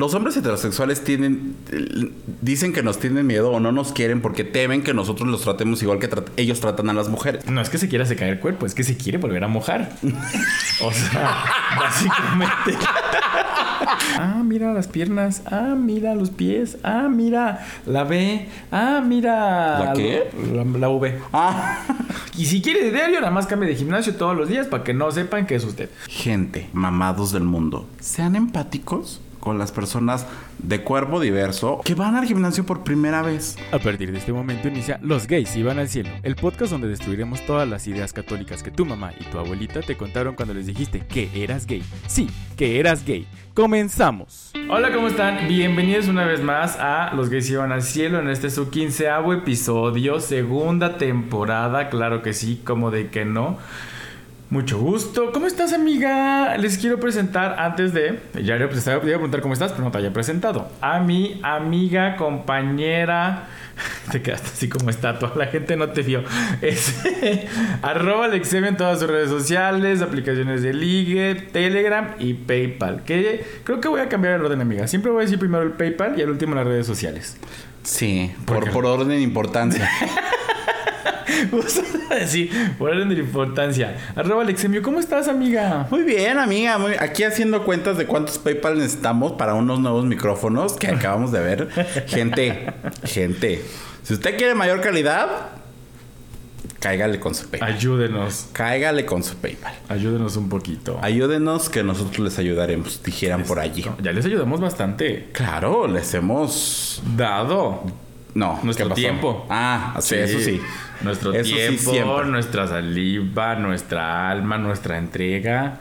los 0.00 0.14
hombres 0.14 0.34
heterosexuales 0.34 1.04
tienen, 1.04 1.54
dicen 2.40 2.72
que 2.72 2.82
nos 2.82 2.98
tienen 2.98 3.26
miedo 3.26 3.50
o 3.50 3.60
no 3.60 3.70
nos 3.70 3.92
quieren 3.92 4.22
porque 4.22 4.44
temen 4.44 4.82
que 4.82 4.94
nosotros 4.94 5.28
los 5.28 5.42
tratemos 5.42 5.82
igual 5.82 5.98
que 5.98 6.08
ellos 6.38 6.58
tratan 6.58 6.88
a 6.88 6.94
las 6.94 7.10
mujeres. 7.10 7.46
No 7.46 7.60
es 7.60 7.68
que 7.68 7.76
se 7.76 7.88
quiera 7.88 8.06
secar 8.06 8.28
el 8.28 8.40
cuerpo, 8.40 8.64
es 8.64 8.74
que 8.74 8.82
se 8.82 8.96
quiere 8.96 9.18
volver 9.18 9.44
a 9.44 9.48
mojar. 9.48 9.92
o 10.82 10.90
sea, 10.90 11.44
básicamente. 11.78 12.78
ah, 14.18 14.42
mira 14.42 14.72
las 14.72 14.88
piernas. 14.88 15.42
Ah, 15.44 15.76
mira 15.78 16.14
los 16.14 16.30
pies. 16.30 16.78
Ah, 16.82 17.08
mira 17.10 17.66
la 17.84 18.04
B. 18.04 18.48
Ah, 18.72 19.02
mira. 19.06 19.84
¿La 19.84 19.92
qué? 19.92 20.30
La, 20.54 20.88
V. 20.88 21.18
Ah. 21.34 21.84
y 22.38 22.46
si 22.46 22.62
quiere 22.62 22.84
de 22.84 22.90
diario, 22.90 23.20
nada 23.20 23.32
más 23.32 23.46
cambie 23.46 23.68
de 23.68 23.76
gimnasio 23.76 24.14
todos 24.14 24.34
los 24.34 24.48
días 24.48 24.66
para 24.66 24.82
que 24.82 24.94
no 24.94 25.10
sepan 25.10 25.46
que 25.46 25.56
es 25.56 25.64
usted. 25.64 25.90
Gente, 26.08 26.70
mamados 26.72 27.32
del 27.32 27.44
mundo, 27.44 27.86
sean 28.00 28.34
empáticos 28.34 29.20
con 29.40 29.58
las 29.58 29.72
personas 29.72 30.26
de 30.58 30.82
cuerpo 30.82 31.18
diverso 31.18 31.80
que 31.84 31.94
van 31.94 32.14
al 32.14 32.26
gimnasio 32.26 32.64
por 32.64 32.84
primera 32.84 33.22
vez. 33.22 33.56
A 33.72 33.78
partir 33.78 34.12
de 34.12 34.18
este 34.18 34.32
momento 34.32 34.68
inicia 34.68 35.00
Los 35.02 35.26
gays 35.26 35.56
iban 35.56 35.78
al 35.78 35.88
cielo, 35.88 36.10
el 36.22 36.36
podcast 36.36 36.70
donde 36.70 36.88
destruiremos 36.88 37.44
todas 37.46 37.68
las 37.68 37.86
ideas 37.86 38.12
católicas 38.12 38.62
que 38.62 38.70
tu 38.70 38.84
mamá 38.84 39.12
y 39.18 39.24
tu 39.24 39.38
abuelita 39.38 39.80
te 39.80 39.96
contaron 39.96 40.34
cuando 40.34 40.54
les 40.54 40.66
dijiste 40.66 41.00
que 41.00 41.30
eras 41.34 41.66
gay. 41.66 41.82
Sí, 42.06 42.28
que 42.56 42.78
eras 42.78 43.04
gay. 43.04 43.26
Comenzamos. 43.54 44.52
Hola, 44.68 44.92
¿cómo 44.92 45.08
están? 45.08 45.48
Bienvenidos 45.48 46.06
una 46.06 46.24
vez 46.24 46.42
más 46.42 46.76
a 46.78 47.12
Los 47.14 47.30
gays 47.30 47.50
iban 47.50 47.72
al 47.72 47.82
cielo 47.82 48.20
en 48.20 48.28
este 48.28 48.50
su 48.50 48.70
quinceavo 48.70 49.32
episodio, 49.32 50.20
segunda 50.20 50.98
temporada, 50.98 51.88
claro 51.88 52.22
que 52.22 52.32
sí, 52.32 52.60
como 52.64 52.90
de 52.90 53.08
que 53.08 53.24
no. 53.24 53.58
Mucho 54.50 54.80
gusto. 54.80 55.30
¿Cómo 55.30 55.46
estás, 55.46 55.72
amiga? 55.72 56.56
Les 56.56 56.76
quiero 56.76 56.98
presentar 56.98 57.54
antes 57.60 57.94
de. 57.94 58.18
Ya 58.42 58.56
le 58.56 58.66
pues, 58.66 58.84
iba 58.84 58.96
a 58.96 59.00
preguntar 59.00 59.42
cómo 59.42 59.54
estás, 59.54 59.70
pero 59.70 59.84
no 59.84 59.92
te 59.92 59.98
haya 59.98 60.12
presentado. 60.12 60.68
A 60.80 60.98
mi 60.98 61.40
amiga, 61.44 62.16
compañera. 62.16 63.48
Te 64.10 64.20
quedaste 64.20 64.48
así 64.48 64.68
como 64.68 64.90
estatua. 64.90 65.34
La 65.36 65.46
gente 65.46 65.76
no 65.76 65.90
te 65.90 66.02
vio. 66.02 66.24
Es 66.62 67.00
arroba 67.82 68.24
Alexem 68.24 68.64
en 68.64 68.76
todas 68.76 68.98
sus 68.98 69.08
redes 69.08 69.30
sociales, 69.30 70.02
aplicaciones 70.02 70.62
de 70.62 70.74
ligue, 70.74 71.36
Telegram 71.52 72.16
y 72.18 72.34
PayPal. 72.34 73.04
Que 73.04 73.46
creo 73.62 73.80
que 73.80 73.86
voy 73.86 74.00
a 74.00 74.08
cambiar 74.08 74.34
el 74.34 74.44
orden, 74.44 74.60
amiga. 74.60 74.88
Siempre 74.88 75.12
voy 75.12 75.20
a 75.20 75.24
decir 75.26 75.38
primero 75.38 75.62
el 75.62 75.74
PayPal 75.74 76.18
y 76.18 76.22
al 76.22 76.30
último 76.30 76.56
las 76.56 76.66
redes 76.66 76.88
sociales. 76.88 77.36
Sí, 77.84 78.32
por, 78.46 78.68
por 78.72 78.84
orden 78.84 79.08
de 79.10 79.20
importancia. 79.20 79.88
sí, 82.26 82.50
por 82.78 82.90
orden 82.90 83.08
de 83.08 83.16
importancia. 83.16 83.96
Arroba 84.16 84.42
Alexemio, 84.42 84.82
¿cómo 84.82 85.00
estás, 85.00 85.28
amiga? 85.28 85.86
Muy 85.90 86.02
bien, 86.02 86.38
amiga. 86.38 86.78
Aquí 87.00 87.24
haciendo 87.24 87.64
cuentas 87.64 87.96
de 87.98 88.06
cuántos 88.06 88.38
PayPal 88.38 88.78
necesitamos 88.78 89.32
para 89.32 89.54
unos 89.54 89.80
nuevos 89.80 90.04
micrófonos 90.04 90.74
que 90.74 90.88
acabamos 90.88 91.32
de 91.32 91.40
ver. 91.40 91.68
gente, 92.06 92.72
gente. 93.04 93.64
Si 94.02 94.14
usted 94.14 94.36
quiere 94.36 94.54
mayor 94.54 94.80
calidad, 94.80 95.28
cáigale 96.80 97.20
con 97.20 97.34
su 97.34 97.48
PayPal. 97.48 97.72
Ayúdenos. 97.74 98.48
Cáigale 98.52 99.04
con 99.04 99.22
su 99.22 99.36
PayPal. 99.36 99.74
Ayúdenos 99.88 100.36
un 100.36 100.48
poquito. 100.48 100.98
Ayúdenos 101.02 101.68
que 101.68 101.82
nosotros 101.82 102.20
les 102.20 102.38
ayudaremos, 102.38 103.02
dijeran 103.02 103.44
por 103.44 103.60
allí. 103.60 103.84
Ya 104.02 104.12
les 104.12 104.24
ayudamos 104.24 104.60
bastante. 104.60 105.28
Claro, 105.32 105.86
les 105.86 106.12
hemos 106.14 107.02
dado. 107.16 107.84
No, 108.34 108.60
nuestro 108.62 108.90
tiempo. 108.90 109.46
Ah, 109.48 109.96
sí, 110.00 110.14
eso 110.16 110.38
sí. 110.40 110.60
Nuestro 111.02 111.32
tiempo, 111.32 112.22
nuestra 112.24 112.66
saliva, 112.66 113.56
nuestra 113.56 114.30
alma, 114.30 114.58
nuestra 114.58 114.98
entrega. 114.98 115.80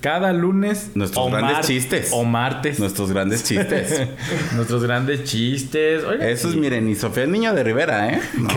Cada 0.00 0.32
lunes. 0.32 0.92
Nuestros 0.94 1.30
grandes 1.30 1.66
chistes. 1.66 2.10
O 2.12 2.24
martes. 2.24 2.78
Nuestros 2.78 3.10
grandes 3.10 3.42
chistes. 3.42 4.08
Nuestros 4.54 4.84
grandes 4.84 5.24
chistes. 5.24 6.04
Eso 6.20 6.48
es, 6.48 6.54
miren, 6.54 6.86
ni 6.86 6.94
Sofía 6.94 7.24
es 7.24 7.28
niña 7.28 7.52
de 7.52 7.64
Rivera, 7.64 8.12
¿eh? 8.12 8.20
No, 8.38 8.48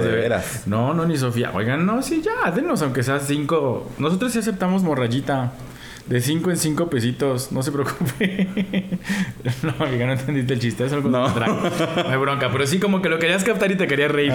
de 0.00 0.08
veras. 0.08 0.64
No, 0.66 0.92
no, 0.92 1.06
ni 1.06 1.16
Sofía. 1.16 1.50
Oigan, 1.54 1.86
no, 1.86 2.02
sí, 2.02 2.22
ya, 2.22 2.50
denos, 2.50 2.82
aunque 2.82 3.02
sea 3.02 3.20
cinco. 3.20 3.90
Nosotros 3.98 4.32
sí 4.32 4.40
aceptamos 4.40 4.82
morrayita. 4.82 5.52
De 6.06 6.20
5 6.20 6.50
en 6.50 6.56
5 6.56 6.90
pesitos, 6.90 7.52
no 7.52 7.62
se 7.62 7.70
preocupe. 7.70 8.48
no, 9.62 9.84
amiga, 9.84 10.06
no 10.06 10.12
entendiste 10.12 10.54
el 10.54 10.60
chiste, 10.60 10.84
es 10.84 10.92
algo 10.92 11.08
no. 11.08 11.28
no 11.28 12.08
hay 12.08 12.16
bronca, 12.16 12.50
pero 12.50 12.66
sí 12.66 12.80
como 12.80 13.00
que 13.00 13.08
lo 13.08 13.18
querías 13.18 13.44
captar 13.44 13.70
y 13.70 13.76
te 13.76 13.86
querías 13.86 14.10
reír. 14.10 14.32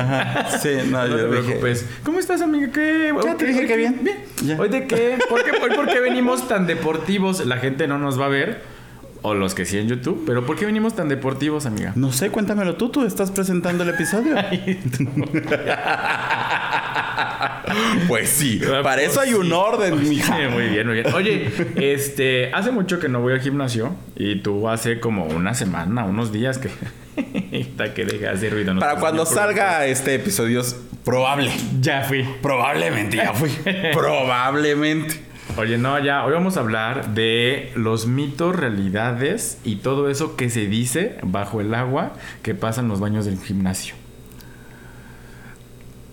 Sí, 0.61 0.69
no, 0.89 1.07
no 1.07 1.16
te 1.16 1.23
preocupes. 1.23 1.85
¿Cómo 2.03 2.19
estás, 2.19 2.41
amiga? 2.41 2.72
¿Qué? 2.72 3.13
Ya 3.23 3.35
te 3.35 3.45
dije 3.45 3.67
que 3.67 3.75
bien. 3.75 4.00
Bien. 4.01 4.59
¿Hoy 4.59 4.69
de 4.69 4.88
qué? 4.88 5.17
¿Por 5.29 5.44
qué, 5.44 5.51
¿Por 5.59 5.88
qué 5.88 6.00
venimos 6.00 6.47
tan 6.47 6.67
deportivos? 6.67 7.45
La 7.45 7.57
gente 7.57 7.88
no 7.88 7.97
nos 7.97 8.19
va 8.19 8.25
a 8.25 8.29
ver. 8.29 8.77
O 9.23 9.33
los 9.33 9.56
que 9.56 9.66
sí 9.66 9.77
en 9.77 9.88
YouTube. 9.88 10.23
Pero 10.25 10.45
¿por 10.45 10.57
qué 10.57 10.66
venimos 10.66 10.95
tan 10.95 11.09
deportivos, 11.09 11.66
amiga? 11.66 11.91
No 11.95 12.11
sé, 12.11 12.29
cuéntamelo 12.29 12.75
tú. 12.75 12.89
Tú 12.89 13.03
estás 13.03 13.31
presentando 13.31 13.83
el 13.83 13.89
episodio. 13.89 14.35
pues 18.07 18.29
sí. 18.29 18.61
Ah, 18.66 18.81
para 18.83 19.01
eso 19.01 19.19
hay 19.19 19.33
un 19.33 19.51
orden, 19.51 20.00
mija. 20.09 20.38
Muy 20.50 20.69
bien, 20.69 20.88
muy 20.88 21.01
bien. 21.01 21.13
Oye, 21.13 21.51
este... 21.75 22.53
Hace 22.53 22.72
mucho 22.72 23.00
que 23.00 23.09
no 23.09 23.22
voy 23.22 23.33
al 23.33 23.41
gimnasio. 23.41 23.95
Y 24.16 24.38
tú 24.38 24.69
hace 24.69 25.00
como 25.00 25.25
una 25.25 25.53
semana, 25.53 26.06
unos 26.06 26.31
días 26.31 26.57
que... 26.57 26.69
que 27.95 28.06
deja 28.06 28.31
hacer 28.31 28.53
ruido. 28.53 28.77
Para 28.77 29.00
cuando 29.00 29.25
salga 29.25 29.85
este 29.85 30.16
episodio, 30.16 30.61
probable. 31.03 31.51
Ya 31.81 32.03
fui. 32.03 32.23
Probablemente 32.41 33.17
ya 33.17 33.33
fui. 33.33 33.50
Probablemente. 33.94 35.27
Oye, 35.57 35.79
no, 35.79 35.97
ya, 35.97 36.23
hoy 36.23 36.33
vamos 36.33 36.56
a 36.57 36.59
hablar 36.59 37.16
de 37.16 37.72
los 37.75 38.06
mitos, 38.06 38.56
realidades 38.56 39.57
y 39.63 39.77
todo 39.77 40.07
eso 40.07 40.35
que 40.35 40.51
se 40.51 40.67
dice 40.67 41.17
bajo 41.23 41.61
el 41.61 41.73
agua 41.73 42.13
que 42.44 42.53
pasa 42.53 42.81
en 42.81 42.89
los 42.89 43.00
baños 43.00 43.25
del 43.25 43.39
gimnasio. 43.39 43.95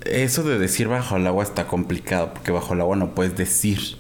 Eso 0.05 0.43
de 0.43 0.59
decir 0.59 0.89
bajo 0.89 1.17
el 1.17 1.27
agua 1.27 1.45
está 1.45 1.67
complicado 1.67 2.33
porque 2.35 2.53
bajo 2.53 2.75
el 2.75 2.81
agua 2.81 2.97
no 2.97 3.15
puedes 3.15 3.37
decir. 3.37 3.97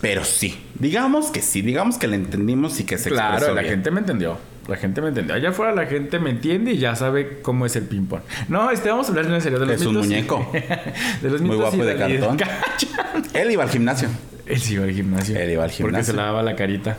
Pero 0.00 0.24
sí, 0.24 0.58
digamos 0.78 1.30
que 1.30 1.40
sí, 1.40 1.62
digamos 1.62 1.98
que 1.98 2.06
le 2.06 2.16
entendimos 2.16 2.78
y 2.80 2.84
que 2.84 2.98
se 2.98 3.10
Claro, 3.10 3.54
la 3.54 3.62
gente 3.62 3.90
me 3.90 4.00
entendió. 4.00 4.38
La 4.68 4.76
gente 4.76 5.00
me 5.00 5.08
entendió. 5.08 5.34
Allá 5.34 5.50
afuera 5.50 5.72
la 5.72 5.86
gente 5.86 6.18
me 6.18 6.30
entiende 6.30 6.72
y 6.72 6.78
ya 6.78 6.96
sabe 6.96 7.38
cómo 7.40 7.66
es 7.66 7.76
el 7.76 7.84
ping-pong. 7.84 8.20
No, 8.48 8.70
este, 8.70 8.88
vamos 8.88 9.06
a 9.06 9.10
hablar 9.10 9.26
en 9.26 9.40
serio 9.40 9.60
de 9.60 9.66
los 9.66 9.78
mitos. 9.78 9.82
Es 9.82 9.86
un 9.86 9.96
muñeco. 9.96 10.50
de 11.22 11.30
los 11.30 11.40
Muy 11.40 11.56
guapo 11.56 11.84
de 11.84 11.96
cartón. 11.96 12.38
Él 13.34 13.50
iba 13.52 13.62
al 13.62 13.70
gimnasio. 13.70 14.08
Él 14.44 14.60
sí 14.60 14.74
iba 14.74 14.84
al 14.84 14.92
gimnasio. 14.92 15.38
Él 15.38 15.50
iba 15.50 15.64
al 15.64 15.70
gimnasio. 15.70 15.92
Porque 15.92 16.04
se 16.04 16.12
lavaba 16.12 16.42
la 16.42 16.56
carita. 16.56 16.98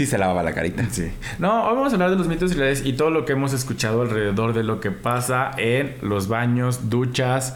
Sí, 0.00 0.06
se 0.06 0.16
lavaba 0.16 0.42
la 0.42 0.54
carita. 0.54 0.86
Sí. 0.90 1.10
No, 1.38 1.64
hoy 1.68 1.76
vamos 1.76 1.92
a 1.92 1.96
hablar 1.96 2.08
de 2.08 2.16
los 2.16 2.26
mitos 2.26 2.56
y 2.56 2.88
y 2.88 2.92
todo 2.94 3.10
lo 3.10 3.26
que 3.26 3.34
hemos 3.34 3.52
escuchado 3.52 4.00
alrededor 4.00 4.54
de 4.54 4.64
lo 4.64 4.80
que 4.80 4.90
pasa 4.90 5.50
en 5.58 5.94
los 6.00 6.26
baños, 6.26 6.88
duchas, 6.88 7.54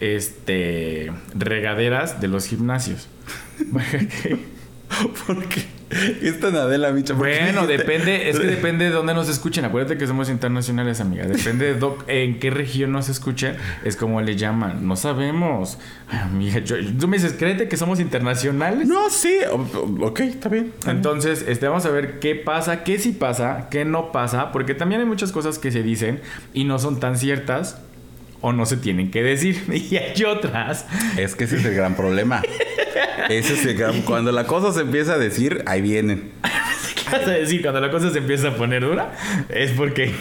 este, 0.00 1.10
regaderas 1.34 2.20
de 2.20 2.28
los 2.28 2.44
gimnasios. 2.48 3.08
¿Por 5.26 5.44
qué? 5.46 5.76
Es 5.88 6.40
tan 6.40 6.56
Adela. 6.56 6.92
Bueno, 7.16 7.66
depende, 7.66 8.28
es 8.28 8.40
que 8.40 8.46
depende 8.46 8.86
de 8.86 8.90
dónde 8.90 9.14
nos 9.14 9.28
escuchen. 9.28 9.64
Acuérdate 9.64 9.96
que 9.96 10.06
somos 10.06 10.28
internacionales, 10.28 11.00
amiga. 11.00 11.26
Depende 11.26 11.74
de 11.74 11.86
en 12.08 12.40
qué 12.40 12.50
región 12.50 12.90
nos 12.90 13.08
escuchen, 13.08 13.56
es 13.84 13.96
como 13.96 14.20
le 14.20 14.36
llaman. 14.36 14.86
No 14.86 14.96
sabemos. 14.96 15.78
amiga, 16.10 16.60
tú 16.98 17.06
me 17.06 17.18
dices, 17.18 17.34
créete 17.34 17.68
que 17.68 17.76
somos 17.76 18.00
internacionales. 18.00 18.88
No, 18.88 19.08
sí, 19.10 19.38
ok, 20.00 20.20
está 20.20 20.48
bien. 20.48 20.72
Entonces, 20.86 21.44
este, 21.46 21.68
vamos 21.68 21.86
a 21.86 21.90
ver 21.90 22.18
qué 22.18 22.34
pasa, 22.34 22.82
qué 22.82 22.98
sí 22.98 23.12
pasa, 23.12 23.68
qué 23.70 23.84
no 23.84 24.10
pasa, 24.10 24.50
porque 24.50 24.74
también 24.74 25.00
hay 25.00 25.06
muchas 25.06 25.30
cosas 25.30 25.58
que 25.58 25.70
se 25.70 25.84
dicen 25.84 26.20
y 26.52 26.64
no 26.64 26.80
son 26.80 26.98
tan 26.98 27.16
ciertas 27.16 27.80
o 28.40 28.52
no 28.52 28.66
se 28.66 28.76
tienen 28.76 29.10
que 29.10 29.22
decir. 29.22 29.64
Y 29.90 29.96
hay 29.96 30.24
otras. 30.24 30.86
Es 31.16 31.34
que 31.34 31.44
ese 31.44 31.56
es 31.56 31.64
el 31.64 31.74
gran 31.74 31.94
problema. 31.96 32.42
Ese 33.28 33.54
es 33.54 33.66
el 33.66 33.76
gran... 33.76 34.02
Cuando 34.04 34.32
la 34.32 34.46
cosa 34.46 34.72
se 34.72 34.80
empieza 34.80 35.14
a 35.14 35.18
decir, 35.18 35.62
ahí 35.66 35.80
vienen. 35.80 36.32
¿Qué 36.94 37.16
vas 37.16 37.26
a 37.26 37.32
decir? 37.32 37.62
Cuando 37.62 37.80
la 37.80 37.90
cosa 37.90 38.10
se 38.10 38.18
empieza 38.18 38.48
a 38.48 38.56
poner 38.56 38.82
dura, 38.82 39.12
es 39.48 39.72
porque... 39.72 40.14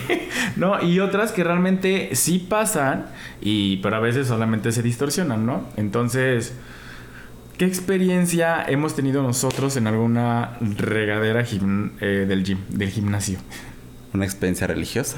no, 0.56 0.84
y 0.84 1.00
otras 1.00 1.32
que 1.32 1.44
realmente 1.44 2.10
sí 2.14 2.40
pasan, 2.40 3.08
y, 3.42 3.78
pero 3.78 3.96
a 3.96 4.00
veces 4.00 4.28
solamente 4.28 4.72
se 4.72 4.82
distorsionan, 4.82 5.46
¿no? 5.46 5.68
Entonces... 5.78 6.54
¿Qué 7.58 7.64
experiencia 7.64 8.66
hemos 8.68 8.98
tenido 8.98 9.24
nosotros 9.24 9.78
en 9.78 9.88
alguna 9.88 10.58
regadera 10.60 11.46
eh, 12.02 12.26
del 12.28 12.44
gym, 12.44 12.58
del 12.68 12.90
gimnasio? 12.90 13.40
Una 14.14 14.26
experiencia 14.26 14.68
religiosa. 14.68 15.16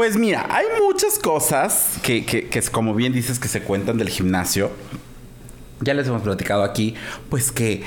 Pues 0.00 0.16
mira, 0.16 0.46
hay 0.48 0.64
muchas 0.82 1.18
cosas 1.18 1.98
que, 2.02 2.24
que, 2.24 2.62
como 2.72 2.94
bien 2.94 3.12
dices, 3.12 3.38
que 3.38 3.48
se 3.48 3.62
cuentan 3.62 3.98
del 3.98 4.08
gimnasio. 4.08 4.70
Ya 5.82 5.92
les 5.92 6.08
hemos 6.08 6.22
platicado 6.22 6.62
aquí, 6.62 6.94
pues 7.28 7.52
que 7.52 7.82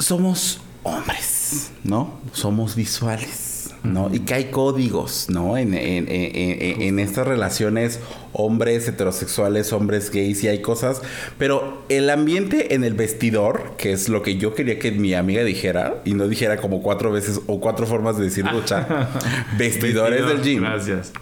somos 0.00 0.60
hombres, 0.82 1.70
¿no? 1.84 2.18
Somos 2.32 2.74
visuales. 2.74 3.43
¿No? 3.84 4.12
Y 4.12 4.20
que 4.20 4.34
hay 4.34 4.44
códigos, 4.46 5.26
¿no? 5.28 5.56
En, 5.56 5.74
en, 5.74 6.06
en, 6.08 6.82
en, 6.82 6.98
estas 6.98 7.26
relaciones 7.26 8.00
hombres 8.32 8.88
heterosexuales, 8.88 9.72
hombres 9.72 10.10
gays, 10.10 10.42
y 10.42 10.48
hay 10.48 10.62
cosas. 10.62 11.02
Pero 11.38 11.84
el 11.88 12.10
ambiente 12.10 12.74
en 12.74 12.82
el 12.82 12.94
vestidor, 12.94 13.74
que 13.76 13.92
es 13.92 14.08
lo 14.08 14.22
que 14.22 14.36
yo 14.36 14.54
quería 14.54 14.78
que 14.78 14.90
mi 14.90 15.14
amiga 15.14 15.44
dijera, 15.44 16.02
y 16.04 16.14
no 16.14 16.26
dijera 16.26 16.56
como 16.56 16.82
cuatro 16.82 17.12
veces 17.12 17.40
o 17.46 17.60
cuatro 17.60 17.86
formas 17.86 18.16
de 18.16 18.24
decir 18.24 18.44
ducha, 18.50 19.10
vestidores 19.58 20.26
del 20.26 20.42
gym. 20.42 20.62
Gracias. 20.62 21.12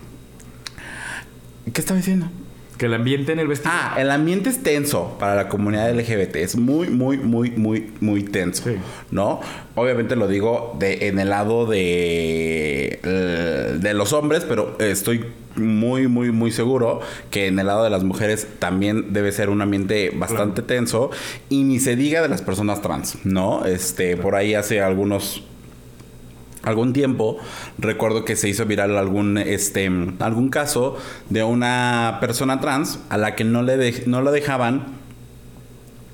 ¿Qué 1.72 1.80
estaba 1.80 1.98
diciendo? 1.98 2.28
Que 2.82 2.86
el 2.86 2.94
ambiente 2.94 3.30
en 3.30 3.38
el 3.38 3.46
vestidor. 3.46 3.76
Ah, 3.76 3.94
el 3.96 4.10
ambiente 4.10 4.50
es 4.50 4.60
tenso 4.64 5.16
para 5.20 5.36
la 5.36 5.48
comunidad 5.48 5.94
LGBT. 5.94 6.34
Es 6.34 6.56
muy, 6.56 6.88
muy, 6.88 7.16
muy, 7.16 7.52
muy, 7.52 7.92
muy 8.00 8.24
tenso. 8.24 8.64
Sí. 8.64 8.74
¿No? 9.12 9.40
Obviamente 9.76 10.16
lo 10.16 10.26
digo 10.26 10.74
de, 10.80 11.06
en 11.06 11.20
el 11.20 11.30
lado 11.30 11.66
de, 11.66 12.98
de 13.80 13.94
los 13.94 14.12
hombres, 14.12 14.44
pero 14.48 14.76
estoy 14.80 15.26
muy, 15.54 16.08
muy, 16.08 16.32
muy 16.32 16.50
seguro 16.50 16.98
que 17.30 17.46
en 17.46 17.60
el 17.60 17.68
lado 17.68 17.84
de 17.84 17.90
las 17.90 18.02
mujeres 18.02 18.48
también 18.58 19.12
debe 19.12 19.30
ser 19.30 19.48
un 19.48 19.62
ambiente 19.62 20.10
bastante 20.12 20.62
tenso. 20.62 21.12
Y 21.50 21.62
ni 21.62 21.78
se 21.78 21.94
diga 21.94 22.20
de 22.20 22.30
las 22.30 22.42
personas 22.42 22.82
trans, 22.82 23.18
¿no? 23.22 23.64
Este, 23.64 24.16
por 24.16 24.34
ahí 24.34 24.54
hace 24.54 24.80
algunos 24.80 25.44
algún 26.62 26.92
tiempo 26.92 27.38
recuerdo 27.78 28.24
que 28.24 28.36
se 28.36 28.48
hizo 28.48 28.64
viral 28.66 28.96
algún 28.96 29.36
este 29.38 29.90
algún 30.20 30.48
caso 30.48 30.96
de 31.28 31.42
una 31.42 32.18
persona 32.20 32.60
trans 32.60 33.00
a 33.08 33.16
la 33.18 33.34
que 33.34 33.44
no 33.44 33.62
le 33.62 33.76
de- 33.76 34.04
no 34.06 34.22
la 34.22 34.30
dejaban 34.30 35.00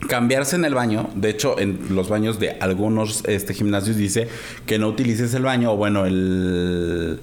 cambiarse 0.09 0.56
en 0.56 0.65
el 0.65 0.75
baño. 0.75 1.11
De 1.15 1.29
hecho, 1.31 1.59
en 1.59 1.95
los 1.95 2.09
baños 2.09 2.39
de 2.39 2.56
algunos 2.61 3.25
este, 3.27 3.53
gimnasios 3.53 3.97
dice 3.97 4.29
que 4.65 4.79
no 4.79 4.89
utilices 4.89 5.35
el 5.35 5.43
baño 5.43 5.73
o 5.73 5.77
bueno, 5.77 6.06
el 6.06 7.21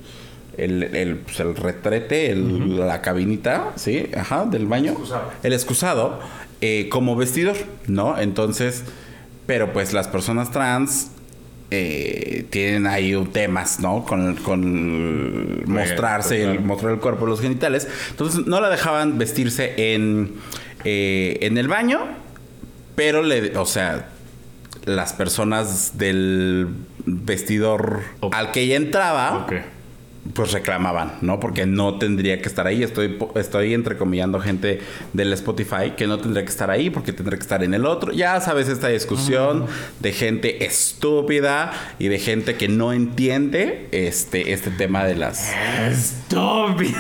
el, 0.58 0.84
el, 0.84 1.18
pues, 1.18 1.40
el 1.42 1.56
retrete, 1.56 2.32
el- 2.32 2.78
la 2.80 3.02
cabinita, 3.02 3.74
¿sí? 3.76 4.08
Ajá, 4.16 4.46
del 4.46 4.68
baño. 4.68 4.92
Excusado. 4.92 5.32
El 5.44 5.54
excusado 5.54 6.20
eh, 6.62 6.88
como 6.90 7.16
vestidor, 7.18 7.56
¿no? 7.88 8.18
Entonces, 8.20 8.84
pero 9.48 9.74
pues 9.74 9.92
las 9.94 10.08
personas 10.08 10.52
trans 10.52 11.12
eh, 11.76 12.46
tienen 12.50 12.88
ahí 12.88 13.14
temas, 13.32 13.80
¿no? 13.80 14.04
Con, 14.06 14.36
con 14.36 15.64
mostrarse, 15.70 16.42
claro. 16.44 16.62
mostrar 16.62 16.94
el 16.94 17.00
cuerpo, 17.00 17.26
los 17.26 17.42
genitales. 17.42 17.88
Entonces 18.12 18.46
no 18.46 18.62
la 18.62 18.70
dejaban 18.70 19.18
vestirse 19.18 19.94
en, 19.94 20.36
eh, 20.84 21.38
en 21.42 21.58
el 21.58 21.68
baño, 21.68 22.00
pero 22.96 23.24
le, 23.24 23.58
o 23.58 23.66
sea, 23.66 24.10
las 24.86 25.14
personas 25.14 25.98
del 25.98 26.68
vestidor 27.06 28.02
al 28.32 28.52
que 28.52 28.62
ella 28.62 28.78
entraba, 28.78 29.46
Ok. 29.46 29.54
Pues 30.34 30.52
reclamaban, 30.52 31.14
¿no? 31.22 31.40
Porque 31.40 31.66
no 31.66 31.98
tendría 32.00 32.42
que 32.42 32.48
estar 32.48 32.66
ahí. 32.66 32.84
Estoy, 32.84 33.18
estoy 33.36 33.74
entrecomillando 33.74 34.40
gente 34.40 34.80
del 35.14 35.32
Spotify 35.34 35.92
que 35.96 36.08
no 36.08 36.20
tendría 36.20 36.44
que 36.44 36.50
estar 36.50 36.72
ahí 36.72 36.90
porque 36.90 37.14
tendría 37.14 37.38
que 37.38 37.44
estar 37.44 37.64
en 37.64 37.74
el 37.74 37.86
otro. 37.86 38.12
Ya 38.12 38.40
sabes 38.42 38.68
esta 38.68 38.88
discusión 38.88 39.68
de 40.00 40.12
gente 40.12 40.66
estúpida 40.66 41.72
y 42.00 42.08
de 42.08 42.20
gente 42.20 42.56
que 42.56 42.68
no 42.68 42.92
entiende 42.92 43.88
este, 43.92 44.54
este 44.54 44.72
tema 44.72 45.06
de 45.06 45.16
las... 45.16 45.52
Estúpido. 45.90 47.00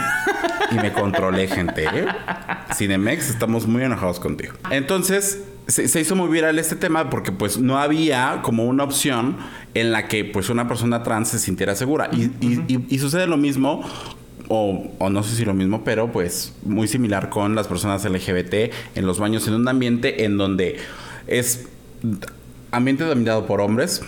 Y 0.71 0.75
me 0.75 0.93
controlé, 0.93 1.47
gente. 1.47 1.85
¿eh? 1.85 2.05
Cinemex, 2.75 3.29
estamos 3.29 3.65
muy 3.65 3.83
enojados 3.83 4.19
contigo. 4.19 4.53
Entonces, 4.69 5.39
se, 5.67 5.87
se 5.87 5.99
hizo 6.01 6.15
muy 6.15 6.29
viral 6.29 6.57
este 6.59 6.75
tema 6.75 7.09
porque 7.09 7.31
pues 7.31 7.57
no 7.57 7.77
había 7.79 8.41
como 8.43 8.65
una 8.65 8.83
opción 8.83 9.37
en 9.73 9.91
la 9.91 10.07
que 10.07 10.23
pues 10.25 10.49
una 10.49 10.67
persona 10.67 11.03
trans 11.03 11.29
se 11.29 11.39
sintiera 11.39 11.75
segura. 11.75 12.09
Y, 12.11 12.23
y- 12.41 12.63
y- 12.67 12.85
y 12.89 12.99
sucede 12.99 13.27
lo 13.27 13.37
mismo. 13.37 13.81
O, 14.47 14.91
o 14.99 15.09
no 15.09 15.23
sé 15.23 15.35
si 15.35 15.43
lo 15.43 15.55
mismo, 15.55 15.83
pero 15.83 16.11
pues 16.11 16.53
muy 16.63 16.87
similar 16.87 17.29
con 17.31 17.55
las 17.55 17.67
personas 17.67 18.05
LGBT 18.05 18.71
en 18.93 19.07
los 19.07 19.17
baños, 19.17 19.47
en 19.47 19.55
un 19.55 19.67
ambiente 19.67 20.23
en 20.23 20.37
donde 20.37 20.77
es 21.25 21.65
ambiente 22.71 23.05
dominado 23.05 23.47
por 23.47 23.59
hombres, 23.59 24.03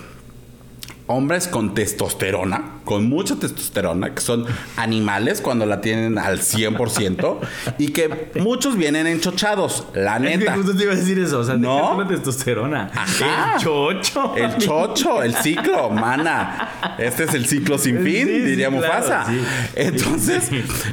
hombres 1.09 1.48
con 1.48 1.74
testosterona, 1.74 2.80
con 2.83 3.07
mucha 3.07 3.36
testosterona, 3.38 4.13
que 4.13 4.19
son 4.21 4.45
animales 4.75 5.39
cuando 5.39 5.65
la 5.65 5.80
tienen 5.80 6.18
al 6.18 6.39
100%, 6.39 7.38
y 7.77 7.89
que 7.94 8.30
muchos 8.42 8.75
vienen 8.77 9.07
enchochados, 9.07 9.86
la 9.94 10.18
Es 10.18 10.24
que 10.24 10.38
neta. 10.38 10.54
justo 10.56 10.75
te 10.75 10.83
iba 10.83 10.92
a 10.92 10.95
decir 10.98 11.18
eso. 11.19 11.39
O 11.39 11.44
sea, 11.45 11.56
¿No? 11.56 11.98
la 12.01 12.07
testosterona. 12.07 12.92
Ajá. 12.94 13.54
El 13.56 13.62
chocho. 13.62 14.36
El 14.36 14.57
chocho, 14.57 15.24
el 15.24 15.33
ciclo, 15.36 15.89
mana. 15.89 16.95
Este 16.98 17.24
es 17.24 17.33
el 17.33 17.45
ciclo 17.45 17.77
sin 17.77 18.04
fin, 18.04 18.27
Sí, 18.27 18.33
sí, 18.33 18.39
diría 18.42 18.68
claro, 18.69 18.86
Mufasa. 18.86 19.25
sí. 19.27 19.42
Entonces, 19.75 20.50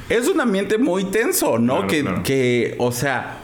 es 0.09 0.29
un 0.29 0.41
ambiente 0.41 0.79
muy 0.79 1.05
tenso, 1.07 1.59
¿no? 1.59 1.75
Claro, 1.75 1.87
que, 1.89 2.01
claro. 2.03 2.23
que, 2.23 2.77
o 2.79 2.93
sea, 2.93 3.39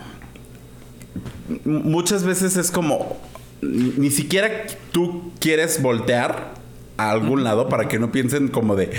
muchas 1.65 2.23
veces 2.25 2.57
es 2.57 2.71
como, 2.71 3.19
ni 3.61 4.11
siquiera 4.11 4.49
tú 4.93 5.33
quieres 5.41 5.83
voltear 5.83 6.60
a 7.09 7.11
algún 7.11 7.45
lado 7.45 7.69
para 7.69 7.89
que 7.89 7.99
no 7.99 8.11
piensen 8.13 8.49
como 8.49 8.77
de, 8.77 8.91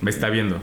Me 0.00 0.10
está 0.10 0.28
viendo. 0.30 0.60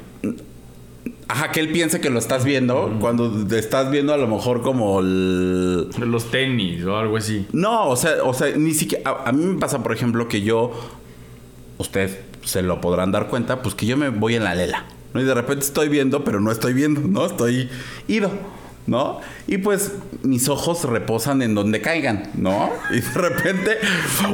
ajá, 1.28 1.52
que 1.52 1.60
él 1.60 1.72
piense 1.72 2.00
que 2.02 2.10
lo 2.10 2.20
estás 2.20 2.44
viendo, 2.46 2.98
cuando 3.00 3.30
te 3.46 3.58
estás 3.60 3.90
viendo 3.92 4.14
a 4.14 4.18
lo 4.18 4.28
mejor 4.28 4.62
como 4.62 5.00
el... 5.00 5.90
Los 6.00 6.30
tenis 6.32 6.84
o 6.86 6.98
algo 6.98 7.18
así. 7.18 7.48
No, 7.52 7.90
o 7.90 7.96
sea, 7.96 8.24
o 8.24 8.34
sea, 8.34 8.56
ni 8.56 8.74
siquiera. 8.74 9.10
A, 9.10 9.30
a 9.30 9.32
mí 9.32 9.46
me 9.46 9.60
pasa, 9.60 9.82
por 9.82 9.94
ejemplo, 9.94 10.28
que 10.28 10.42
yo. 10.42 10.72
Ustedes 11.78 12.20
se 12.44 12.62
lo 12.62 12.80
podrán 12.82 13.12
dar 13.12 13.28
cuenta, 13.28 13.62
pues 13.62 13.74
que 13.76 13.86
yo 13.86 13.98
me 13.98 14.10
voy 14.10 14.36
en 14.36 14.44
la 14.44 14.54
lela. 14.54 14.86
¿no? 15.14 15.22
Y 15.22 15.24
de 15.26 15.34
repente 15.34 15.66
estoy 15.66 15.90
viendo, 15.90 16.24
pero 16.24 16.40
no 16.40 16.52
estoy 16.52 16.74
viendo, 16.74 17.02
¿no? 17.02 17.26
Estoy 17.26 17.70
ido, 18.08 18.32
¿no? 18.88 19.22
Y 19.48 19.60
pues 19.60 19.94
mis 20.24 20.50
ojos 20.50 20.84
reposan 20.84 21.42
en 21.42 21.56
donde 21.56 21.82
caigan, 21.82 22.30
¿no? 22.36 22.70
Y 22.92 23.00
de 23.00 23.12
repente, 23.14 23.78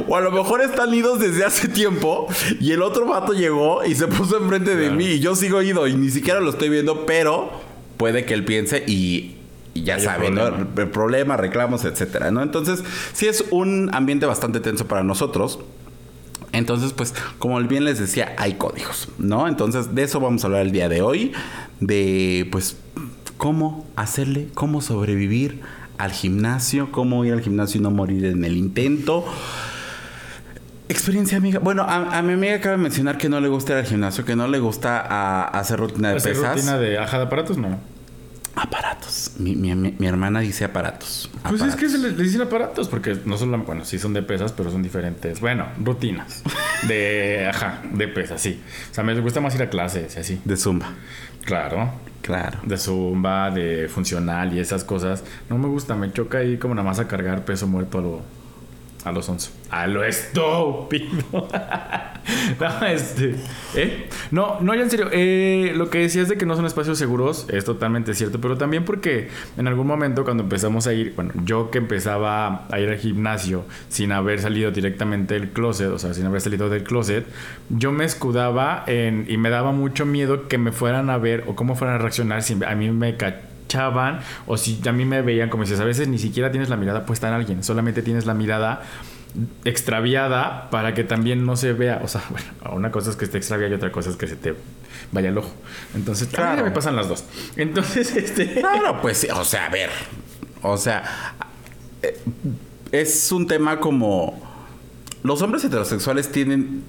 o 0.08 0.16
a 0.16 0.20
lo 0.20 0.30
mejor 0.32 0.60
están 0.60 0.92
idos 0.94 1.20
desde 1.20 1.44
hace 1.44 1.68
tiempo 1.68 2.26
y 2.60 2.72
el 2.72 2.82
otro 2.82 3.06
vato 3.06 3.32
llegó 3.32 3.84
y 3.84 3.94
se 3.94 4.08
puso 4.08 4.38
enfrente 4.38 4.74
de 4.74 4.84
Claro. 4.86 4.96
mí 4.96 5.04
y 5.06 5.20
yo 5.20 5.36
sigo 5.36 5.62
ido 5.62 5.86
y 5.86 5.94
ni 5.94 6.10
siquiera 6.10 6.40
lo 6.40 6.50
estoy 6.50 6.68
viendo, 6.68 7.06
pero 7.06 7.50
puede 7.96 8.24
que 8.24 8.34
él 8.34 8.44
piense 8.44 8.82
y. 8.86 9.36
y 9.74 9.84
ya 9.84 10.00
saben, 10.00 10.34
¿no? 10.34 10.46
el 10.48 10.88
problema, 10.90 11.36
reclamos, 11.36 11.84
etcétera, 11.84 12.30
¿no? 12.30 12.42
Entonces, 12.42 12.82
sí 13.12 13.28
es 13.28 13.44
un 13.50 13.90
ambiente 13.92 14.26
bastante 14.26 14.58
tenso 14.60 14.86
para 14.86 15.04
nosotros. 15.04 15.60
Entonces, 16.52 16.92
pues, 16.92 17.14
como 17.38 17.60
bien 17.60 17.84
les 17.84 18.00
decía, 18.00 18.34
hay 18.36 18.54
códigos, 18.54 19.08
¿no? 19.18 19.46
Entonces, 19.46 19.94
de 19.94 20.02
eso 20.02 20.18
vamos 20.18 20.42
a 20.42 20.48
hablar 20.48 20.62
el 20.62 20.72
día 20.72 20.88
de 20.88 21.00
hoy. 21.02 21.32
De, 21.78 22.48
pues, 22.50 22.76
cómo 23.40 23.86
hacerle, 23.96 24.48
cómo 24.54 24.82
sobrevivir 24.82 25.62
al 25.96 26.10
gimnasio, 26.12 26.92
cómo 26.92 27.24
ir 27.24 27.32
al 27.32 27.40
gimnasio 27.40 27.80
y 27.80 27.82
no 27.82 27.90
morir 27.90 28.26
en 28.26 28.44
el 28.44 28.54
intento. 28.58 29.24
Experiencia, 30.90 31.38
amiga. 31.38 31.58
Bueno, 31.58 31.82
a, 31.84 32.18
a 32.18 32.22
mi 32.22 32.34
amiga 32.34 32.56
acaba 32.56 32.76
de 32.76 32.82
mencionar 32.82 33.16
que 33.16 33.28
no 33.30 33.40
le 33.40 33.48
gusta 33.48 33.72
ir 33.72 33.78
al 33.78 33.86
gimnasio, 33.86 34.24
que 34.26 34.36
no 34.36 34.46
le 34.46 34.58
gusta 34.58 35.00
a- 35.00 35.44
hacer 35.58 35.78
rutina 35.80 36.10
de 36.10 36.16
¿Hacer 36.16 36.32
pesas. 36.34 36.54
rutina 36.56 36.78
de 36.78 36.98
ajá 36.98 37.16
de 37.18 37.24
aparatos? 37.24 37.56
No. 37.56 37.78
Aparatos. 38.62 39.32
Mi, 39.38 39.54
mi- 39.56 40.06
hermana 40.06 40.40
dice 40.40 40.64
aparatos. 40.64 41.30
Pues 41.48 41.62
es 41.62 41.76
que 41.76 41.88
se 41.88 41.98
le, 41.98 42.10
le 42.12 42.22
dicen 42.22 42.42
aparatos 42.42 42.88
porque 42.88 43.16
no 43.24 43.36
son, 43.38 43.64
bueno, 43.64 43.84
sí 43.84 43.98
son 43.98 44.12
de 44.12 44.22
pesas, 44.22 44.52
pero 44.52 44.70
son 44.70 44.82
diferentes. 44.82 45.40
Bueno, 45.40 45.66
rutinas. 45.82 46.42
De, 46.86 47.46
ajá, 47.52 47.80
de 47.92 48.06
pesas, 48.08 48.40
sí. 48.40 48.60
O 48.90 48.94
sea, 48.94 49.02
me 49.02 49.18
gusta 49.20 49.40
más 49.40 49.54
ir 49.54 49.62
a 49.62 49.70
clases 49.70 50.16
y 50.16 50.20
así. 50.20 50.40
De 50.44 50.56
zumba. 50.56 50.92
Claro. 51.44 51.90
Claro. 52.20 52.58
De 52.64 52.76
zumba, 52.76 53.50
de 53.50 53.88
funcional 53.88 54.52
y 54.52 54.60
esas 54.60 54.84
cosas. 54.84 55.24
No 55.48 55.56
me 55.56 55.66
gusta, 55.68 55.94
me 55.94 56.12
choca 56.12 56.38
ahí 56.38 56.58
como 56.58 56.74
nada 56.74 56.86
más 56.86 56.98
a 56.98 57.08
cargar 57.08 57.44
peso 57.46 57.66
muerto 57.66 57.98
a 57.98 58.02
lo, 58.02 58.22
a 59.04 59.12
los 59.12 59.28
once. 59.28 59.50
A 59.70 59.86
lo 59.86 60.04
estúpido. 60.04 61.14
no, 62.60 62.86
este. 62.86 63.34
¿Eh? 63.74 64.08
No, 64.30 64.60
no, 64.60 64.74
ya 64.74 64.82
en 64.82 64.90
serio. 64.90 65.08
eh, 65.12 65.72
lo 65.74 65.90
que 65.90 65.98
decías 65.98 66.28
de 66.28 66.36
que 66.36 66.46
no 66.46 66.56
son 66.56 66.66
espacios 66.66 66.98
seguros 66.98 67.46
es 67.48 67.64
totalmente 67.64 68.14
cierto, 68.14 68.40
pero 68.40 68.58
también 68.58 68.84
porque 68.84 69.28
en 69.56 69.68
algún 69.68 69.86
momento 69.86 70.24
cuando 70.24 70.42
empezamos 70.42 70.86
a 70.86 70.92
ir, 70.92 71.14
bueno, 71.14 71.32
yo 71.44 71.70
que 71.70 71.78
empezaba 71.78 72.66
a 72.70 72.80
ir 72.80 72.88
al 72.88 72.98
gimnasio 72.98 73.64
sin 73.88 74.12
haber 74.12 74.40
salido 74.40 74.70
directamente 74.70 75.34
del 75.34 75.50
closet, 75.50 75.88
o 75.88 75.98
sea, 75.98 76.14
sin 76.14 76.26
haber 76.26 76.40
salido 76.40 76.68
del 76.68 76.82
closet, 76.84 77.26
yo 77.68 77.92
me 77.92 78.04
escudaba 78.04 78.84
en, 78.86 79.24
y 79.28 79.36
me 79.36 79.50
daba 79.50 79.72
mucho 79.72 80.04
miedo 80.04 80.48
que 80.48 80.58
me 80.58 80.72
fueran 80.72 81.10
a 81.10 81.18
ver 81.18 81.44
o 81.46 81.54
cómo 81.54 81.74
fueran 81.74 81.96
a 81.96 81.98
reaccionar 81.98 82.42
si 82.42 82.56
a 82.64 82.74
mí 82.74 82.90
me 82.90 83.16
cachaban 83.70 84.20
o 84.46 84.56
si 84.56 84.80
a 84.86 84.92
mí 84.92 85.04
me 85.04 85.22
veían 85.22 85.48
como 85.48 85.62
dices, 85.62 85.80
a 85.80 85.84
veces 85.84 86.08
ni 86.08 86.18
siquiera 86.18 86.50
tienes 86.50 86.68
la 86.68 86.76
mirada 86.76 87.06
puesta 87.06 87.28
en 87.28 87.34
alguien, 87.34 87.62
solamente 87.62 88.02
tienes 88.02 88.26
la 88.26 88.34
mirada 88.34 88.82
extraviada 89.64 90.68
para 90.70 90.92
que 90.92 91.04
también 91.04 91.46
no 91.46 91.56
se 91.56 91.72
vea, 91.72 92.00
o 92.02 92.08
sea, 92.08 92.22
bueno, 92.30 92.76
una 92.76 92.90
cosa 92.90 93.10
es 93.10 93.16
que 93.16 93.24
esté 93.24 93.38
extraviada 93.38 93.72
y 93.72 93.76
otra 93.76 93.92
cosa 93.92 94.10
es 94.10 94.16
que 94.16 94.26
se 94.26 94.36
te 94.36 94.54
vaya 95.12 95.28
el 95.28 95.38
ojo. 95.38 95.52
Entonces, 95.94 96.28
claro, 96.28 96.64
me 96.64 96.70
pasan 96.72 96.96
las 96.96 97.08
dos. 97.08 97.24
Entonces, 97.56 98.14
este 98.16 98.54
Claro, 98.54 99.00
pues, 99.00 99.26
o 99.32 99.44
sea, 99.44 99.66
a 99.66 99.70
ver. 99.70 99.90
O 100.62 100.76
sea, 100.76 101.04
eh, 102.02 102.18
es 102.92 103.32
un 103.32 103.46
tema 103.46 103.78
como. 103.78 104.49
Los 105.22 105.42
hombres 105.42 105.64
heterosexuales 105.64 106.32
tienen 106.32 106.82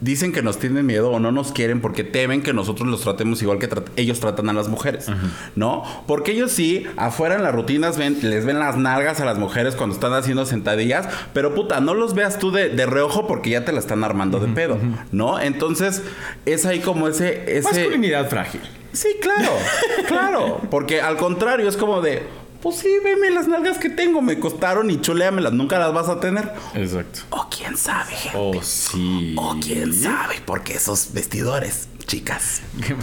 dicen 0.00 0.32
que 0.32 0.42
nos 0.42 0.58
tienen 0.58 0.86
miedo 0.86 1.10
o 1.10 1.20
no 1.20 1.32
nos 1.32 1.52
quieren 1.52 1.80
porque 1.80 2.02
temen 2.04 2.42
que 2.42 2.52
nosotros 2.52 2.88
los 2.88 3.02
tratemos 3.02 3.42
igual 3.42 3.58
que 3.58 3.68
ellos 3.96 4.20
tratan 4.20 4.48
a 4.48 4.52
las 4.52 4.68
mujeres, 4.68 5.06
¿no? 5.54 5.84
Porque 6.06 6.32
ellos 6.32 6.52
sí, 6.52 6.86
afuera 6.96 7.34
en 7.34 7.42
las 7.42 7.54
rutinas 7.54 7.98
ven, 7.98 8.18
les 8.22 8.46
ven 8.46 8.58
las 8.58 8.76
nalgas 8.76 9.20
a 9.20 9.24
las 9.24 9.38
mujeres 9.38 9.76
cuando 9.76 9.94
están 9.94 10.12
haciendo 10.14 10.46
sentadillas, 10.46 11.08
pero 11.34 11.54
puta, 11.54 11.80
no 11.80 11.94
los 11.94 12.14
veas 12.14 12.38
tú 12.38 12.50
de, 12.50 12.70
reojo 12.86 13.26
porque 13.26 13.50
ya 13.50 13.64
te 13.64 13.72
la 13.72 13.78
están 13.78 14.02
armando 14.04 14.40
de 14.40 14.48
pedo, 14.48 14.78
¿no? 15.12 15.38
Entonces, 15.40 16.02
es 16.46 16.66
ahí 16.66 16.80
como 16.80 17.08
ese... 17.08 17.58
ese... 17.58 17.62
Masculinidad 17.62 18.28
frágil. 18.28 18.60
Sí, 18.92 19.08
claro, 19.20 19.50
claro. 20.06 20.60
Porque 20.70 21.00
al 21.00 21.16
contrario, 21.16 21.68
es 21.68 21.76
como 21.76 22.02
de, 22.02 22.22
pues 22.62 22.76
sí, 22.76 22.88
veme 23.02 23.30
las 23.30 23.48
nalgas 23.48 23.78
que 23.78 23.90
tengo, 23.90 24.22
me 24.22 24.38
costaron 24.38 24.90
y 24.90 25.00
chuleamelas, 25.00 25.52
nunca 25.52 25.78
las 25.78 25.92
vas 25.92 26.08
a 26.08 26.20
tener. 26.20 26.52
Exacto. 26.74 27.20
O 27.30 27.48
quién 27.50 27.76
sabe, 27.76 28.12
gente. 28.12 28.38
O 28.38 28.62
sí. 28.62 29.34
O 29.36 29.56
quién 29.60 29.92
sabe, 29.92 30.40
porque 30.46 30.74
esos 30.74 31.12
vestidores 31.12 31.88
chicas. 32.06 32.62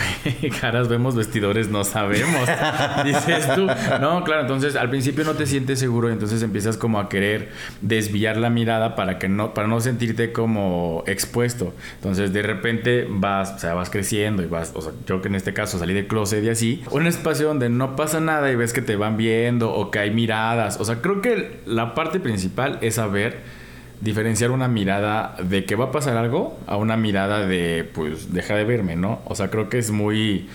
Caras 0.62 0.88
vemos, 0.88 1.16
vestidores 1.16 1.70
no 1.70 1.84
sabemos. 1.84 2.48
Dices 3.06 3.54
tú. 3.56 3.68
No, 4.00 4.24
claro, 4.24 4.42
entonces 4.42 4.76
al 4.76 4.90
principio 4.90 5.24
no 5.24 5.34
te 5.34 5.46
sientes 5.46 5.80
seguro 5.80 6.10
y 6.10 6.14
entonces 6.14 6.42
empiezas 6.44 6.78
como 6.78 7.00
a 7.00 7.10
querer 7.10 7.52
desviar 7.82 8.38
la 8.38 8.50
mirada 8.50 8.96
para 8.96 9.20
que 9.20 9.30
no, 9.30 9.54
para 9.54 9.68
no 9.68 9.80
sentirte 9.82 10.32
como 10.32 11.04
expuesto. 11.08 11.74
Entonces 11.96 12.34
de 12.34 12.42
repente 12.42 13.08
vas, 13.10 13.54
o 13.54 13.60
sea, 13.60 13.74
vas 13.74 13.90
creciendo 13.90 14.44
y 14.44 14.48
vas, 14.48 14.72
o 14.76 14.82
sea, 14.82 14.92
yo 15.06 15.22
que 15.22 15.28
en 15.28 15.36
este 15.36 15.54
caso 15.54 15.80
salí 15.80 15.94
de 15.94 16.08
closet 16.08 16.44
y 16.44 16.50
así, 16.50 16.84
un 16.92 17.08
espacio 17.08 17.48
donde 17.48 17.70
no 17.70 17.96
pasa 17.96 18.20
nada 18.20 18.52
y 18.52 18.56
ves 18.56 18.74
que 18.74 18.82
te 18.82 18.96
van 18.96 19.18
viendo 19.18 19.72
o 19.74 19.92
que 19.92 20.00
hay 20.00 20.12
miradas. 20.12 20.80
O 20.80 20.86
sea, 20.86 21.02
creo 21.02 21.22
que 21.22 21.62
la 21.66 21.94
parte 21.96 22.20
principal 22.20 22.78
es 22.82 22.96
saber 22.96 23.59
diferenciar 24.02 24.52
una 24.52 24.68
mirada 24.68 25.36
de 25.44 25.66
que 25.66 25.76
va 25.76 25.86
a 25.86 25.92
pasar 25.92 26.18
algo 26.18 26.58
a 26.68 26.78
una 26.78 26.98
mirada 26.98 27.46
de, 27.46 27.90
pues, 27.94 28.34
deja 28.34 28.56
de 28.56 28.64
verme, 28.64 28.96
¿no? 28.96 29.20
O 29.26 29.36
sea, 29.36 29.50
creo 29.50 29.70
que 29.70 29.78
es 29.78 29.92
muy, 29.92 30.48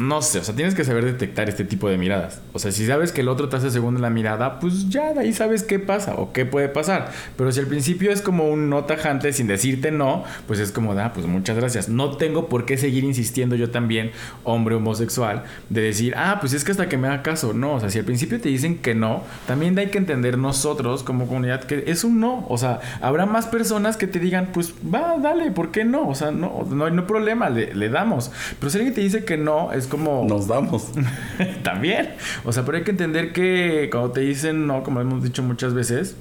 no 0.00 0.22
sé, 0.22 0.38
o 0.38 0.44
sea, 0.44 0.54
tienes 0.54 0.74
que 0.74 0.84
saber 0.84 1.04
detectar 1.04 1.48
este 1.48 1.64
tipo 1.64 1.88
de 1.88 1.98
miradas. 1.98 2.40
O 2.52 2.58
sea, 2.58 2.72
si 2.72 2.86
sabes 2.86 3.12
que 3.12 3.20
el 3.20 3.28
otro 3.28 3.48
te 3.48 3.56
hace 3.56 3.70
segundo 3.70 4.00
la 4.00 4.10
mirada, 4.10 4.58
pues 4.58 4.88
ya 4.88 5.12
de 5.12 5.20
ahí 5.20 5.32
sabes 5.32 5.62
qué 5.62 5.78
pasa 5.78 6.14
o 6.16 6.32
qué 6.32 6.46
puede 6.46 6.68
pasar. 6.68 7.12
Pero 7.36 7.52
si 7.52 7.60
al 7.60 7.66
principio 7.66 8.10
es 8.10 8.22
como 8.22 8.48
un 8.48 8.70
no 8.70 8.84
tajante 8.84 9.32
sin 9.32 9.46
decirte 9.46 9.90
no, 9.90 10.24
pues 10.46 10.58
es 10.58 10.72
como, 10.72 10.92
ah, 10.92 11.12
pues 11.12 11.26
muchas 11.26 11.56
gracias. 11.56 11.88
No 11.88 12.16
tengo 12.16 12.48
por 12.48 12.64
qué 12.64 12.78
seguir 12.78 13.04
insistiendo 13.04 13.56
yo 13.56 13.70
también, 13.70 14.10
hombre 14.44 14.74
homosexual, 14.74 15.44
de 15.68 15.82
decir, 15.82 16.14
ah, 16.16 16.38
pues 16.40 16.54
es 16.54 16.64
que 16.64 16.72
hasta 16.72 16.88
que 16.88 16.96
me 16.96 17.08
haga 17.08 17.22
caso. 17.22 17.52
No, 17.52 17.74
o 17.74 17.80
sea, 17.80 17.90
si 17.90 17.98
al 17.98 18.04
principio 18.04 18.40
te 18.40 18.48
dicen 18.48 18.78
que 18.78 18.94
no, 18.94 19.22
también 19.46 19.78
hay 19.78 19.88
que 19.88 19.98
entender 19.98 20.38
nosotros 20.38 21.02
como 21.02 21.26
comunidad 21.26 21.64
que 21.64 21.84
es 21.86 22.04
un 22.04 22.20
no. 22.20 22.46
O 22.48 22.56
sea, 22.56 22.80
habrá 23.02 23.26
más 23.26 23.46
personas 23.46 23.96
que 23.96 24.06
te 24.06 24.18
digan, 24.18 24.48
pues 24.52 24.72
va, 24.82 25.18
dale, 25.18 25.50
¿por 25.50 25.70
qué 25.70 25.84
no? 25.84 26.08
O 26.08 26.14
sea, 26.14 26.30
no, 26.30 26.66
no, 26.70 26.86
hay 26.86 26.92
problema, 27.00 27.50
le, 27.50 27.74
le 27.74 27.88
damos. 27.88 28.30
Pero 28.58 28.70
si 28.70 28.78
alguien 28.78 28.94
te 28.94 29.00
dice 29.00 29.24
que 29.24 29.36
no, 29.36 29.72
es 29.72 29.89
como... 29.90 30.24
Nos 30.26 30.48
damos. 30.48 30.88
También. 31.62 32.14
O 32.44 32.52
sea, 32.52 32.64
pero 32.64 32.78
hay 32.78 32.84
que 32.84 32.92
entender 32.92 33.34
que 33.34 33.88
cuando 33.92 34.12
te 34.12 34.20
dicen 34.20 34.66
no, 34.66 34.82
como 34.82 35.02
hemos 35.02 35.22
dicho 35.22 35.42
muchas 35.42 35.74
veces, 35.74 36.16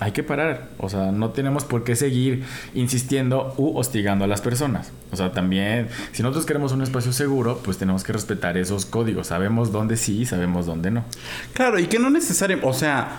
hay 0.00 0.12
que 0.12 0.22
parar. 0.22 0.68
O 0.78 0.88
sea, 0.88 1.12
no 1.12 1.30
tenemos 1.30 1.64
por 1.64 1.84
qué 1.84 1.96
seguir 1.96 2.44
insistiendo 2.74 3.54
u 3.56 3.76
hostigando 3.76 4.24
a 4.24 4.28
las 4.28 4.40
personas. 4.40 4.92
O 5.12 5.16
sea, 5.16 5.32
también, 5.32 5.88
si 6.12 6.22
nosotros 6.22 6.46
queremos 6.46 6.72
un 6.72 6.82
espacio 6.82 7.12
seguro, 7.12 7.60
pues 7.64 7.78
tenemos 7.78 8.04
que 8.04 8.12
respetar 8.12 8.56
esos 8.56 8.86
códigos. 8.86 9.28
Sabemos 9.28 9.72
dónde 9.72 9.96
sí 9.96 10.20
y 10.20 10.26
sabemos 10.26 10.66
dónde 10.66 10.90
no. 10.90 11.04
Claro, 11.52 11.78
y 11.78 11.86
que 11.86 11.98
no 11.98 12.10
necesariamente, 12.10 12.68
o 12.68 12.72
sea, 12.72 13.18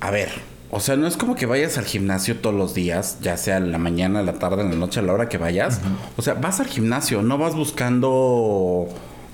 a 0.00 0.10
ver, 0.10 0.30
o 0.70 0.80
sea, 0.80 0.96
no 0.96 1.06
es 1.06 1.16
como 1.16 1.34
que 1.36 1.46
vayas 1.46 1.78
al 1.78 1.84
gimnasio 1.84 2.36
todos 2.38 2.54
los 2.54 2.74
días, 2.74 3.18
ya 3.20 3.36
sea 3.36 3.58
en 3.58 3.70
la 3.70 3.78
mañana, 3.78 4.20
en 4.20 4.26
la 4.26 4.34
tarde, 4.34 4.62
en 4.62 4.70
la 4.70 4.76
noche, 4.76 5.00
a 5.00 5.02
la 5.02 5.12
hora 5.12 5.28
que 5.28 5.38
vayas. 5.38 5.80
O 6.16 6.22
sea, 6.22 6.34
vas 6.34 6.58
al 6.60 6.66
gimnasio, 6.66 7.22
no 7.22 7.38
vas 7.38 7.54
buscando 7.54 8.88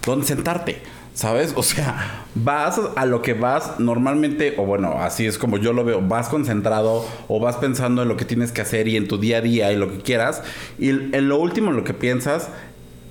dónde 0.04 0.26
sentarte. 0.26 0.82
¿Sabes? 1.12 1.52
O 1.56 1.62
sea, 1.62 2.24
vas 2.36 2.80
a 2.96 3.04
lo 3.04 3.20
que 3.20 3.34
vas 3.34 3.80
normalmente, 3.80 4.54
o 4.56 4.64
bueno, 4.64 4.94
así 5.00 5.26
es 5.26 5.38
como 5.38 5.58
yo 5.58 5.72
lo 5.72 5.84
veo, 5.84 6.00
vas 6.00 6.28
concentrado 6.28 7.04
o 7.26 7.40
vas 7.40 7.56
pensando 7.56 8.02
en 8.02 8.08
lo 8.08 8.16
que 8.16 8.24
tienes 8.24 8.52
que 8.52 8.60
hacer 8.60 8.86
y 8.86 8.96
en 8.96 9.08
tu 9.08 9.18
día 9.18 9.38
a 9.38 9.40
día 9.40 9.72
y 9.72 9.76
lo 9.76 9.90
que 9.90 9.98
quieras. 9.98 10.42
Y 10.78 10.90
en 10.90 11.28
lo 11.28 11.38
último, 11.38 11.70
en 11.70 11.76
lo 11.76 11.84
que 11.84 11.94
piensas, 11.94 12.48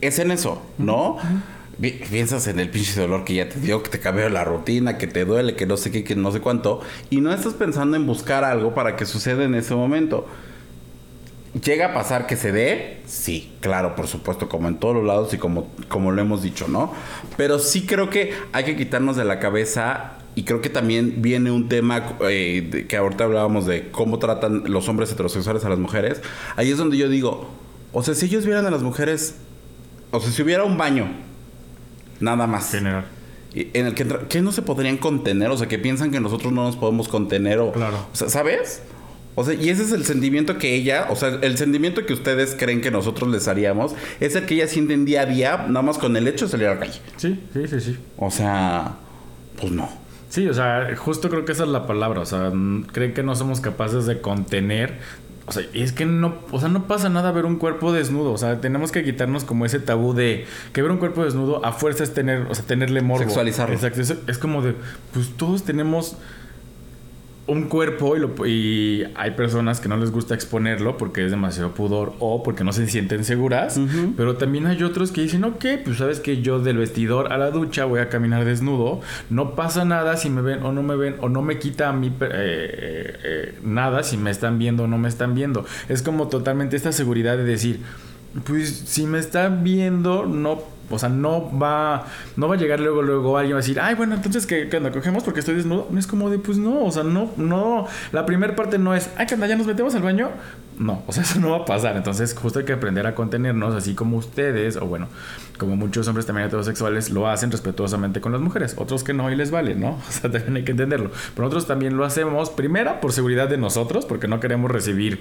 es 0.02 0.18
en 0.20 0.32
eso, 0.32 0.62
¿no? 0.78 1.18
Piensas 1.80 2.48
en 2.48 2.60
el 2.60 2.70
pinche 2.70 3.00
dolor 3.00 3.26
que 3.26 3.36
ya 3.36 3.50
te 3.50 3.60
dio, 3.60 3.84
que 3.84 3.90
te 3.90 4.00
cambió 4.00 4.28
la 4.30 4.44
rutina, 4.44 4.98
que 4.98 5.08
te 5.08 5.26
duele, 5.26 5.56
que 5.56 5.66
no 5.66 5.78
sé 5.78 5.92
qué, 5.92 6.04
que 6.04 6.16
no 6.16 6.32
sé 6.32 6.40
cuánto. 6.40 6.82
Y 7.10 7.22
no 7.22 7.34
estás 7.34 7.54
pensando 7.54 7.96
en 7.96 8.06
buscar 8.08 8.44
algo 8.44 8.74
para 8.74 8.96
que 8.96 9.06
suceda 9.06 9.44
en 9.44 9.56
ese 9.56 9.76
momento. 9.76 10.26
¿Llega 11.54 11.88
a 11.88 11.94
pasar 11.94 12.28
que 12.28 12.36
se 12.36 12.52
dé? 12.52 13.02
Sí, 13.08 13.52
claro, 13.60 13.96
por 13.96 14.08
supuesto, 14.08 14.48
como 14.48 14.68
en 14.68 14.78
todos 14.78 14.96
los 14.96 15.06
lados 15.06 15.34
y 15.34 15.38
como, 15.38 15.68
como 15.88 16.12
lo 16.12 16.22
hemos 16.22 16.44
dicho, 16.44 16.68
¿no? 16.68 16.94
Pero 17.38 17.58
sí 17.58 17.88
creo 17.88 18.10
que 18.10 18.34
hay 18.54 18.66
que 18.66 18.76
quitarnos 18.76 19.16
de 19.16 19.26
la 19.26 19.40
cabeza 19.40 20.20
y 20.36 20.44
creo 20.44 20.62
que 20.62 20.70
también 20.70 21.24
viene 21.24 21.50
un 21.50 21.68
tema 21.68 22.18
eh, 22.22 22.86
que 22.88 22.98
ahorita 22.98 23.24
hablábamos 23.24 23.66
de 23.66 23.90
cómo 23.90 24.20
tratan 24.20 24.64
los 24.72 24.88
hombres 24.90 25.12
heterosexuales 25.12 25.66
a 25.66 25.70
las 25.70 25.80
mujeres. 25.80 26.22
Ahí 26.56 26.70
es 26.70 26.78
donde 26.78 26.98
yo 26.98 27.10
digo, 27.10 27.50
o 27.94 28.04
sea, 28.04 28.14
si 28.14 28.28
ellos 28.28 28.46
vieran 28.46 28.68
a 28.68 28.72
las 28.72 28.84
mujeres, 28.84 29.36
o 30.12 30.20
sea, 30.20 30.32
si 30.32 30.44
hubiera 30.44 30.64
un 30.64 30.78
baño, 30.78 31.10
nada 32.20 32.46
más. 32.46 32.70
General. 32.70 33.06
En 33.56 33.88
el 33.88 33.96
que, 33.96 34.06
que 34.30 34.42
no 34.42 34.52
se 34.52 34.62
podrían 34.62 34.98
contener, 34.98 35.50
o 35.50 35.58
sea, 35.58 35.68
que 35.68 35.80
piensan 35.80 36.12
que 36.12 36.20
nosotros 36.20 36.54
no 36.54 36.64
nos 36.64 36.76
podemos 36.76 37.08
contener 37.08 37.58
o... 37.58 37.72
Claro. 37.72 37.98
O 38.14 38.16
sea, 38.16 38.30
¿sabes? 38.30 38.84
O 39.36 39.46
sea, 39.46 39.54
y 39.54 39.70
ese 39.70 39.84
es 39.84 39.92
el 39.92 40.06
sentimiento 40.06 40.58
que 40.58 40.76
ella, 40.76 41.08
o 41.10 41.16
sea, 41.16 41.40
el 41.42 41.58
sentimiento 41.58 42.06
que 42.06 42.14
ustedes 42.14 42.56
creen 42.60 42.82
que 42.82 42.92
nosotros 42.92 43.30
les 43.30 43.48
haríamos, 43.48 43.96
es 44.20 44.36
el 44.36 44.46
que 44.46 44.56
ella 44.56 44.68
siente 44.68 44.94
en 44.94 45.06
día 45.06 45.22
a 45.22 45.26
día, 45.26 45.66
nada 45.68 45.82
más 45.82 45.98
con 45.98 46.18
el 46.18 46.28
hecho 46.28 46.46
de 46.46 46.52
salir 46.52 46.68
a 46.68 46.74
la 46.74 46.80
calle. 46.80 47.00
Sí, 47.18 47.40
sí, 47.54 47.68
sí, 47.68 47.80
sí. 47.80 47.98
O 48.18 48.30
sea, 48.30 48.96
pues 49.60 49.72
no. 49.72 49.90
Sí, 50.30 50.48
o 50.48 50.54
sea, 50.54 50.88
justo 50.96 51.30
creo 51.30 51.46
que 51.46 51.54
esa 51.54 51.64
es 51.64 51.70
la 51.70 51.88
palabra. 51.88 52.22
O 52.22 52.26
sea, 52.26 52.52
creen 52.92 53.14
que 53.14 53.24
no 53.24 53.36
somos 53.36 53.62
capaces 53.62 54.06
de 54.06 54.22
contener. 54.22 54.98
O 55.48 55.52
sea, 55.52 55.66
es 55.74 55.92
que 55.92 56.06
no, 56.06 56.36
o 56.52 56.60
sea, 56.60 56.70
no 56.70 56.86
pasa 56.86 57.10
nada 57.10 57.32
ver 57.32 57.46
un 57.46 57.56
cuerpo 57.56 57.92
desnudo. 57.92 58.32
O 58.32 58.38
sea, 58.38 58.62
tenemos 58.62 58.92
que 58.92 59.04
quitarnos 59.04 59.44
como 59.44 59.66
ese 59.66 59.80
tabú 59.80 60.14
de 60.14 60.46
que 60.74 60.82
ver 60.84 60.92
un 60.92 60.98
cuerpo 60.98 61.24
desnudo 61.24 61.66
a 61.66 61.72
fuerza 61.72 62.04
es 62.04 62.14
tener, 62.14 62.42
o 62.50 62.54
sea, 62.54 62.66
tenerle 62.66 63.02
morbo. 63.02 63.24
Sexualizarlo. 63.24 63.74
Exacto. 63.74 64.02
es 64.28 64.38
como 64.38 64.62
de, 64.62 64.76
pues 65.14 65.30
todos 65.36 65.64
tenemos 65.64 66.18
un 67.50 67.64
cuerpo 67.64 68.16
y, 68.46 69.06
hay 69.16 69.32
personas 69.32 69.80
que 69.80 69.90
no 69.90 69.98
les 69.98 70.12
gusta 70.12 70.36
exponerlo 70.36 70.98
porque 70.98 71.26
es 71.26 71.32
demasiado 71.32 71.74
pudor 71.74 72.14
o 72.20 72.44
porque 72.44 72.64
no 72.64 72.72
se 72.72 72.88
sienten 72.88 73.24
seguras, 73.24 73.80
pero 74.16 74.38
también 74.38 74.68
hay 74.68 74.84
otros 74.84 75.12
que 75.12 75.22
dicen, 75.22 75.44
ok, 75.44 75.66
pues 75.84 75.98
sabes 75.98 76.20
que 76.20 76.42
yo 76.42 76.60
del 76.60 76.78
vestidor 76.78 77.34
a 77.34 77.38
la 77.38 77.52
ducha 77.52 77.86
voy 77.86 78.00
a 78.00 78.10
caminar 78.10 78.46
desnudo, 78.46 79.02
no 79.30 79.56
pasa 79.56 79.86
nada 79.86 80.18
si 80.18 80.30
me 80.30 80.42
ven 80.42 80.64
o 80.64 80.72
no 80.72 80.84
me 80.84 80.96
ven 80.96 81.16
o 81.20 81.30
no 81.30 81.42
me 81.42 81.60
quita 81.60 81.90
a 81.90 81.94
mí 81.94 82.08
eh, 82.08 82.14
eh, 82.22 83.18
eh, 83.24 83.60
nada 83.64 84.04
si 84.04 84.18
me 84.18 84.32
están 84.32 84.60
viendo 84.60 84.84
o 84.84 84.88
no 84.88 84.98
me 84.98 85.10
están 85.10 85.36
viendo. 85.36 85.66
Es 85.88 86.02
como 86.02 86.28
totalmente 86.28 86.76
esta 86.76 86.92
seguridad 86.92 87.38
de 87.38 87.44
decir, 87.44 87.82
pues 88.46 88.70
si 88.70 89.06
me 89.06 89.20
están 89.20 89.64
viendo, 89.64 90.26
no 90.26 90.64
o 90.90 91.00
sea, 91.00 91.10
no 91.10 91.58
va, 91.58 92.06
no 92.36 92.48
va 92.48 92.56
a 92.56 92.58
llegar 92.58 92.80
luego, 92.80 93.02
luego 93.02 93.38
alguien 93.38 93.56
a 93.56 93.58
decir, 93.58 93.80
ay, 93.80 93.96
bueno, 93.96 94.16
entonces 94.16 94.46
que 94.46 94.70
cuando 94.70 94.92
cogemos 94.92 95.24
porque 95.24 95.40
estoy 95.40 95.56
desnudo. 95.56 95.88
No 95.92 96.00
es 96.00 96.08
como 96.08 96.30
de, 96.30 96.40
pues 96.40 96.58
no, 96.58 96.84
o 96.84 96.92
sea, 96.92 97.04
no, 97.04 97.32
no. 97.38 97.88
La 98.12 98.26
primera 98.26 98.56
parte 98.56 98.78
no 98.78 98.96
es, 98.96 99.10
ay, 99.18 99.28
que 99.28 99.36
anda, 99.36 99.48
ya 99.48 99.56
nos 99.56 99.68
metemos 99.68 99.96
al 99.96 100.04
baño. 100.04 100.30
No, 100.80 101.04
o 101.08 101.12
sea, 101.12 101.24
eso 101.30 101.40
no 101.40 101.52
va 101.52 101.58
a 101.58 101.66
pasar. 101.66 101.98
Entonces, 101.98 102.34
justo 102.34 102.60
hay 102.60 102.66
que 102.66 102.74
aprender 102.74 103.06
a 103.06 103.14
contenernos, 103.14 103.76
así 103.76 103.94
como 103.94 104.18
ustedes, 104.18 104.78
o 104.78 104.86
bueno, 104.86 105.08
como 105.58 105.76
muchos 105.76 106.08
hombres 106.08 106.26
también 106.26 106.48
heterosexuales 106.48 107.12
lo 107.12 107.28
hacen 107.28 107.52
respetuosamente 107.52 108.22
con 108.22 108.32
las 108.32 108.42
mujeres. 108.42 108.76
Otros 108.78 109.04
que 109.04 109.14
no 109.14 109.30
y 109.30 109.36
les 109.36 109.52
vale, 109.52 109.76
¿no? 109.76 110.00
O 110.10 110.12
sea, 110.12 110.32
también 110.32 110.56
hay 110.56 110.64
que 110.64 110.72
entenderlo. 110.72 111.12
Pero 111.36 111.48
nosotros 111.48 111.68
también 111.68 111.96
lo 111.96 112.06
hacemos, 112.06 112.50
primera, 112.50 113.00
por 113.00 113.12
seguridad 113.12 113.48
de 113.48 113.58
nosotros, 113.58 114.06
porque 114.06 114.28
no 114.28 114.40
queremos 114.40 114.72
recibir 114.72 115.20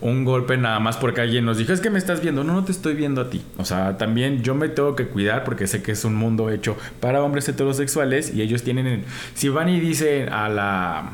un 0.00 0.24
golpe 0.24 0.56
nada 0.56 0.80
más 0.80 0.96
porque 0.96 1.20
alguien 1.20 1.44
nos 1.44 1.58
dijo, 1.58 1.72
es 1.72 1.80
que 1.80 1.90
me 1.90 1.98
estás 1.98 2.22
viendo. 2.22 2.44
No, 2.44 2.54
no 2.54 2.64
te 2.64 2.72
estoy 2.72 2.94
viendo 2.94 3.20
a 3.20 3.30
ti. 3.30 3.42
O 3.58 3.64
sea, 3.64 3.98
también 3.98 4.42
yo 4.42 4.54
me 4.54 4.68
tengo 4.68 4.94
que 4.94 5.08
cuidar 5.08 5.44
porque 5.44 5.66
sé 5.66 5.82
que 5.82 5.92
es 5.92 6.04
un 6.04 6.14
mundo 6.14 6.50
hecho 6.50 6.76
para 7.00 7.22
hombres 7.22 7.48
heterosexuales 7.48 8.32
y 8.32 8.42
ellos 8.42 8.62
tienen, 8.62 9.04
si 9.34 9.48
van 9.48 9.68
y 9.68 9.80
dicen 9.80 10.32
a 10.32 10.48
la 10.48 11.12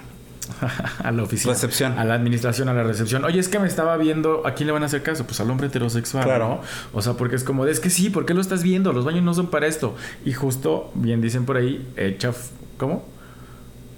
a 1.03 1.13
la 1.13 1.23
oficina. 1.23 1.53
Recepción. 1.53 1.99
A 1.99 2.05
la 2.05 2.15
administración, 2.15 2.69
a 2.69 2.75
la 2.75 2.83
recepción. 2.83 3.25
Oye, 3.25 3.39
es 3.39 3.49
que 3.49 3.59
me 3.59 3.67
estaba 3.67 3.97
viendo, 3.97 4.47
¿a 4.47 4.55
quién 4.55 4.67
le 4.67 4.73
van 4.73 4.83
a 4.83 4.87
hacer 4.87 5.03
caso? 5.03 5.25
Pues 5.25 5.41
al 5.41 5.51
hombre 5.51 5.69
heterosexual, 5.69 6.25
claro. 6.25 6.61
O 6.93 7.03
sea, 7.03 7.15
porque 7.15 7.37
es 7.37 7.45
como, 7.45 7.67
es 7.67 7.81
que 7.81 7.91
sí, 7.91 8.11
¿por 8.11 8.27
qué 8.27 8.35
lo 8.35 8.41
estás 8.41 8.63
viendo? 8.63 8.93
Los 8.93 9.05
baños 9.05 9.25
no 9.25 9.35
son 9.35 9.49
para 9.49 9.67
esto. 9.67 9.95
Y 10.25 10.33
justo, 10.33 10.91
bien 10.95 11.21
dicen 11.21 11.45
por 11.45 11.57
ahí, 11.57 11.87
echa, 11.97 12.33
¿cómo? 12.79 13.05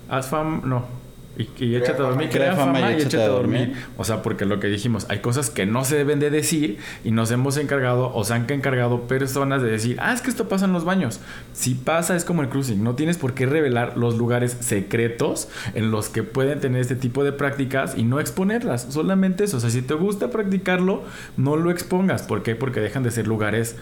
Asfam, 0.09 0.62
no. 0.64 0.98
Y, 1.38 1.64
y 1.64 1.76
échate 1.76 2.02
a 2.02 2.07
dormir, 2.07 2.28
crea 2.30 2.57
fama, 2.57 2.92
y 2.92 2.95
échate 2.95 3.23
a 3.23 3.28
dormir. 3.28 3.75
O 3.97 4.04
sea, 4.04 4.23
porque 4.23 4.45
lo 4.45 4.59
que 4.61 4.66
dijimos, 4.66 5.07
hay 5.09 5.21
cosas 5.21 5.50
que 5.50 5.66
no 5.66 5.85
se 5.85 5.97
deben 5.97 6.18
de 6.18 6.30
decir 6.30 6.78
y 7.04 7.12
nos 7.12 7.30
hemos 7.30 7.57
encargado 7.57 8.12
o 8.12 8.25
se 8.25 8.35
han 8.35 8.50
encargado 8.50 9.02
personas 9.02 9.62
de 9.62 9.71
decir, 9.71 9.97
ah, 10.00 10.12
es 10.12 10.21
que 10.21 10.30
esto 10.30 10.49
pasa 10.49 10.64
en 10.64 10.73
los 10.73 10.85
baños. 10.85 11.21
Si 11.52 11.75
pasa, 11.75 12.16
es 12.16 12.25
como 12.25 12.42
el 12.42 12.49
cruising. 12.49 12.83
No 12.83 12.95
tienes 12.95 13.18
por 13.18 13.35
qué 13.35 13.47
revelar 13.47 13.97
los 13.97 14.16
lugares 14.16 14.57
secretos 14.61 15.49
en 15.75 15.90
los 15.90 16.09
que 16.09 16.23
pueden 16.23 16.61
tener 16.61 16.80
este 16.80 16.97
tipo 16.97 17.25
de 17.25 17.33
prácticas 17.33 17.97
y 17.97 18.02
no 18.02 18.21
exponerlas. 18.21 18.87
Solamente 18.90 19.45
eso. 19.45 19.59
O 19.59 19.61
sea, 19.61 19.71
si 19.71 19.83
te 19.83 19.95
gusta 19.95 20.30
practicarlo, 20.30 21.04
no 21.37 21.57
lo 21.57 21.71
expongas. 21.71 22.23
¿Por 22.23 22.42
qué? 22.42 22.57
Porque 22.57 22.80
dejan 22.80 23.02
de 23.02 23.11
ser 23.11 23.26
lugares 23.26 23.76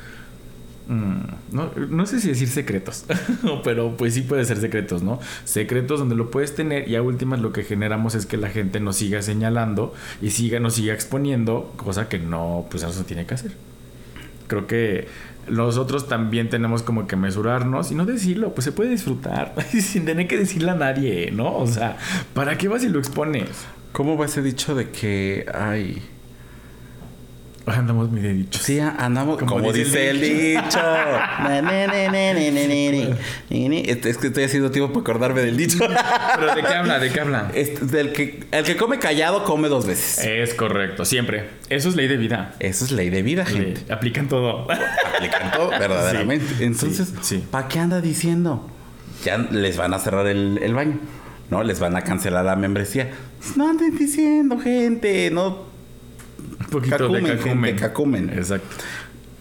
no, 0.88 1.70
no, 1.88 2.06
sé 2.06 2.20
si 2.20 2.28
decir 2.28 2.48
secretos, 2.48 3.04
pero 3.64 3.96
pues 3.96 4.14
sí 4.14 4.22
puede 4.22 4.44
ser 4.44 4.58
secretos, 4.58 5.02
¿no? 5.02 5.18
Secretos 5.44 5.98
donde 5.98 6.14
lo 6.14 6.30
puedes 6.30 6.54
tener 6.54 6.88
y 6.88 6.94
a 6.94 7.02
últimas 7.02 7.40
lo 7.40 7.52
que 7.52 7.64
generamos 7.64 8.14
es 8.14 8.24
que 8.26 8.36
la 8.36 8.50
gente 8.50 8.78
nos 8.78 8.96
siga 8.96 9.20
señalando 9.22 9.94
y 10.22 10.30
siga, 10.30 10.60
nos 10.60 10.74
siga 10.74 10.94
exponiendo, 10.94 11.72
cosa 11.76 12.08
que 12.08 12.20
no, 12.20 12.66
pues 12.70 12.84
eso 12.84 13.04
tiene 13.04 13.26
que 13.26 13.34
hacer. 13.34 13.52
Creo 14.46 14.68
que 14.68 15.08
nosotros 15.48 16.08
también 16.08 16.50
tenemos 16.50 16.82
como 16.82 17.06
que 17.06 17.16
mesurarnos 17.16 17.90
y 17.90 17.94
no 17.94 18.04
decirlo, 18.06 18.54
pues 18.54 18.64
se 18.64 18.72
puede 18.72 18.90
disfrutar 18.90 19.54
sin 19.70 20.04
tener 20.04 20.28
que 20.28 20.38
decirle 20.38 20.70
a 20.70 20.74
nadie, 20.74 21.30
¿no? 21.32 21.56
O 21.56 21.66
sea, 21.66 21.96
¿para 22.32 22.58
qué 22.58 22.68
vas 22.68 22.84
y 22.84 22.88
lo 22.88 22.98
expones? 22.98 23.48
¿Cómo 23.92 24.16
va 24.16 24.26
ese 24.26 24.42
dicho 24.42 24.74
de 24.74 24.90
que 24.90 25.46
hay... 25.52 26.02
Andamos 27.76 28.10
muy 28.10 28.20
de 28.20 28.32
dicho. 28.32 28.60
Sí, 28.62 28.78
andamos 28.78 29.38
como, 29.38 29.72
dice, 29.72 30.10
el 30.10 30.20
dicho. 30.20 30.78
es 34.08 34.18
que 34.18 34.26
estoy 34.28 34.44
haciendo 34.44 34.70
tiempo 34.70 34.92
para 34.92 35.00
acordarme 35.00 35.40
del 35.40 35.56
dicho. 35.56 35.78
¿Pero 36.36 36.54
de 36.54 36.62
qué 36.62 36.74
habla? 36.74 36.98
¿De 37.00 37.10
qué 37.10 37.20
habla? 37.20 37.50
del 37.52 38.12
que, 38.12 38.44
el 38.52 38.64
que 38.64 38.76
come 38.76 39.00
callado 39.00 39.42
come 39.44 39.68
dos 39.68 39.84
veces. 39.86 40.24
Es 40.24 40.54
correcto, 40.54 41.04
siempre. 41.04 41.50
Eso 41.68 41.88
es 41.88 41.96
ley 41.96 42.06
de 42.06 42.16
vida. 42.16 42.54
Eso 42.60 42.84
es 42.84 42.92
ley 42.92 43.10
de 43.10 43.22
vida, 43.22 43.44
gente. 43.44 43.92
aplican 43.92 44.28
todo. 44.28 44.68
Aplican 44.70 45.50
todo, 45.50 45.70
verdaderamente. 45.78 46.64
Entonces, 46.64 47.12
¿para 47.50 47.66
qué 47.66 47.80
anda 47.80 48.00
diciendo? 48.00 48.70
Ya 49.24 49.38
les 49.38 49.76
van 49.76 49.92
a 49.92 49.98
cerrar 49.98 50.28
el, 50.28 50.60
el 50.62 50.72
baño. 50.74 51.00
¿No? 51.50 51.62
Les 51.62 51.80
van 51.80 51.96
a 51.96 52.02
cancelar 52.02 52.44
la 52.44 52.56
membresía. 52.56 53.10
No 53.56 53.68
anden 53.68 53.96
diciendo, 53.96 54.58
gente. 54.58 55.30
No 55.32 55.75
un 56.66 56.70
poquito 56.70 57.08
de 57.08 57.76
cacumen. 57.76 58.30
Exacto. 58.30 58.84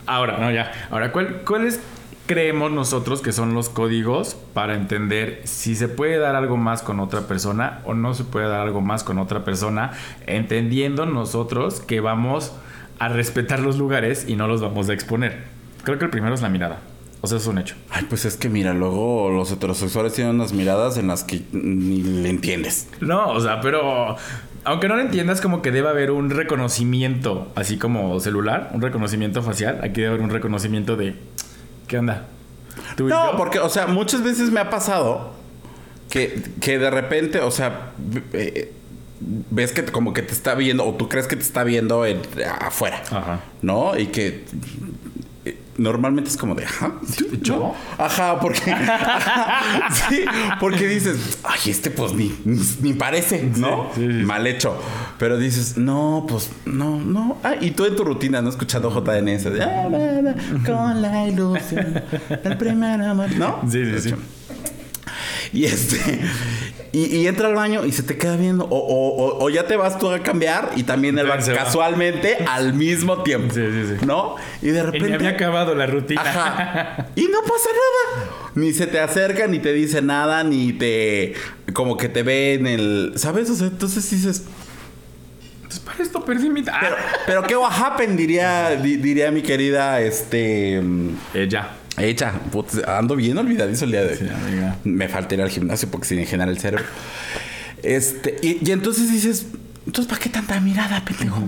Ahora, 0.06 0.38
no, 0.38 0.52
ya. 0.52 0.72
Ahora, 0.92 1.12
¿cuál, 1.12 1.42
¿cuáles 1.46 1.80
creemos 2.26 2.72
nosotros 2.72 3.22
que 3.22 3.32
son 3.32 3.54
los 3.54 3.70
códigos 3.70 4.36
para 4.54 4.76
entender 4.76 5.42
si 5.44 5.76
se 5.76 5.88
puede 5.88 6.18
dar 6.18 6.36
algo 6.36 6.58
más 6.58 6.82
con 6.82 7.00
otra 7.00 7.22
persona 7.22 7.82
o 7.86 7.94
no 7.94 8.14
se 8.14 8.24
puede 8.24 8.48
dar 8.48 8.62
algo 8.62 8.82
más 8.82 9.04
con 9.04 9.20
otra 9.20 9.44
persona, 9.44 9.92
entendiendo 10.26 11.06
nosotros 11.06 11.80
que 11.80 12.00
vamos 12.00 12.54
a 13.00 13.10
respetar 13.10 13.60
los 13.60 13.78
lugares 13.78 14.26
y 14.28 14.36
no 14.36 14.48
los 14.48 14.62
vamos 14.62 14.90
a 14.90 14.94
exponer? 14.94 15.44
Creo 15.84 16.00
que 16.00 16.06
el 16.06 16.12
primero 16.12 16.34
es 16.34 16.42
la 16.42 16.50
mirada. 16.50 16.80
O 17.22 17.28
sea, 17.28 17.40
es 17.40 17.48
un 17.48 17.58
hecho. 17.58 17.76
Ay, 17.90 18.06
pues 18.08 18.26
es 18.26 18.38
que 18.38 18.50
mira, 18.50 18.74
luego 18.74 19.32
los 19.32 19.52
heterosexuales 19.52 20.14
tienen 20.14 20.36
unas 20.36 20.54
miradas 20.54 20.98
en 20.98 21.08
las 21.08 21.24
que 21.24 21.42
ni 21.52 22.04
le 22.04 22.30
entiendes. 22.30 22.88
No, 23.02 23.30
o 23.30 23.40
sea, 23.40 23.62
pero 23.62 24.16
aunque 24.66 24.88
no 24.88 24.96
lo 24.96 25.02
entiendas, 25.02 25.42
como 25.42 25.62
que 25.62 25.72
debe 25.72 25.90
haber 25.90 26.12
un 26.12 26.30
reconocimiento, 26.32 27.52
así 27.56 27.78
como 27.78 28.20
celular, 28.20 28.72
un 28.74 28.82
reconocimiento 28.82 29.42
facial. 29.44 29.80
Aquí 29.84 30.02
debe 30.02 30.08
haber 30.08 30.22
un 30.22 30.32
reconocimiento 30.32 30.98
de. 30.98 31.16
¿Qué 31.88 32.00
onda? 32.00 32.26
no, 32.98 33.38
porque, 33.38 33.60
o 33.60 33.70
sea, 33.70 33.88
muchas 33.88 34.24
veces 34.24 34.52
me 34.52 34.60
ha 34.60 34.70
pasado 34.70 35.34
que, 36.10 36.44
que 36.60 36.78
de 36.78 36.90
repente, 36.90 37.40
o 37.40 37.52
sea, 37.52 37.92
eh, 38.34 38.74
ves 39.20 39.72
que 39.72 39.86
como 39.86 40.14
que 40.14 40.24
te 40.24 40.34
está 40.34 40.56
viendo, 40.56 40.86
o 40.86 40.94
tú 40.96 41.08
crees 41.08 41.28
que 41.28 41.36
te 41.36 41.44
está 41.44 41.64
viendo 41.64 42.04
afuera, 42.60 43.02
Ajá. 43.12 43.42
¿no? 43.62 43.98
Y 43.98 44.08
que 44.08 44.46
normalmente 45.78 46.30
es 46.30 46.38
como 46.38 46.56
de, 46.56 46.66
ajá, 46.66 46.94
¿yo? 47.42 47.74
Ajá, 47.98 48.40
porque, 48.40 48.60
sí, 50.10 50.26
porque 50.60 50.88
dices, 50.88 51.40
ay, 51.44 51.72
este 51.72 51.92
pues 51.92 52.14
ni, 52.14 52.36
ni, 52.82 52.94
parece, 52.94 53.44
¿no? 53.58 53.90
Mal 53.98 54.48
hecho. 54.48 54.78
Pero 55.18 55.38
dices, 55.38 55.78
no, 55.78 56.26
pues 56.28 56.50
no, 56.66 57.00
no. 57.00 57.38
Ah, 57.44 57.56
y 57.60 57.72
tú 57.72 57.86
en 57.86 57.96
tu 57.96 58.04
rutina, 58.04 58.42
¿no? 58.42 58.50
Escuchando 58.50 58.90
JNS, 58.90 59.44
de, 59.46 59.64
ah, 59.64 60.36
con 60.66 61.02
la 61.02 61.28
ilusión 61.28 62.02
del 62.44 62.58
primer 62.58 63.02
amor, 63.02 63.32
¿no? 63.36 63.62
Sí, 63.70 63.84
sí, 63.86 64.10
sí. 64.10 64.16
Y 65.56 65.64
este, 65.64 66.20
y, 66.92 67.28
entra 67.28 67.48
al 67.48 67.56
baño 67.56 67.86
y 67.86 67.94
se 67.94 68.04
te 68.04 68.18
queda 68.18 68.36
viendo. 68.36 68.68
O, 68.70 69.50
ya 69.50 69.66
te 69.68 69.78
vas 69.78 69.98
tú 69.98 70.10
a 70.12 70.22
cambiar 70.22 70.72
y 70.76 70.84
también 70.84 71.18
él 71.18 71.30
va 71.30 71.38
casualmente 71.38 72.38
al 72.46 72.74
mismo 72.74 73.24
tiempo. 73.24 73.54
Sí, 73.54 73.62
sí, 73.72 73.96
sí. 73.98 74.06
¿No? 74.06 74.36
Y 74.62 74.68
de 74.68 74.84
repente. 74.84 75.10
Y 75.10 75.14
había 75.14 75.30
acabado 75.30 75.74
la 75.74 75.88
rutina. 75.88 76.22
Ajá. 76.22 77.08
Y 77.16 77.28
no 77.28 77.42
pasa 77.42 77.70
nada. 77.70 78.52
Ni 78.56 78.74
se 78.74 78.86
te 78.88 79.00
acerca, 79.00 79.48
ni 79.48 79.60
te 79.60 79.72
dice 79.72 80.02
nada, 80.02 80.44
ni 80.44 80.74
te. 80.74 81.36
Como 81.74 81.96
que 81.96 82.10
te 82.10 82.24
ve 82.24 82.56
en 82.56 82.68
el. 82.68 83.14
¿Sabes? 83.16 83.50
O 83.50 83.56
sea, 83.56 83.68
entonces 83.68 84.10
dices. 84.10 84.44
Entonces, 85.56 85.80
para 85.80 86.04
esto 86.04 86.26
perdí 86.26 86.50
mi. 86.50 86.64
Pero, 86.64 86.96
pero 87.26 87.44
¿qué 87.44 87.56
va 87.56 87.70
a 87.70 87.88
happen? 87.88 88.18
Diría, 88.18 88.76
diría 88.76 89.32
mi 89.32 89.42
querida. 89.42 90.02
Este. 90.02 90.82
Ella. 91.34 91.70
Hecha, 91.98 92.34
ando 92.88 93.16
bien 93.16 93.38
olvidadizo 93.38 93.86
el 93.86 93.92
día 93.92 94.04
de 94.04 94.14
hoy. 94.14 94.30
Me 94.84 95.08
falta 95.08 95.36
ir 95.36 95.42
al 95.42 95.50
gimnasio 95.50 95.90
porque 95.90 96.08
sin 96.08 96.26
generar 96.26 96.50
el 96.50 96.60
cerebro. 96.60 96.86
Este, 97.84 98.38
y, 98.42 98.72
entonces 98.72 99.12
dices, 99.12 99.48
entonces, 99.86 100.10
¿para 100.10 100.22
qué 100.22 100.30
tanta 100.30 100.60
mirada, 100.60 101.04
pendejo? 101.06 101.48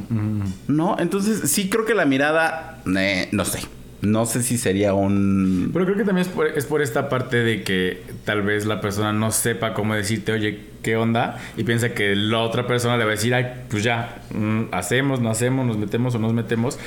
¿No? 0.68 0.98
Entonces, 1.00 1.52
sí 1.52 1.70
creo 1.70 1.86
que 1.86 1.96
la 1.96 2.06
mirada, 2.06 2.82
eh, 2.98 3.28
no 3.32 3.44
sé. 3.44 3.60
No 4.02 4.28
sé 4.28 4.44
si 4.44 4.60
sería 4.60 4.94
un... 4.94 5.72
Pero 5.74 5.86
creo 5.86 5.98
que 5.98 6.04
también 6.04 6.28
es 6.56 6.66
por, 6.66 6.82
esta 6.84 7.10
parte 7.10 7.38
de 7.38 7.64
que 7.64 8.04
tal 8.26 8.44
vez 8.44 8.68
la 8.68 8.80
persona 8.80 9.12
no 9.12 9.32
sepa 9.32 9.74
cómo 9.74 9.96
decirte, 9.96 10.32
oye, 10.32 10.60
¿qué 10.84 10.96
onda? 10.96 11.40
Y 11.58 11.64
piensa 11.64 11.90
que 11.96 12.16
la 12.16 12.40
otra 12.40 12.68
persona 12.68 12.96
le 12.96 13.06
va 13.06 13.12
a 13.12 13.16
decir, 13.16 13.34
ay, 13.34 13.66
pues 13.70 13.84
ya, 13.84 14.22
mm, 14.32 14.66
hacemos, 14.72 15.20
no 15.20 15.32
hacemos, 15.32 15.66
nos 15.66 15.80
metemos 15.80 16.14
o 16.14 16.20
nos 16.20 16.32
metemos. 16.34 16.78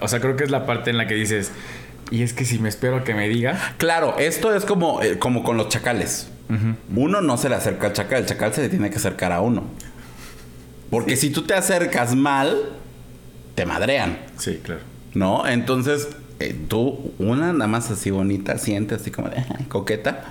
O 0.00 0.08
sea, 0.08 0.20
creo 0.20 0.36
que 0.36 0.44
es 0.44 0.50
la 0.50 0.66
parte 0.66 0.90
en 0.90 0.98
la 0.98 1.06
que 1.06 1.14
dices, 1.14 1.52
y 2.10 2.22
es 2.22 2.32
que 2.32 2.44
si 2.44 2.58
me 2.58 2.68
espero 2.68 2.96
a 2.96 3.04
que 3.04 3.14
me 3.14 3.28
diga. 3.28 3.74
Claro, 3.78 4.16
esto 4.18 4.54
es 4.54 4.64
como, 4.64 5.02
eh, 5.02 5.18
como 5.18 5.42
con 5.42 5.56
los 5.56 5.68
chacales. 5.68 6.30
Uno 6.96 7.20
no 7.20 7.36
se 7.36 7.50
le 7.50 7.56
acerca 7.56 7.88
al 7.88 7.92
chacal, 7.92 8.22
el 8.22 8.26
chacal 8.26 8.54
se 8.54 8.62
le 8.62 8.68
tiene 8.70 8.88
que 8.88 8.96
acercar 8.96 9.32
a 9.32 9.42
uno. 9.42 9.64
Porque 10.88 11.16
si 11.16 11.28
tú 11.28 11.42
te 11.42 11.52
acercas 11.52 12.14
mal, 12.14 12.56
te 13.54 13.66
madrean. 13.66 14.18
Sí, 14.38 14.58
claro. 14.62 14.80
¿No? 15.12 15.46
Entonces, 15.46 16.08
eh, 16.40 16.56
tú, 16.68 17.12
una 17.18 17.52
nada 17.52 17.66
más 17.66 17.90
así 17.90 18.10
bonita, 18.10 18.56
siente 18.56 18.94
así 18.94 19.10
como 19.10 19.28
de 19.28 19.44
coqueta. 19.68 20.24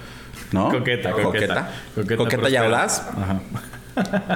¿No? 0.52 0.70
Coqueta, 0.70 1.12
coqueta. 1.12 1.72
Coqueta, 1.94 2.18
coqueta, 2.18 2.50
ya 2.50 2.62
hablas. 2.62 3.06
Ajá. 3.16 3.42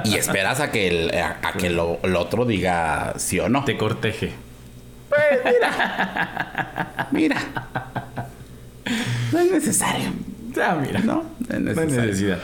Y 0.04 0.16
esperas 0.16 0.60
a 0.60 0.70
que 0.70 0.88
el, 0.88 1.14
a, 1.18 1.52
que 1.56 1.70
lo, 1.70 1.98
el 2.02 2.16
otro 2.16 2.44
diga 2.44 3.14
sí 3.16 3.38
o 3.40 3.48
no. 3.48 3.64
Te 3.64 3.76
corteje. 3.76 4.32
Pues 5.12 5.54
mira. 5.54 7.08
Mira. 7.12 7.36
No 9.32 9.38
es 9.38 9.50
necesario. 9.50 10.10
Ya, 10.54 10.74
mira. 10.74 11.00
No, 11.00 11.24
no 11.48 11.70
es 11.70 11.76
necesidad. 11.76 12.38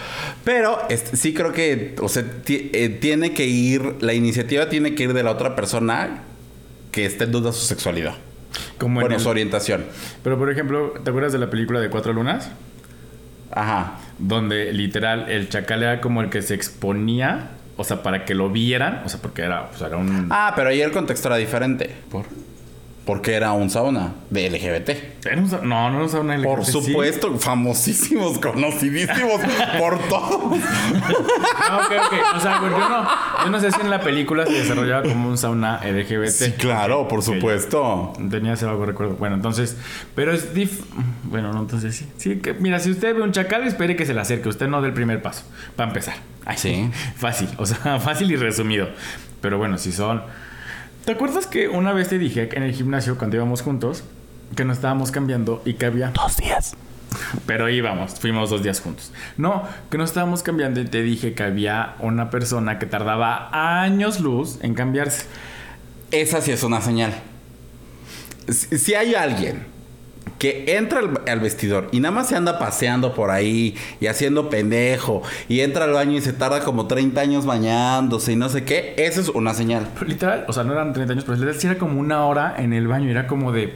Pero 0.45 0.79
este, 0.89 1.17
sí 1.17 1.35
creo 1.35 1.53
que, 1.53 1.97
o 2.01 2.09
sea, 2.09 2.25
eh, 2.47 2.99
tiene 3.01 3.33
que 3.33 3.47
ir, 3.47 3.97
la 4.01 4.15
iniciativa 4.15 4.69
tiene 4.69 4.95
que 4.95 5.05
ir 5.05 5.15
de 5.15 5.23
la 5.23 5.31
otra 5.31 5.55
persona 5.57 6.21
que 6.93 7.07
esté 7.07 7.25
en 7.25 7.33
duda 7.33 7.53
su 7.53 7.65
sexualidad. 7.67 8.15
Como 8.79 9.01
bueno, 9.01 9.19
su 9.19 9.29
orientación. 9.29 9.85
Pero, 10.23 10.39
por 10.39 10.51
ejemplo, 10.51 10.95
¿te 11.03 11.11
acuerdas 11.11 11.33
de 11.33 11.39
la 11.39 11.51
película 11.51 11.81
de 11.81 11.91
Cuatro 11.91 12.13
Lunas? 12.13 12.51
Ajá. 13.51 13.99
Donde 14.19 14.73
literal 14.73 15.31
el 15.31 15.49
chacal 15.49 15.83
era 15.83 16.01
como 16.01 16.23
el 16.23 16.31
que 16.31 16.43
se 16.43 16.55
exponía, 16.55 17.51
o 17.77 17.85
sea, 17.85 18.03
para 18.03 18.25
que 18.25 18.35
lo 18.35 18.51
vieran, 18.51 19.03
o 19.05 19.09
sea, 19.09 19.21
porque 19.21 19.43
era, 19.43 19.71
era 19.79 19.97
un... 19.97 20.29
Ah, 20.31 20.53
pero 20.57 20.71
ahí 20.71 20.81
el 20.81 20.93
contexto 20.93 21.29
era 21.29 21.37
diferente. 21.37 21.95
¿Por? 22.11 22.27
Porque 23.09 23.33
era 23.33 23.53
un 23.53 23.71
sauna 23.71 24.13
de 24.29 24.51
LGBT. 24.51 25.25
¿Era 25.25 25.41
un 25.41 25.51
no, 25.67 25.89
no 25.91 25.95
era 25.95 26.03
un 26.03 26.11
sauna 26.11 26.37
LGBT. 26.37 26.47
Por 26.47 26.65
supuesto, 26.67 27.39
famosísimos, 27.39 28.39
conocidísimos 28.39 29.41
por 29.79 29.99
todos. 30.11 30.51
no, 30.51 31.77
ok, 31.79 31.93
ok. 32.05 32.37
O 32.37 32.41
sea, 32.41 32.59
pues 32.61 32.71
yo 32.71 32.87
no, 32.87 33.09
yo 33.45 33.51
no 33.51 33.61
sé 33.61 33.73
si 33.73 33.81
en 33.81 33.89
la 33.89 34.03
película 34.03 34.45
se 34.45 34.53
desarrollaba 34.53 35.05
como 35.05 35.31
un 35.31 35.39
sauna 35.39 35.81
LGBT. 35.83 36.29
Sí, 36.29 36.53
claro, 36.59 37.09
por 37.09 37.23
supuesto. 37.23 38.13
Tenía 38.31 38.53
ese 38.53 38.67
algo 38.67 38.85
recuerdo. 38.85 39.15
Bueno, 39.15 39.37
entonces, 39.37 39.79
pero 40.15 40.35
es 40.35 40.53
dif... 40.53 40.83
Bueno, 41.23 41.51
no, 41.55 41.61
entonces 41.61 41.97
sí. 41.97 42.07
Sí, 42.19 42.41
que 42.41 42.53
mira, 42.53 42.79
si 42.79 42.91
usted 42.91 43.17
ve 43.17 43.23
un 43.23 43.33
chacal, 43.33 43.67
espere 43.67 43.97
que 43.97 44.05
se 44.05 44.13
le 44.13 44.21
acerque. 44.21 44.51
Usted 44.51 44.69
no 44.69 44.83
dé 44.83 44.89
el 44.89 44.95
primer 44.95 45.23
paso. 45.23 45.45
Para 45.77 45.89
empezar. 45.89 46.17
Ay, 46.45 46.59
sí. 46.59 46.91
Fácil, 47.17 47.49
o 47.57 47.65
sea, 47.65 47.99
fácil 48.01 48.31
y 48.31 48.37
resumido. 48.37 48.91
Pero 49.41 49.57
bueno, 49.57 49.79
si 49.79 49.93
son 49.93 50.21
¿Te 51.09 51.13
acuerdas 51.13 51.47
que 51.47 51.71
una 51.71 51.95
vez 51.95 52.11
te 52.11 52.19
dije 52.19 52.51
en 52.53 52.63
el 52.63 52.75
gimnasio 52.75 53.17
cuando 53.17 53.37
íbamos 53.37 53.63
juntos 53.63 54.05
que 54.55 54.67
nos 54.67 54.77
estábamos 54.77 55.11
cambiando 55.11 55.63
y 55.65 55.73
que 55.73 55.87
había 55.87 56.11
dos 56.11 56.37
días? 56.37 56.77
Pero 57.47 57.71
íbamos, 57.71 58.21
fuimos 58.21 58.51
dos 58.51 58.63
días 58.63 58.83
juntos. 58.83 59.11
No, 59.39 59.63
que 59.91 59.97
no 59.97 60.05
estábamos 60.05 60.43
cambiando 60.43 60.81
y 60.81 60.85
te 60.85 61.01
dije 61.01 61.33
que 61.33 61.45
había 61.45 61.95
una 62.01 62.29
persona 62.29 62.79
que 62.79 62.85
tardaba 62.85 63.49
años 63.83 64.21
luz 64.21 64.59
en 64.61 64.75
cambiarse. 64.75 65.25
Esa 66.11 66.43
sí 66.43 66.51
es 66.51 66.63
una 66.63 66.83
señal. 66.83 67.15
Si, 68.47 68.77
si 68.77 68.93
hay 68.93 69.15
alguien 69.15 69.65
que 70.39 70.77
entra 70.77 71.01
al, 71.01 71.21
al 71.27 71.41
vestidor 71.41 71.89
y 71.93 72.01
nada 72.01 72.15
más 72.15 72.29
se 72.29 72.37
anda 72.37 72.59
paseando 72.59 73.15
por 73.15 73.31
ahí 73.31 73.75
y 74.01 74.07
haciendo 74.07 74.51
pendejo 74.51 75.23
y 75.49 75.61
entra 75.61 75.85
al 75.85 75.93
baño 75.93 76.17
y 76.17 76.21
se 76.21 76.33
tarda 76.33 76.61
como 76.61 76.87
30 76.87 77.21
años 77.21 77.47
bañándose 77.47 78.33
y 78.33 78.37
no 78.37 78.49
sé 78.49 78.65
qué, 78.65 78.95
eso 78.97 79.21
es 79.21 79.29
una 79.29 79.55
señal. 79.55 79.89
Pero 79.95 80.07
literal, 80.07 80.45
o 80.49 80.53
sea, 80.53 80.65
no 80.65 80.73
eran 80.73 80.93
30 80.93 81.13
años, 81.13 81.25
pero 81.25 81.37
literal 81.37 81.55
sí 81.57 81.67
era 81.67 81.79
como 81.79 81.99
una 82.01 82.25
hora 82.25 82.55
en 82.59 82.73
el 82.73 82.87
baño. 82.87 83.11
Era 83.11 83.27
como 83.27 83.53
de. 83.53 83.75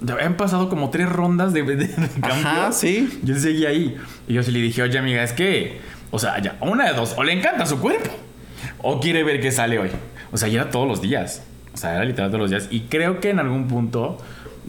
Ya 0.00 0.14
habían 0.14 0.36
pasado 0.36 0.68
como 0.68 0.90
tres 0.90 1.08
rondas 1.08 1.52
de, 1.52 1.62
de, 1.62 1.76
de. 1.76 1.90
Ajá, 2.22 2.72
sí. 2.72 3.20
Yo 3.22 3.36
seguía 3.36 3.68
ahí. 3.70 3.96
Y 4.28 4.34
yo 4.34 4.42
sí 4.42 4.50
le 4.50 4.60
dije, 4.60 4.82
oye, 4.82 4.98
amiga, 4.98 5.22
es 5.22 5.32
que. 5.32 5.80
O 6.10 6.18
sea, 6.18 6.40
ya, 6.40 6.56
una 6.60 6.86
de 6.86 6.94
dos. 6.94 7.14
O 7.16 7.22
le 7.24 7.32
encanta 7.32 7.66
su 7.66 7.78
cuerpo. 7.80 8.10
O 8.82 9.00
quiere 9.00 9.24
ver 9.24 9.40
qué 9.40 9.50
sale 9.50 9.78
hoy. 9.78 9.90
O 10.32 10.36
sea, 10.36 10.48
y 10.48 10.56
era 10.56 10.70
todos 10.70 10.86
los 10.86 11.00
días. 11.00 11.42
O 11.72 11.76
sea, 11.76 11.94
era 11.94 12.04
literal 12.04 12.30
todos 12.30 12.40
los 12.40 12.50
días. 12.50 12.68
Y 12.70 12.82
creo 12.82 13.20
que 13.20 13.30
en 13.30 13.38
algún 13.38 13.68
punto. 13.68 14.18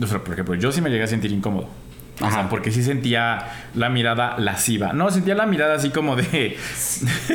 O 0.01 0.07
sea, 0.07 0.23
por 0.23 0.33
ejemplo, 0.33 0.55
yo 0.55 0.71
sí 0.71 0.81
me 0.81 0.89
llegué 0.89 1.03
a 1.03 1.07
sentir 1.07 1.31
incómodo. 1.31 1.69
O 2.21 2.31
sea, 2.31 2.47
porque 2.49 2.71
sí 2.71 2.81
sentía 2.81 3.45
la 3.75 3.89
mirada 3.89 4.37
lasciva. 4.39 4.93
No, 4.93 5.11
sentía 5.11 5.35
la 5.35 5.45
mirada 5.45 5.75
así 5.75 5.89
como 5.89 6.15
de. 6.15 6.57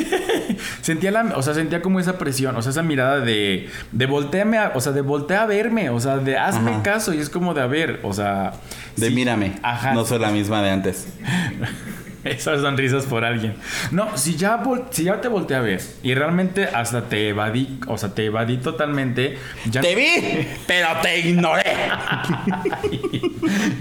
sentía 0.81 1.11
la. 1.11 1.33
O 1.35 1.43
sea, 1.43 1.53
sentía 1.53 1.83
como 1.83 1.99
esa 1.99 2.17
presión. 2.17 2.55
O 2.55 2.61
sea, 2.63 2.71
esa 2.71 2.81
mirada 2.81 3.19
de. 3.19 3.69
De 3.91 4.05
volteame 4.07 4.57
a. 4.57 4.71
O 4.73 4.81
sea, 4.81 4.91
de 4.91 5.01
voltea 5.01 5.43
a 5.43 5.45
verme. 5.45 5.91
O 5.91 5.99
sea, 5.99 6.17
de 6.17 6.35
hazme 6.35 6.71
Ajá. 6.71 6.83
caso. 6.83 7.13
Y 7.13 7.19
es 7.19 7.29
como 7.29 7.53
de 7.53 7.61
a 7.61 7.67
ver. 7.67 7.99
O 8.01 8.11
sea. 8.13 8.53
De 8.97 9.09
sí. 9.09 9.13
mírame, 9.13 9.53
Ajá. 9.61 9.93
no 9.93 10.03
soy 10.03 10.17
la 10.19 10.31
misma 10.31 10.63
de 10.63 10.71
antes. 10.71 11.07
Esas 12.23 12.61
sonrisas 12.61 13.05
por 13.05 13.25
alguien. 13.25 13.55
No, 13.91 14.17
si 14.17 14.35
ya, 14.35 14.61
vol- 14.63 14.85
si 14.91 15.03
ya 15.05 15.19
te 15.21 15.27
volteé 15.27 15.57
a 15.57 15.61
ver 15.61 15.81
y 16.03 16.13
realmente 16.13 16.65
hasta 16.65 17.09
te 17.09 17.29
evadí, 17.29 17.79
o 17.87 17.97
sea, 17.97 18.13
te 18.13 18.25
evadí 18.25 18.57
totalmente, 18.57 19.37
ya 19.69 19.81
Te 19.81 19.95
vi, 19.95 20.47
pero 20.67 20.87
te 21.01 21.19
ignoré. 21.19 21.63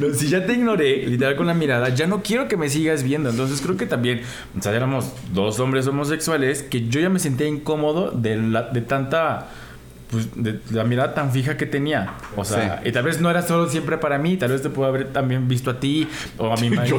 No, 0.00 0.14
si 0.14 0.29
ya 0.29 0.46
te 0.46 0.55
ignoré, 0.55 1.07
literal 1.07 1.37
con 1.37 1.46
la 1.46 1.55
mirada, 1.55 1.90
ya 1.90 2.07
no 2.07 2.22
quiero 2.22 2.48
que 2.48 2.57
me 2.57 2.68
sigas 2.68 3.03
viendo. 3.03 3.29
Entonces 3.31 3.61
creo 3.61 3.76
que 3.76 3.87
también, 3.87 4.22
o 4.59 4.62
sea, 4.62 4.72
éramos 4.74 5.12
dos 5.33 5.61
hombres 5.61 5.87
homosexuales 5.87 6.62
que 6.62 6.88
yo 6.88 7.00
ya 7.00 7.09
me 7.11 7.18
sentía 7.18 7.46
incómodo 7.46 8.11
de, 8.11 8.37
la- 8.37 8.62
de 8.62 8.81
tanta, 8.81 9.48
pues, 10.11 10.29
de 10.35 10.59
la 10.70 10.85
mirada 10.85 11.14
tan 11.14 11.31
fija 11.33 11.57
que 11.57 11.66
tenía. 11.66 12.14
O 12.37 12.44
sea, 12.44 12.81
Sí. 12.83 12.88
y 12.88 12.92
tal 12.92 13.05
vez 13.05 13.20
no 13.20 13.31
era 13.31 13.42
solo 13.42 13.68
siempre 13.68 13.96
para 13.99 14.18
mí, 14.18 14.37
tal 14.37 14.51
vez 14.51 14.62
te 14.62 14.70
puedo 14.70 14.88
haber 14.88 15.12
también 15.12 15.49
visto 15.49 15.70
a 15.70 15.81
ti, 15.81 16.09
o 16.38 16.53
a 16.53 16.57
mi 16.57 16.70
marido, 16.77 16.99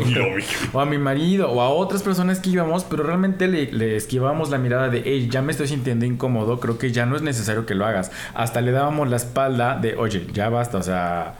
o 0.74 0.80
a 0.80 0.86
mi 0.86 0.98
marido, 0.98 1.50
o 1.52 1.62
a 1.62 1.70
otras 1.70 2.04
personas 2.04 2.40
que 2.40 2.50
íbamos, 2.52 2.84
pero 2.86 3.04
realmente 3.04 3.48
le, 3.48 3.72
le 3.72 3.96
esquivábamos 3.96 4.50
la 4.50 4.58
mirada 4.58 4.90
de, 4.90 5.02
hey, 5.06 5.28
ya 5.32 5.42
me 5.42 5.52
estoy 5.52 5.68
sintiendo 5.68 6.06
incómodo, 6.06 6.60
creo 6.60 6.78
que 6.78 6.92
ya 6.92 7.06
no 7.06 7.16
es 7.16 7.22
necesario 7.22 7.66
que 7.66 7.76
lo 7.76 7.86
hagas. 7.86 8.12
Hasta 8.34 8.62
le 8.62 8.72
dábamos 8.72 9.10
la 9.10 9.18
espalda 9.18 9.78
de, 9.80 9.96
oye, 9.96 10.28
ya 10.34 10.50
basta, 10.50 10.78
o 10.78 10.84
sea... 10.84 11.36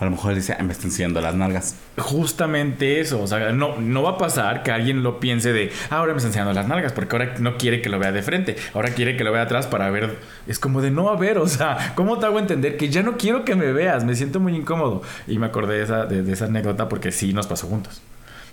A 0.00 0.04
lo 0.04 0.10
mejor 0.10 0.32
él 0.32 0.38
dice, 0.38 0.54
"Ay, 0.58 0.64
me 0.66 0.72
están 0.72 0.86
enseñando 0.86 1.20
las 1.20 1.34
nalgas. 1.36 1.76
Justamente 1.98 3.00
eso, 3.00 3.22
o 3.22 3.26
sea, 3.26 3.52
no, 3.52 3.76
no 3.80 4.02
va 4.02 4.10
a 4.10 4.18
pasar 4.18 4.62
que 4.62 4.70
alguien 4.72 5.02
lo 5.02 5.20
piense 5.20 5.52
de, 5.52 5.70
"Ah, 5.90 5.98
ahora 5.98 6.12
me 6.12 6.16
está 6.18 6.28
enseñando 6.28 6.52
las 6.52 6.66
nalgas, 6.66 6.92
porque 6.92 7.14
ahora 7.16 7.34
no 7.38 7.56
quiere 7.56 7.80
que 7.80 7.88
lo 7.88 7.98
vea 7.98 8.10
de 8.10 8.22
frente, 8.22 8.56
ahora 8.74 8.90
quiere 8.90 9.16
que 9.16 9.22
lo 9.24 9.30
vea 9.32 9.42
atrás 9.42 9.66
para 9.66 9.90
ver, 9.90 10.16
es 10.46 10.58
como 10.58 10.80
de 10.82 10.90
no 10.90 11.10
a 11.10 11.16
ver, 11.16 11.38
o 11.38 11.46
sea, 11.46 11.92
¿cómo 11.94 12.18
te 12.18 12.26
hago 12.26 12.38
entender 12.38 12.76
que 12.76 12.88
ya 12.88 13.02
no 13.02 13.16
quiero 13.16 13.44
que 13.44 13.54
me 13.54 13.72
veas? 13.72 14.04
Me 14.04 14.14
siento 14.16 14.40
muy 14.40 14.56
incómodo. 14.56 15.02
Y 15.28 15.38
me 15.38 15.46
acordé 15.46 15.76
de 15.78 15.84
esa, 15.84 16.06
de, 16.06 16.22
de 16.22 16.32
esa 16.32 16.46
anécdota 16.46 16.88
porque 16.88 17.12
sí 17.12 17.32
nos 17.32 17.46
pasó 17.46 17.66
juntos. 17.68 18.02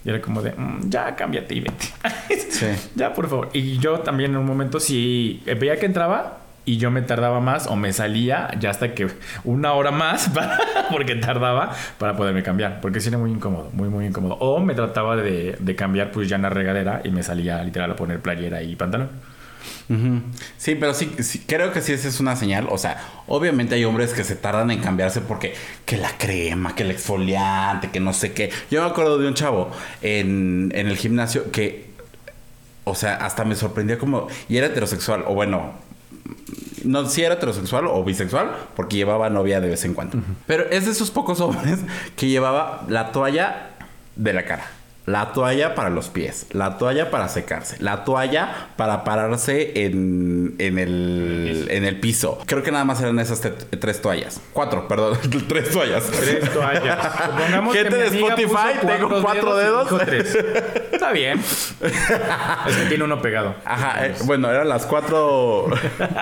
Y 0.03 0.09
era 0.09 0.21
como 0.21 0.41
de, 0.41 0.51
"Mm, 0.51 0.89
ya 0.89 1.15
cámbiate 1.15 1.55
y 1.55 1.59
vete. 1.61 1.87
Sí. 2.51 2.67
Ya, 2.95 3.13
por 3.13 3.27
favor. 3.29 3.49
Y 3.53 3.77
yo 3.79 3.99
también 4.01 4.31
en 4.31 4.37
un 4.37 4.45
momento 4.45 4.79
sí 4.79 5.41
eh, 5.45 5.55
veía 5.55 5.79
que 5.79 5.85
entraba 5.85 6.40
y 6.63 6.77
yo 6.77 6.91
me 6.91 7.01
tardaba 7.01 7.39
más 7.39 7.67
o 7.67 7.75
me 7.75 7.91
salía 7.91 8.49
ya 8.59 8.69
hasta 8.69 8.93
que 8.93 9.07
una 9.43 9.73
hora 9.73 9.91
más 9.91 10.29
para- 10.33 10.59
porque 10.91 11.15
tardaba 11.15 11.71
para 11.97 12.15
poderme 12.15 12.43
cambiar. 12.43 12.81
Porque 12.81 12.99
sí 12.99 13.09
era 13.09 13.17
muy 13.17 13.31
incómodo, 13.31 13.69
muy, 13.73 13.89
muy 13.89 14.05
incómodo. 14.05 14.35
O 14.35 14.59
me 14.59 14.75
trataba 14.75 15.15
de, 15.15 15.55
de 15.59 15.75
cambiar 15.75 16.11
pues 16.11 16.29
ya 16.29 16.35
en 16.35 16.43
la 16.43 16.49
regadera 16.49 17.01
y 17.03 17.09
me 17.09 17.23
salía 17.23 17.63
literal 17.63 17.91
a 17.91 17.95
poner 17.95 18.19
playera 18.19 18.61
y 18.61 18.75
pantalón. 18.75 19.09
Sí, 20.57 20.75
pero 20.75 20.93
sí, 20.93 21.11
sí, 21.19 21.43
creo 21.45 21.73
que 21.73 21.81
sí 21.81 21.91
esa 21.91 22.07
es 22.07 22.19
una 22.21 22.35
señal. 22.37 22.67
O 22.69 22.77
sea, 22.77 23.01
obviamente 23.27 23.75
hay 23.75 23.83
hombres 23.83 24.13
que 24.13 24.23
se 24.23 24.35
tardan 24.35 24.71
en 24.71 24.79
cambiarse 24.79 25.19
porque 25.21 25.53
que 25.85 25.97
la 25.97 26.17
crema, 26.17 26.75
que 26.75 26.83
el 26.83 26.91
exfoliante, 26.91 27.89
que 27.91 27.99
no 27.99 28.13
sé 28.13 28.31
qué. 28.33 28.51
Yo 28.69 28.81
me 28.83 28.89
acuerdo 28.89 29.17
de 29.17 29.27
un 29.27 29.33
chavo 29.33 29.69
en, 30.01 30.71
en 30.75 30.87
el 30.87 30.95
gimnasio 30.97 31.51
que, 31.51 31.89
o 32.85 32.95
sea, 32.95 33.15
hasta 33.15 33.43
me 33.45 33.55
sorprendía 33.55 33.97
como, 33.97 34.27
y 34.49 34.57
era 34.57 34.67
heterosexual, 34.67 35.23
o 35.27 35.33
bueno, 35.33 35.73
no 36.83 37.07
si 37.07 37.23
era 37.23 37.35
heterosexual 37.35 37.87
o 37.87 38.03
bisexual, 38.03 38.55
porque 38.75 38.97
llevaba 38.97 39.29
novia 39.29 39.61
de 39.61 39.69
vez 39.69 39.85
en 39.85 39.93
cuando. 39.93 40.19
Pero 40.47 40.65
es 40.69 40.85
de 40.85 40.91
esos 40.91 41.11
pocos 41.11 41.39
hombres 41.41 41.79
que 42.15 42.27
llevaba 42.27 42.85
la 42.87 43.11
toalla 43.11 43.71
de 44.15 44.33
la 44.33 44.45
cara. 44.45 44.65
La 45.11 45.33
toalla 45.33 45.75
para 45.75 45.89
los 45.89 46.07
pies, 46.07 46.45
la 46.51 46.77
toalla 46.77 47.11
para 47.11 47.27
secarse, 47.27 47.75
la 47.79 48.05
toalla 48.05 48.69
para 48.77 49.03
pararse 49.03 49.83
en, 49.83 50.55
en, 50.57 50.79
el, 50.79 51.67
en 51.69 51.83
el 51.83 51.99
piso. 51.99 52.39
Creo 52.45 52.63
que 52.63 52.71
nada 52.71 52.85
más 52.85 53.01
eran 53.01 53.19
esas 53.19 53.41
tres 53.41 54.01
toallas. 54.01 54.39
Cuatro, 54.53 54.87
perdón, 54.87 55.17
tres 55.49 55.69
toallas. 55.69 56.05
Tres 56.05 56.49
toallas. 56.53 56.97
Supongamos 57.25 57.75
Gente 57.75 57.89
que 57.89 57.95
de 57.95 58.07
Spotify, 58.21 58.87
tengo 58.87 59.21
cuatro 59.21 59.57
dedos. 59.57 59.83
dijo 59.89 59.97
tres. 59.99 60.33
Está 60.93 61.11
bien. 61.11 61.41
Es 62.67 62.75
que 62.77 62.85
tiene 62.87 63.03
uno 63.03 63.21
pegado. 63.21 63.55
Ajá, 63.65 64.05
eh, 64.05 64.15
bueno, 64.23 64.49
eran 64.49 64.69
las 64.69 64.85
cuatro. 64.85 65.67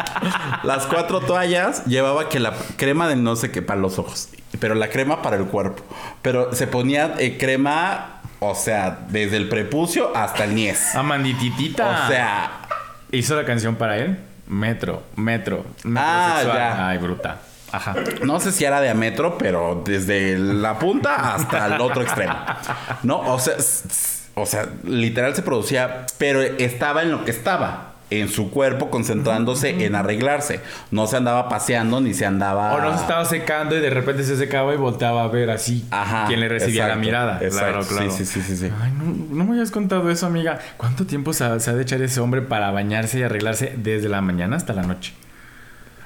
las 0.64 0.88
cuatro 0.88 1.20
toallas. 1.20 1.86
Llevaba 1.86 2.28
que 2.28 2.40
la 2.40 2.54
crema 2.78 3.08
de 3.08 3.16
no 3.16 3.36
sé 3.36 3.52
qué 3.52 3.62
para 3.62 3.80
los 3.80 4.00
ojos. 4.00 4.30
Pero 4.60 4.74
la 4.74 4.90
crema 4.90 5.22
para 5.22 5.36
el 5.36 5.46
cuerpo. 5.46 5.84
Pero 6.24 6.56
se 6.56 6.66
ponía 6.66 7.14
eh, 7.20 7.38
crema, 7.38 8.19
o 8.40 8.56
sea, 8.56 9.00
desde 9.10 9.38
el 9.38 9.50
prepucio 9.50 10.16
hasta 10.16 10.44
el 10.46 10.56
niés. 10.56 10.96
Amandititita. 10.96 12.06
O 12.06 12.08
sea, 12.10 12.52
Hizo 13.12 13.36
la 13.36 13.44
canción 13.46 13.76
para 13.76 13.98
él. 13.98 14.20
Metro, 14.48 15.04
metro. 15.16 15.66
Ah, 15.96 16.36
metrosexual. 16.42 16.58
ya. 16.58 16.88
Ay, 16.90 16.98
bruta. 16.98 17.38
Ajá. 17.72 17.96
no 18.24 18.40
sé 18.40 18.52
si 18.52 18.66
era 18.66 18.82
de 18.82 18.90
a 18.90 18.96
metro, 18.96 19.38
pero 19.38 19.84
desde 19.86 20.38
la 20.40 20.80
punta 20.80 21.36
hasta 21.36 21.68
el 21.68 21.82
otro 21.82 22.02
extremo. 22.02 22.34
No, 23.04 23.20
o 23.20 23.40
sea, 23.40 23.54
o 24.34 24.46
sea, 24.46 24.68
literal 24.84 25.36
se 25.36 25.44
producía, 25.44 26.06
pero 26.18 26.42
estaba 26.42 27.04
en 27.04 27.12
lo 27.12 27.26
que 27.26 27.32
estaba. 27.32 27.89
En 28.12 28.28
su 28.30 28.50
cuerpo, 28.50 28.90
concentrándose 28.90 29.86
en 29.86 29.96
arreglarse. 29.96 30.62
No 30.92 31.06
se 31.08 31.18
andaba 31.18 31.48
paseando 31.50 32.02
ni 32.02 32.14
se 32.14 32.26
andaba. 32.26 32.74
O 32.76 32.82
no 32.82 32.96
se 32.96 33.02
estaba 33.02 33.24
secando 33.26 33.76
y 33.78 33.80
de 33.82 33.90
repente 33.90 34.24
se 34.24 34.36
secaba 34.36 34.74
y 34.74 34.78
volteaba 34.78 35.24
a 35.24 35.28
ver 35.28 35.50
así 35.52 35.86
Ajá, 35.92 36.26
quién 36.28 36.40
le 36.40 36.50
recibía 36.50 36.84
exacto, 36.86 36.96
la 37.00 37.02
mirada. 37.06 37.40
exacto. 37.42 37.80
Claro, 37.82 37.86
claro. 37.88 38.12
Sí, 38.12 38.26
sí, 38.26 38.42
sí. 38.42 38.72
Ay, 38.82 38.92
no, 38.98 39.04
no 39.36 39.44
me 39.46 39.52
habías 39.52 39.72
contado 39.72 40.10
eso, 40.10 40.26
amiga. 40.26 40.60
¿Cuánto 40.78 41.06
tiempo 41.06 41.34
se, 41.34 41.60
se 41.60 41.70
ha 41.70 41.74
de 41.76 41.82
echar 41.84 42.02
ese 42.02 42.20
hombre 42.20 42.42
para 42.42 42.72
bañarse 42.72 43.20
y 43.20 43.24
arreglarse 43.24 43.74
desde 43.78 44.10
la 44.10 44.22
mañana 44.22 44.56
hasta 44.56 44.74
la 44.74 44.82
noche? 44.84 45.14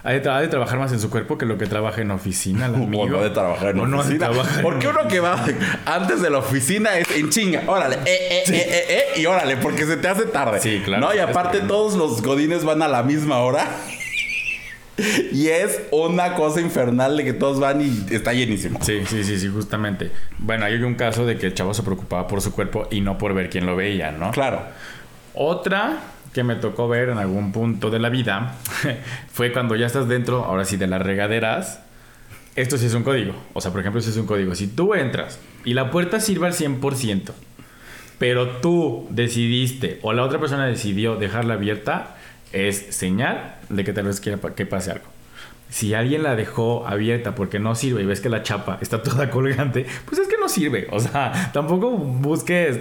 Ha 0.06 0.12
de, 0.12 0.30
ha 0.30 0.42
de 0.42 0.50
trabajar 0.50 0.80
más 0.80 0.92
en 0.92 1.00
su 1.00 1.10
cuerpo 1.10 1.38
que 1.38 1.46
lo 1.46 1.58
que 1.58 1.66
trabaja 1.66 2.02
en 2.02 2.12
oficina, 2.12 2.66
el 2.66 2.76
amigo. 2.76 3.04
O 3.04 3.10
no 3.10 3.22
de 3.24 3.30
trabajar 3.30 3.70
en 3.70 3.80
O 3.80 3.88
no 3.88 4.00
oficina. 4.00 4.28
en 4.28 4.62
porque 4.62 4.88
uno 4.88 5.08
que 5.08 5.20
va 5.22 5.44
antes 5.86 6.22
de 6.22 6.30
la 6.30 6.40
oficina 6.40 6.98
es 6.98 7.10
en 7.12 7.30
chinga. 7.30 7.64
Órale, 7.68 7.96
eh, 7.96 8.00
eh, 8.06 8.44
eh, 8.48 8.54
eh, 8.54 8.86
eh, 9.16 9.22
y 9.22 9.26
órale, 9.26 9.56
porque 9.58 9.86
se 9.86 9.96
te 9.98 10.08
hace 10.10 10.26
tarde. 10.26 10.60
Sí, 10.60 10.82
claro. 10.84 11.08
¿No? 11.08 11.16
Y 11.16 11.20
aparte 11.20 11.62
todos 11.62 11.96
los 11.96 12.22
godines 12.22 12.66
van 12.66 12.82
a 12.82 12.88
la 12.88 13.04
misma 13.04 13.40
hora. 13.40 13.66
Y 15.32 15.48
es 15.48 15.82
una 15.90 16.36
cosa 16.36 16.62
infernal 16.62 17.18
de 17.18 17.24
que 17.24 17.34
todos 17.34 17.60
van 17.60 17.82
y 17.82 18.14
está 18.14 18.32
llenísimo. 18.32 18.78
Sí, 18.84 19.02
sí, 19.08 19.24
sí, 19.24 19.40
sí, 19.40 19.48
justamente. 19.48 20.12
Bueno, 20.38 20.66
hay 20.66 20.76
un 20.76 20.94
caso 20.94 21.26
de 21.26 21.36
que 21.40 21.48
el 21.48 21.56
chavo 21.56 21.74
se 21.74 21.82
preocupaba 21.82 22.28
por 22.28 22.42
su 22.42 22.54
cuerpo 22.54 22.88
y 22.92 23.02
no 23.02 23.18
por 23.18 23.34
ver 23.34 23.50
quién 23.50 23.66
lo 23.66 23.76
veía, 23.76 24.12
¿no? 24.12 24.30
Claro. 24.30 24.62
Otra 25.34 25.98
que 26.34 26.44
me 26.44 26.56
tocó 26.56 26.88
ver 26.88 27.10
en 27.10 27.18
algún 27.18 27.52
punto 27.52 27.90
de 27.90 28.00
la 28.00 28.10
vida 28.10 28.56
fue 29.32 29.54
cuando 29.54 29.76
ya 29.76 29.86
estás 29.86 30.08
dentro, 30.08 30.44
ahora 30.44 30.66
sí, 30.66 30.78
de 30.78 30.88
las 30.88 31.02
regaderas. 31.02 31.82
Esto 32.56 32.78
sí 32.78 32.88
es 32.88 32.94
un 32.94 33.04
código. 33.04 33.34
O 33.54 33.62
sea, 33.62 33.72
por 33.72 33.82
ejemplo, 33.82 34.02
si 34.02 34.10
es 34.10 34.18
un 34.18 34.26
código. 34.26 34.54
Si 34.56 34.68
tú 34.68 34.94
entras 34.94 35.40
y 35.64 35.74
la 35.74 35.92
puerta 35.92 36.20
sirve 36.20 36.48
al 36.48 36.54
100%, 36.54 37.32
pero 38.20 38.48
tú 38.58 39.08
decidiste 39.10 40.00
o 40.02 40.14
la 40.14 40.24
otra 40.24 40.40
persona 40.40 40.66
decidió 40.66 41.16
dejarla 41.16 41.56
abierta, 41.56 42.18
es 42.52 42.96
señal 42.96 43.56
de 43.70 43.84
que 43.84 43.94
tal 43.94 44.06
vez 44.06 44.20
quiera 44.20 44.40
que 44.56 44.66
pase 44.66 44.92
algo. 44.92 45.06
Si 45.70 45.96
alguien 45.96 46.22
la 46.22 46.36
dejó 46.36 46.86
abierta 46.86 47.34
porque 47.34 47.58
no 47.58 47.74
sirve 47.74 48.04
y 48.04 48.06
ves 48.06 48.22
que 48.22 48.30
la 48.30 48.44
chapa 48.44 48.78
está 48.82 49.02
toda 49.02 49.30
colgante, 49.32 49.88
pues 50.06 50.22
es 50.22 50.28
que 50.28 50.38
no 50.40 50.48
sirve. 50.48 50.88
O 50.92 51.00
sea, 51.00 51.52
tampoco 51.52 51.92
busques, 51.92 52.80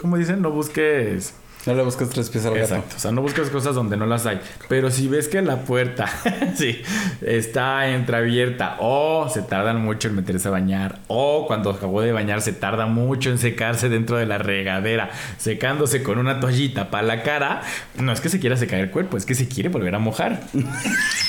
¿cómo 0.00 0.16
dicen? 0.16 0.42
No 0.42 0.50
busques 0.50 1.36
No 1.64 1.74
le 1.74 1.82
buscas 1.82 2.08
tres 2.08 2.28
pies 2.28 2.44
al 2.44 2.54
gato. 2.54 2.74
Exacto. 2.74 2.96
O 2.96 2.98
sea, 2.98 3.12
no 3.12 3.22
buscas 3.22 3.48
cosas 3.48 3.74
donde 3.74 3.96
no 3.96 4.04
las 4.06 4.26
hay. 4.26 4.40
Pero 4.68 4.90
si 4.90 5.06
ves 5.06 5.28
que 5.28 5.40
la 5.42 5.58
puerta, 5.60 6.06
sí, 6.56 6.82
está 7.20 7.88
entreabierta 7.88 8.76
o 8.80 9.28
se 9.28 9.42
tardan 9.42 9.80
mucho 9.80 10.08
en 10.08 10.16
meterse 10.16 10.48
a 10.48 10.50
bañar 10.50 10.98
o 11.06 11.46
cuando 11.46 11.70
acabó 11.70 12.00
de 12.00 12.10
bañar 12.12 12.40
se 12.42 12.52
tarda 12.52 12.86
mucho 12.86 13.30
en 13.30 13.38
secarse 13.38 13.88
dentro 13.88 14.16
de 14.16 14.26
la 14.26 14.38
regadera, 14.38 15.10
secándose 15.38 16.02
con 16.02 16.18
una 16.18 16.40
toallita 16.40 16.90
para 16.90 17.04
la 17.04 17.22
cara, 17.22 17.62
no 17.96 18.10
es 18.12 18.20
que 18.20 18.28
se 18.28 18.40
quiera 18.40 18.56
secar 18.56 18.80
el 18.80 18.90
cuerpo, 18.90 19.16
es 19.16 19.24
que 19.24 19.34
se 19.34 19.46
quiere 19.48 19.68
volver 19.68 19.94
a 19.94 19.98
mojar. 20.00 20.40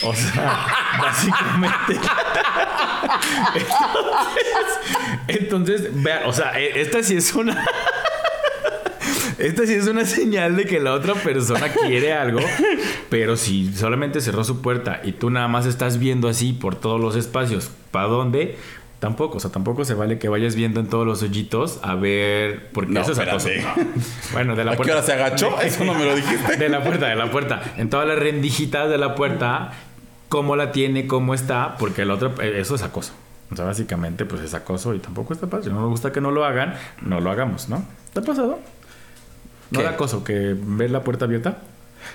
O 0.03 0.13
sea, 0.15 0.65
básicamente. 0.99 1.93
Entonces, 5.27 5.83
entonces, 5.83 6.03
vean, 6.03 6.21
o 6.25 6.33
sea, 6.33 6.59
e- 6.59 6.81
esta 6.81 7.03
sí 7.03 7.15
es 7.17 7.33
una... 7.33 7.63
Esta 9.43 9.65
sí 9.65 9.73
es 9.73 9.87
una 9.87 10.05
señal 10.05 10.55
de 10.55 10.65
que 10.65 10.79
la 10.79 10.93
otra 10.93 11.15
persona 11.15 11.67
quiere 11.69 12.13
algo, 12.13 12.39
pero 13.09 13.35
si 13.35 13.73
solamente 13.73 14.21
cerró 14.21 14.43
su 14.43 14.61
puerta 14.61 15.01
y 15.03 15.11
tú 15.11 15.29
nada 15.29 15.47
más 15.47 15.65
estás 15.65 15.99
viendo 15.99 16.29
así 16.29 16.53
por 16.53 16.75
todos 16.75 16.99
los 16.99 17.15
espacios, 17.15 17.69
¿para 17.91 18.07
dónde? 18.07 18.57
Tampoco, 18.99 19.37
o 19.37 19.39
sea, 19.41 19.51
tampoco 19.51 19.83
se 19.83 19.95
vale 19.95 20.17
que 20.17 20.29
vayas 20.29 20.55
viendo 20.55 20.79
en 20.79 20.87
todos 20.87 21.05
los 21.05 21.21
hoyitos 21.23 21.79
a 21.83 21.95
ver, 21.95 22.69
porque 22.71 22.93
No, 22.93 23.01
eso 23.01 23.11
es 23.11 23.19
acoso. 23.19 23.49
No. 23.49 23.83
Bueno, 24.31 24.55
de 24.55 24.63
la 24.63 24.71
¿A 24.71 24.73
qué 24.75 24.77
puerta. 24.77 24.93
hora 24.93 25.03
se 25.03 25.11
agachó? 25.11 25.59
Eso 25.61 25.83
no 25.83 25.93
me 25.93 26.05
lo 26.05 26.15
dijiste. 26.15 26.55
De 26.55 26.69
la 26.69 26.81
puerta, 26.81 27.07
de 27.07 27.15
la 27.17 27.29
puerta. 27.29 27.61
En 27.75 27.89
todas 27.89 28.07
las 28.07 28.17
rendijitas 28.17 28.89
de 28.89 28.97
la 28.97 29.13
puerta, 29.15 29.73
cómo 30.29 30.55
la 30.55 30.71
tiene, 30.71 31.05
cómo 31.05 31.33
está, 31.33 31.75
porque 31.77 32.03
el 32.03 32.11
otro, 32.11 32.33
eh, 32.41 32.59
eso 32.61 32.75
es 32.75 32.81
acoso. 32.81 33.11
O 33.51 33.57
sea, 33.57 33.65
básicamente, 33.65 34.23
pues 34.23 34.41
es 34.41 34.53
acoso 34.53 34.93
y 34.95 34.99
tampoco 34.99 35.33
está 35.33 35.47
padre. 35.47 35.69
No 35.69 35.81
nos 35.81 35.89
gusta 35.89 36.13
que 36.13 36.21
no 36.21 36.31
lo 36.31 36.45
hagan, 36.45 36.75
no 37.01 37.19
lo 37.19 37.29
hagamos, 37.29 37.67
¿no? 37.67 37.85
¿Te 38.13 38.19
ha 38.19 38.23
pasado? 38.23 38.57
¿No 39.73 39.79
¿Qué? 39.79 39.85
da 39.85 39.91
acoso 39.91 40.23
que 40.23 40.55
ves 40.57 40.91
la 40.91 41.03
puerta 41.03 41.25
abierta? 41.25 41.57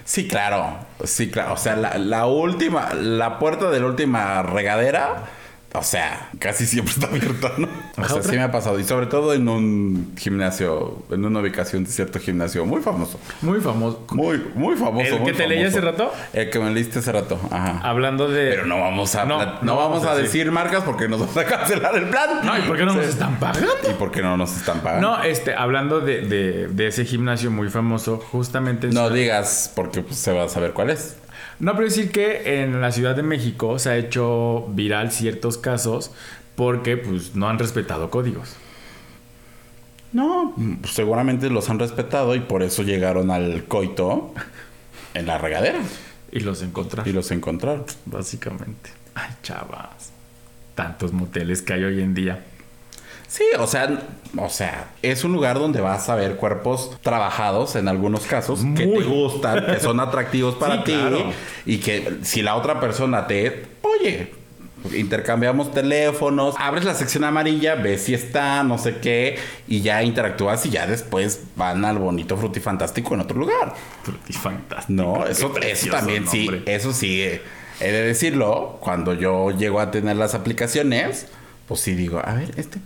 Sí, 0.05 0.29
claro. 0.29 0.79
Sí, 1.05 1.31
claro. 1.31 1.55
O 1.55 1.57
sea, 1.57 1.77
la, 1.77 1.99
la 1.99 2.27
última, 2.27 2.94
la 2.94 3.38
puerta 3.38 3.71
de 3.71 3.81
la 3.81 3.87
última 3.87 4.42
regadera, 4.42 5.25
o 5.74 5.83
sea, 5.83 6.31
casi 6.38 6.64
siempre 6.66 6.94
está 6.94 7.07
abierta, 7.09 7.52
¿no? 7.59 7.68
O 7.98 8.04
sea, 8.07 8.16
otra. 8.16 8.31
sí 8.31 8.37
me 8.37 8.42
ha 8.42 8.50
pasado. 8.50 8.78
Y 8.81 8.85
sobre 8.85 9.07
todo 9.07 9.35
en 9.35 9.46
un 9.48 10.14
gimnasio, 10.16 11.02
en 11.11 11.24
una 11.24 11.40
ubicación 11.40 11.85
de 11.85 11.90
cierto 11.90 12.18
gimnasio 12.20 12.64
muy 12.64 12.81
famoso. 12.81 13.20
Muy 13.42 13.61
famoso. 13.61 14.02
Muy, 14.12 14.42
muy 14.54 14.76
famoso. 14.76 15.07
¿El 15.07 15.20
muy 15.20 15.31
que 15.33 15.37
te 15.37 15.46
leí 15.46 15.62
hace 15.62 15.81
rato? 15.83 16.11
El 16.33 16.48
que 16.48 16.59
me 16.59 16.70
leíste 16.70 17.00
hace 17.00 17.12
rato. 17.12 17.38
Ajá. 17.50 17.81
Hablando 17.83 18.28
de. 18.28 18.48
Pero 18.50 18.66
no 18.66 18.81
vamos 18.81 19.14
a, 19.14 19.26
No, 19.26 19.38
no, 19.44 19.44
no 19.62 19.76
vamos 19.76 20.02
vamos 20.02 20.07
a 20.07 20.14
decir 20.16 20.50
marcas 20.50 20.85
porque 20.85 21.07
nos 21.07 21.20
van 21.35 21.44
a 21.46 21.48
cancelar 21.48 21.94
el 21.96 22.09
plan. 22.09 22.40
No, 22.44 22.59
¿y 22.59 22.62
por 22.62 22.76
qué 22.78 22.85
no 22.87 22.94
nos 22.94 23.04
están 23.07 23.38
pagando? 23.38 23.68
¿Y 23.90 23.92
por 23.94 24.11
qué 24.11 24.22
no 24.22 24.37
nos 24.38 24.57
están 24.57 24.81
pagando? 24.81 25.07
No, 25.18 25.22
este, 25.22 25.54
hablando 25.54 26.00
de, 26.00 26.22
de- 26.22 26.68
de 26.68 26.87
ese 26.87 27.04
gimnasio 27.04 27.50
muy 27.50 27.68
famoso, 27.68 28.18
justamente 28.33 28.87
en 28.87 28.94
No 28.94 29.11
digas 29.11 29.70
porque 29.76 30.00
pues, 30.00 30.16
se 30.16 30.33
va 30.33 30.44
a 30.44 30.48
saber 30.48 30.72
cuál 30.72 30.88
es. 30.90 31.17
No, 31.61 31.73
pero 31.75 31.85
decir 31.87 32.11
que 32.12 32.62
en 32.62 32.81
la 32.81 32.92
Ciudad 32.92 33.16
de 33.16 33.23
México 33.23 33.79
se 33.79 33.90
ha 33.90 33.97
hecho 33.97 34.66
viral 34.71 35.11
ciertos 35.11 35.59
casos 35.59 36.12
porque 36.55 36.97
pues 36.97 37.35
no 37.35 37.49
han 37.49 37.59
respetado 37.59 38.11
códigos. 38.11 38.55
No, 40.12 40.55
pues, 40.81 40.94
seguramente 40.94 41.51
los 41.51 41.68
han 41.68 41.79
respetado 41.79 42.35
y 42.35 42.40
por 42.40 42.62
eso 42.62 42.83
llegaron 42.83 43.31
al 43.31 43.64
coito 43.64 44.33
en 45.14 45.27
la 45.27 45.37
regadera 45.38 45.81
Y 46.33 46.40
los 46.40 46.62
encontraron. 46.62 47.09
y 47.11 47.12
los 47.12 47.31
encontraron. 47.31 47.85
Básicamente. 48.07 48.90
Ay, 49.14 49.31
chavas. 49.42 50.12
Tantos 50.75 51.12
moteles 51.12 51.61
que 51.61 51.73
hay 51.75 51.85
hoy 51.85 52.01
en 52.01 52.14
día. 52.14 52.44
Sí, 53.28 53.44
o 53.58 53.66
sea, 53.66 54.00
o 54.38 54.48
sea, 54.48 54.88
es 55.02 55.22
un 55.22 55.32
lugar 55.32 55.58
donde 55.58 55.80
vas 55.82 56.08
a 56.08 56.14
ver 56.14 56.36
cuerpos 56.36 56.96
trabajados 57.02 57.76
en 57.76 57.86
algunos 57.86 58.22
casos 58.24 58.60
que 58.74 58.86
te 58.86 59.02
gustan, 59.04 59.66
que 59.66 59.78
son 59.80 60.00
atractivos 60.00 60.54
para 60.54 60.78
Sí, 60.78 60.82
ti 60.84 60.92
claro. 60.92 61.32
y 61.66 61.76
que 61.78 62.18
si 62.22 62.40
la 62.42 62.56
otra 62.56 62.80
persona 62.80 63.26
te, 63.26 63.66
oye, 63.82 64.32
intercambiamos 64.94 65.72
teléfonos, 65.74 66.54
abres 66.58 66.84
la 66.84 66.94
sección 66.94 67.24
amarilla, 67.24 67.74
ves 67.74 68.02
si 68.04 68.14
está, 68.14 68.62
no 68.62 68.78
sé 68.78 68.96
qué 68.96 69.36
y 69.66 69.82
ya 69.82 70.02
interactúas 70.02 70.64
y 70.66 70.70
ya 70.70 70.86
después 70.86 71.42
van 71.56 71.84
al 71.84 71.98
bonito 71.98 72.36
frutifantástico 72.36 73.12
en 73.14 73.20
otro 73.20 73.38
lugar. 73.38 73.74
Fantástico. 74.40 74.84
No, 75.02 75.26
eso, 75.26 75.52
eso 75.60 75.90
también 75.90 76.26
sí, 76.28 76.48
eso 76.66 76.92
sí. 76.92 77.20
eh, 77.22 77.42
He 77.80 77.92
de 77.92 78.02
decirlo, 78.02 78.78
cuando 78.80 79.14
yo 79.14 79.50
llego 79.50 79.80
a 79.80 79.90
tener 79.90 80.16
las 80.16 80.34
aplicaciones, 80.34 81.26
pues 81.68 81.80
sí 81.80 81.94
digo, 81.94 82.20
a 82.24 82.34
ver, 82.34 82.50
este, 82.56 82.78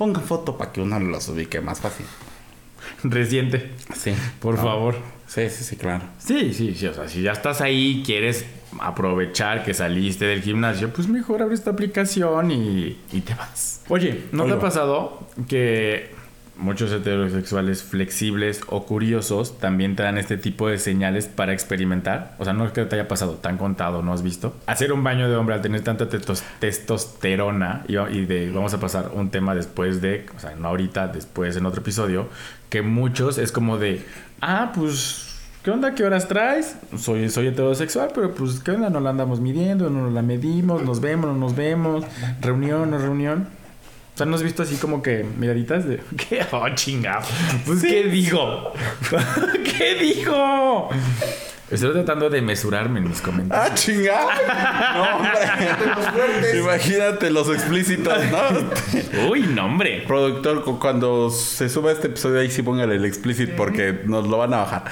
ponga 0.00 0.20
foto 0.22 0.56
para 0.56 0.72
que 0.72 0.80
uno 0.80 0.98
los 0.98 1.28
ubique 1.28 1.60
más 1.60 1.78
fácil. 1.78 2.06
Reciente. 3.04 3.70
Sí. 3.94 4.14
Por 4.40 4.54
No. 4.54 4.62
favor. 4.62 4.94
Sí, 5.26 5.50
sí, 5.50 5.62
sí, 5.62 5.76
claro. 5.76 6.04
Sí, 6.18 6.54
sí, 6.54 6.74
sí. 6.74 6.86
O 6.86 6.94
sea, 6.94 7.06
si 7.06 7.20
ya 7.20 7.32
estás 7.32 7.60
ahí, 7.60 8.02
quieres 8.04 8.46
aprovechar 8.80 9.62
que 9.62 9.74
saliste 9.74 10.24
del 10.24 10.40
gimnasio, 10.40 10.90
pues 10.90 11.06
mejor 11.06 11.42
abre 11.42 11.54
esta 11.54 11.70
aplicación 11.70 12.50
y, 12.50 12.98
y 13.12 13.20
te 13.20 13.34
vas. 13.34 13.82
Oye, 13.88 14.22
¿no 14.32 14.46
te 14.46 14.52
ha 14.52 14.58
pasado 14.58 15.28
que 15.48 16.10
muchos 16.60 16.92
heterosexuales 16.92 17.82
flexibles 17.82 18.60
o 18.68 18.84
curiosos 18.84 19.58
también 19.58 19.96
te 19.96 20.02
dan 20.02 20.18
este 20.18 20.36
tipo 20.36 20.68
de 20.68 20.78
señales 20.78 21.26
para 21.26 21.52
experimentar? 21.52 22.34
O 22.38 22.44
sea, 22.44 22.52
no 22.52 22.64
es 22.64 22.72
que 22.72 22.84
te 22.84 22.94
haya 22.94 23.08
pasado, 23.08 23.34
te 23.34 23.48
han 23.48 23.58
contado, 23.58 24.02
¿no 24.02 24.12
has 24.12 24.22
visto? 24.22 24.54
Hacer 24.66 24.92
un 24.92 25.02
baño 25.02 25.28
de 25.28 25.36
hombre 25.36 25.54
al 25.54 25.62
tener 25.62 25.82
tanta 25.82 26.08
testosterona 26.60 27.84
y, 27.88 27.96
vamos 28.50 28.74
a 28.74 28.80
pasar 28.80 29.10
un 29.14 29.30
tema 29.30 29.54
después 29.54 30.00
de, 30.00 30.26
o 30.36 30.38
sea, 30.38 30.54
no 30.54 30.68
ahorita, 30.68 31.08
después 31.08 31.56
en 31.56 31.66
otro 31.66 31.80
episodio, 31.80 32.28
que 32.68 32.82
muchos 32.82 33.38
es 33.38 33.50
como 33.52 33.78
de, 33.78 34.04
ah, 34.40 34.72
pues 34.74 35.26
¿Qué 35.62 35.70
onda? 35.70 35.94
¿Qué 35.94 36.04
horas 36.04 36.26
traes? 36.26 36.74
Soy, 36.96 37.28
soy 37.28 37.48
heterosexual, 37.48 38.12
pero 38.14 38.34
pues, 38.34 38.60
¿qué 38.60 38.70
onda? 38.70 38.88
No 38.88 38.98
la 38.98 39.10
andamos 39.10 39.40
midiendo, 39.40 39.90
no 39.90 40.08
la 40.08 40.22
medimos, 40.22 40.82
nos 40.82 41.00
vemos, 41.00 41.26
no 41.26 41.36
nos 41.36 41.54
vemos, 41.54 42.06
reunión, 42.40 42.90
no 42.90 42.96
reunión. 42.96 43.59
O 44.14 44.16
sea, 44.16 44.26
¿no 44.26 44.36
has 44.36 44.42
visto 44.42 44.62
así 44.62 44.76
como 44.76 45.02
que 45.02 45.24
miraditas 45.38 45.86
de... 45.86 46.00
¿Qué? 46.28 46.44
Oh, 46.52 46.68
chingado. 46.74 47.22
Pues, 47.64 47.80
¿qué 47.82 48.04
digo? 48.04 48.72
¿Qué 49.78 49.94
digo? 49.94 50.88
Estoy 51.70 51.92
tratando 51.92 52.28
de 52.28 52.42
mesurarme 52.42 52.98
en 52.98 53.08
mis 53.08 53.20
comentarios. 53.20 53.70
¡Ah, 53.70 53.74
chingada! 53.74 54.92
No, 54.94 55.16
hombre. 55.18 56.58
Imagínate 56.58 57.30
los 57.30 57.48
explícitos, 57.48 58.18
¿no? 58.28 59.28
Uy, 59.30 59.42
no, 59.42 59.66
hombre. 59.66 60.02
Productor, 60.04 60.64
cu- 60.64 60.80
cuando 60.80 61.30
se 61.30 61.68
suba 61.68 61.92
este 61.92 62.08
episodio, 62.08 62.40
ahí 62.40 62.50
sí 62.50 62.62
póngale 62.62 62.96
el 62.96 63.04
explicit 63.04 63.50
porque 63.54 64.00
nos 64.04 64.26
lo 64.26 64.38
van 64.38 64.52
a 64.52 64.56
bajar. 64.58 64.84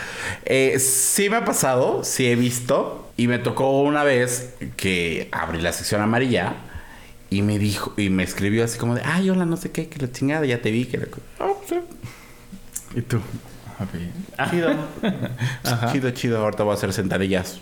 Eh, 0.44 0.78
sí 0.78 1.28
me 1.28 1.38
ha 1.38 1.44
pasado, 1.44 2.04
sí 2.04 2.28
he 2.30 2.36
visto. 2.36 3.10
Y 3.16 3.26
me 3.26 3.40
tocó 3.40 3.80
una 3.82 4.04
vez 4.04 4.54
que 4.76 5.28
abrí 5.32 5.60
la 5.60 5.72
sección 5.72 6.00
amarilla 6.00 6.54
y 7.30 7.42
me 7.42 7.58
dijo, 7.58 7.92
y 7.96 8.10
me 8.10 8.22
escribió 8.22 8.64
así 8.64 8.78
como 8.78 8.94
de, 8.94 9.02
ay, 9.04 9.28
hola, 9.30 9.44
no 9.44 9.56
sé 9.56 9.70
qué, 9.70 9.88
que 9.88 9.98
la 9.98 10.10
chingada, 10.12 10.46
ya 10.46 10.60
te 10.62 10.70
vi, 10.70 10.86
que 10.86 10.98
la... 10.98 11.06
Ah, 11.40 11.50
sí. 11.68 11.76
¿Y 12.96 13.02
tú? 13.02 13.20
Ah, 14.38 14.48
Chido. 14.50 14.70
Ajá. 15.64 15.92
Chido, 15.92 16.10
chido. 16.10 16.38
Ahorita 16.42 16.62
voy 16.64 16.72
a 16.72 16.74
hacer 16.74 16.92
sentadillas. 16.92 17.60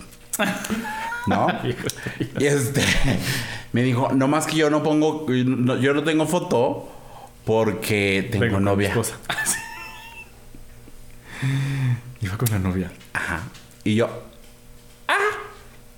¿No? 1.27 1.47
Y 2.39 2.45
este 2.45 2.81
me 3.73 3.83
dijo, 3.83 4.11
no 4.13 4.27
más 4.27 4.45
que 4.47 4.55
yo 4.55 4.69
no 4.69 4.81
pongo, 4.83 5.25
no- 5.27 5.77
yo 5.77 5.93
no 5.93 6.03
tengo 6.03 6.25
foto 6.25 6.89
porque 7.45 8.27
tengo 8.31 8.43
Vengo 8.45 8.55
con 8.55 8.63
mi 8.63 8.69
novia. 8.69 8.89
esposa. 8.89 9.17
Ah, 9.27 9.45
sí. 9.45 9.57
Iba 12.21 12.37
con 12.37 12.49
la 12.51 12.59
novia. 12.59 12.91
Ajá. 13.13 13.43
Y 13.83 13.95
yo, 13.95 14.23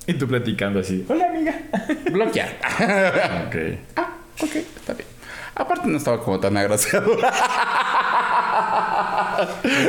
Y 0.09 0.13
tú 0.15 0.27
platicando 0.27 0.79
así. 0.79 1.05
Hola, 1.07 1.27
amiga. 1.29 1.59
bloquear. 2.11 2.49
Ok. 3.47 3.55
ah, 3.95 4.13
ok, 4.41 4.55
está 4.55 4.93
bien. 4.93 5.07
Aparte 5.55 5.87
no 5.87 5.97
estaba 5.97 6.23
como 6.23 6.39
tan 6.39 6.55
agraciado. 6.57 7.15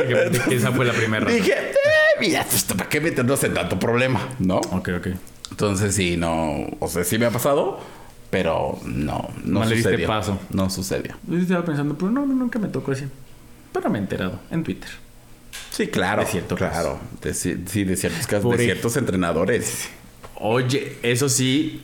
Que 0.07 0.55
Esa 0.55 0.71
fue 0.71 0.85
la 0.85 0.93
primera 0.93 1.25
razón. 1.25 1.39
Dije, 1.41 1.53
eh, 1.53 2.19
mira, 2.19 2.45
¿para 2.77 2.89
qué 2.89 3.01
meternos 3.01 3.43
en 3.43 3.53
tanto 3.53 3.79
problema? 3.79 4.19
¿No? 4.39 4.57
Ok, 4.57 4.89
ok. 4.97 5.07
Entonces 5.51 5.95
sí, 5.95 6.17
no, 6.17 6.65
o 6.79 6.87
sea, 6.87 7.03
sí 7.03 7.17
me 7.17 7.25
ha 7.25 7.31
pasado, 7.31 7.79
pero 8.29 8.79
no, 8.85 9.29
no, 9.43 9.59
No 9.61 9.65
le 9.65 9.75
diste 9.75 9.97
paso. 10.07 10.39
No 10.49 10.69
sucedió. 10.69 11.15
Yo 11.27 11.37
estaba 11.37 11.65
pensando, 11.65 11.95
pero 11.97 12.11
no, 12.11 12.25
nunca 12.25 12.59
me 12.59 12.67
tocó 12.67 12.91
así. 12.91 13.05
Pero 13.73 13.89
me 13.89 13.97
he 13.99 14.01
enterado 14.01 14.39
en 14.51 14.63
Twitter. 14.63 14.89
Sí, 15.69 15.87
claro. 15.87 16.21
De 16.23 16.27
cierto 16.27 16.55
claro. 16.55 16.99
De 17.21 17.33
sí, 17.33 17.53
de 17.55 17.95
ciertos 17.95 18.27
casos, 18.27 18.43
Por 18.43 18.57
de 18.57 18.63
ej- 18.63 18.67
ciertos 18.71 18.97
entrenadores. 18.97 19.89
Oye, 20.43 20.97
eso 21.03 21.29
sí, 21.29 21.83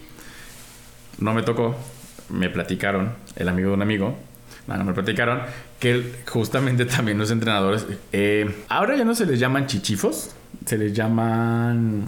no 1.20 1.34
me 1.36 1.44
tocó. 1.44 1.76
Me 2.30 2.50
platicaron, 2.50 3.14
el 3.36 3.48
amigo 3.50 3.70
de 3.70 3.76
un 3.76 3.82
amigo, 3.84 4.18
no, 4.68 4.78
no 4.78 4.84
me 4.84 4.94
platicaron, 4.94 5.42
que 5.80 6.24
justamente 6.28 6.86
también 6.86 7.20
los 7.20 7.30
entrenadores, 7.30 7.86
eh, 8.12 8.64
ahora 8.68 8.98
ya 8.98 9.06
no 9.06 9.14
se 9.14 9.28
les 9.28 9.40
llaman 9.40 9.68
chichifos, 9.68 10.32
se 10.66 10.78
les 10.78 10.94
llaman, 10.94 12.04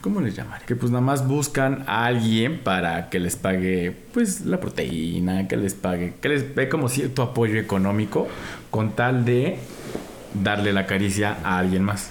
¿cómo 0.00 0.20
les 0.20 0.34
llaman? 0.34 0.60
Que 0.66 0.74
pues 0.74 0.90
nada 0.90 1.02
más 1.02 1.26
buscan 1.26 1.84
a 1.86 2.04
alguien 2.06 2.58
para 2.58 3.08
que 3.08 3.20
les 3.20 3.36
pague, 3.36 3.96
pues 4.12 4.42
la 4.42 4.58
proteína, 4.58 5.46
que 5.46 5.56
les 5.56 5.74
pague, 5.74 6.14
que 6.20 6.28
les 6.28 6.54
dé 6.54 6.68
como 6.68 6.88
cierto 6.88 7.22
apoyo 7.22 7.58
económico, 7.58 8.26
con 8.70 8.96
tal 8.96 9.24
de 9.24 9.56
darle 10.34 10.72
la 10.72 10.86
caricia 10.86 11.38
a 11.44 11.58
alguien 11.58 11.84
más. 11.84 12.10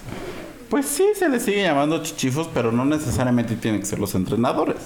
Pues 0.72 0.86
sí, 0.86 1.04
se 1.14 1.28
les 1.28 1.42
sigue 1.42 1.62
llamando 1.62 2.02
chichifos, 2.02 2.48
pero 2.48 2.72
no 2.72 2.86
necesariamente 2.86 3.56
tienen 3.56 3.80
que 3.80 3.86
ser 3.86 3.98
los 3.98 4.14
entrenadores. 4.14 4.78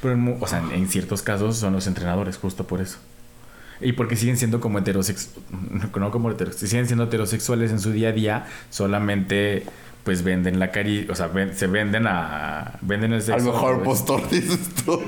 Pero, 0.00 0.14
en 0.14 0.38
o 0.40 0.46
sea, 0.46 0.64
en 0.72 0.88
ciertos 0.88 1.20
casos 1.20 1.58
son 1.58 1.74
los 1.74 1.86
entrenadores, 1.86 2.38
justo 2.38 2.66
por 2.66 2.80
eso. 2.80 2.96
Y 3.80 3.92
porque 3.92 4.16
siguen 4.16 4.36
siendo 4.36 4.60
como 4.60 4.78
heterosexuales, 4.78 5.40
no 5.94 6.10
como 6.10 6.30
heterosexuales, 6.30 6.70
siguen 6.70 6.86
siendo 6.86 7.04
heterosexuales 7.04 7.70
en 7.70 7.80
su 7.80 7.92
día 7.92 8.08
a 8.08 8.12
día, 8.12 8.46
solamente 8.70 9.64
pues 10.04 10.22
venden 10.22 10.60
la 10.60 10.70
cari, 10.70 11.08
o 11.10 11.16
sea, 11.16 11.26
ven- 11.26 11.52
se 11.56 11.66
venden 11.66 12.06
a 12.06 12.78
venden 12.80 13.12
el 13.12 13.18
A 13.18 13.22
sexo. 13.22 13.46
lo 13.46 13.52
mejor 13.54 13.82
postor 13.82 14.28
dices 14.30 14.60
tú. 14.84 15.02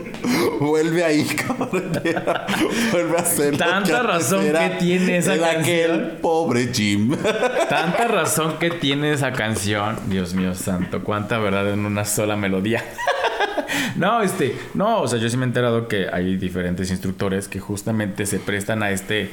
Vuelve 0.59 1.05
ahí. 1.05 1.25
Vuelve 2.93 3.17
a 3.17 3.21
hacer 3.21 3.53
lo 3.53 3.59
Tanta 3.59 4.01
que 4.01 4.07
razón 4.07 4.45
que 4.45 4.77
tiene 4.81 5.19
esa 5.19 5.35
aquel 5.35 5.55
canción. 5.91 6.19
pobre 6.21 6.69
Jim. 6.75 7.17
Tanta 7.69 8.09
razón 8.09 8.59
que 8.59 8.71
tiene 8.71 9.13
esa 9.13 9.33
canción. 9.33 9.97
Dios 10.09 10.35
mío 10.35 10.55
santo, 10.57 11.05
cuánta 11.05 11.39
verdad 11.39 11.73
en 11.73 11.87
una 11.87 12.05
sola 12.05 12.37
melodía. 12.37 12.83
No, 13.97 14.23
este, 14.23 14.57
no, 14.75 15.01
o 15.01 15.09
sea, 15.09 15.19
yo 15.19 15.29
sí 15.29 15.37
me 15.37 15.45
he 15.45 15.49
enterado 15.49 15.88
que 15.88 16.09
hay 16.12 16.37
diferentes 16.37 16.91
instructores 16.91 17.49
que 17.49 17.61
justamente 17.61 18.27
se 18.27 18.38
prestan 18.38 18.83
a 18.83 18.91
este, 18.91 19.31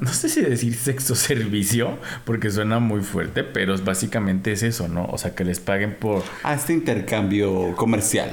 no 0.00 0.12
sé 0.12 0.28
si 0.28 0.42
decir 0.42 0.74
sexo 0.74 1.14
servicio, 1.16 1.98
porque 2.24 2.50
suena 2.50 2.78
muy 2.78 3.00
fuerte, 3.00 3.44
pero 3.44 3.76
básicamente 3.78 4.52
es 4.52 4.62
eso, 4.62 4.88
¿no? 4.88 5.04
O 5.06 5.18
sea, 5.18 5.34
que 5.34 5.44
les 5.44 5.60
paguen 5.60 5.94
por... 5.94 6.22
A 6.42 6.54
este 6.54 6.72
intercambio 6.72 7.74
comercial. 7.76 8.30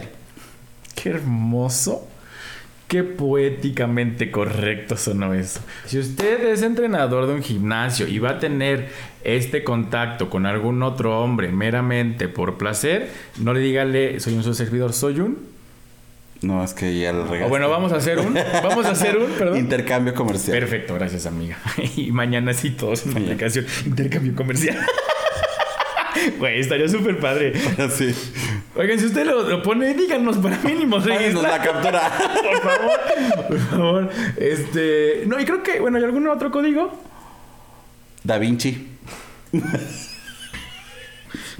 Qué 0.96 1.10
hermoso. 1.10 2.09
Qué 2.90 3.04
poéticamente 3.04 4.32
correcto 4.32 4.98
sonó 4.98 5.36
eso. 5.36 5.60
Si 5.86 6.00
usted 6.00 6.44
es 6.48 6.64
entrenador 6.64 7.28
de 7.28 7.36
un 7.36 7.44
gimnasio 7.44 8.08
y 8.08 8.18
va 8.18 8.32
a 8.32 8.40
tener 8.40 8.90
este 9.24 9.64
contacto 9.64 10.32
con 10.32 10.48
algún 10.48 10.82
otro 10.82 11.22
hombre 11.22 11.50
meramente 11.50 12.28
por 12.28 12.58
placer, 12.58 13.12
no 13.38 13.54
le 13.54 13.60
dígale 13.60 14.20
soy 14.20 14.34
un 14.34 14.44
su 14.44 14.56
servidor, 14.56 14.94
soy 14.94 15.20
un. 15.20 15.38
No, 16.42 16.64
es 16.64 16.74
que 16.74 17.00
ya 17.00 17.14
lo 17.14 17.26
O 17.26 17.26
regaste. 17.26 17.48
bueno, 17.48 17.70
vamos 17.70 17.92
a 17.92 17.98
hacer 17.98 18.18
un. 18.18 18.34
Vamos 18.34 18.84
a 18.88 18.90
hacer 18.90 19.18
un, 19.18 19.30
perdón. 19.34 19.60
Intercambio 19.60 20.16
comercial. 20.16 20.58
Perfecto, 20.58 20.96
gracias 20.96 21.28
amiga. 21.28 21.60
Y 21.96 22.12
mañana 22.12 22.56
sí 22.56 22.72
todos 22.72 23.06
en 23.06 23.30
la 23.30 23.38
canción. 23.38 23.68
Intercambio 23.86 24.34
comercial. 24.34 24.78
Güey, 26.38 26.60
estaría 26.60 26.88
súper 26.90 27.20
padre. 27.20 27.54
Así. 27.78 28.14
Oigan, 28.80 28.98
si 28.98 29.08
usted 29.08 29.26
lo, 29.26 29.44
lo 29.44 29.62
pone, 29.62 29.94
díganos 29.94 30.38
para 30.38 30.58
mínimo 30.60 31.00
registrar. 31.00 31.60
la 31.60 31.62
captura. 31.62 32.02
Por 32.42 32.60
favor, 32.62 33.48
por 33.50 33.60
favor. 33.60 34.10
Este. 34.38 35.24
No, 35.28 35.38
y 35.38 35.44
creo 35.44 35.62
que, 35.62 35.82
bueno, 35.82 35.98
¿hay 35.98 36.06
algún 36.06 36.26
otro 36.30 36.50
código? 36.50 36.98
Da 38.24 38.38
Vinci. 38.38 38.88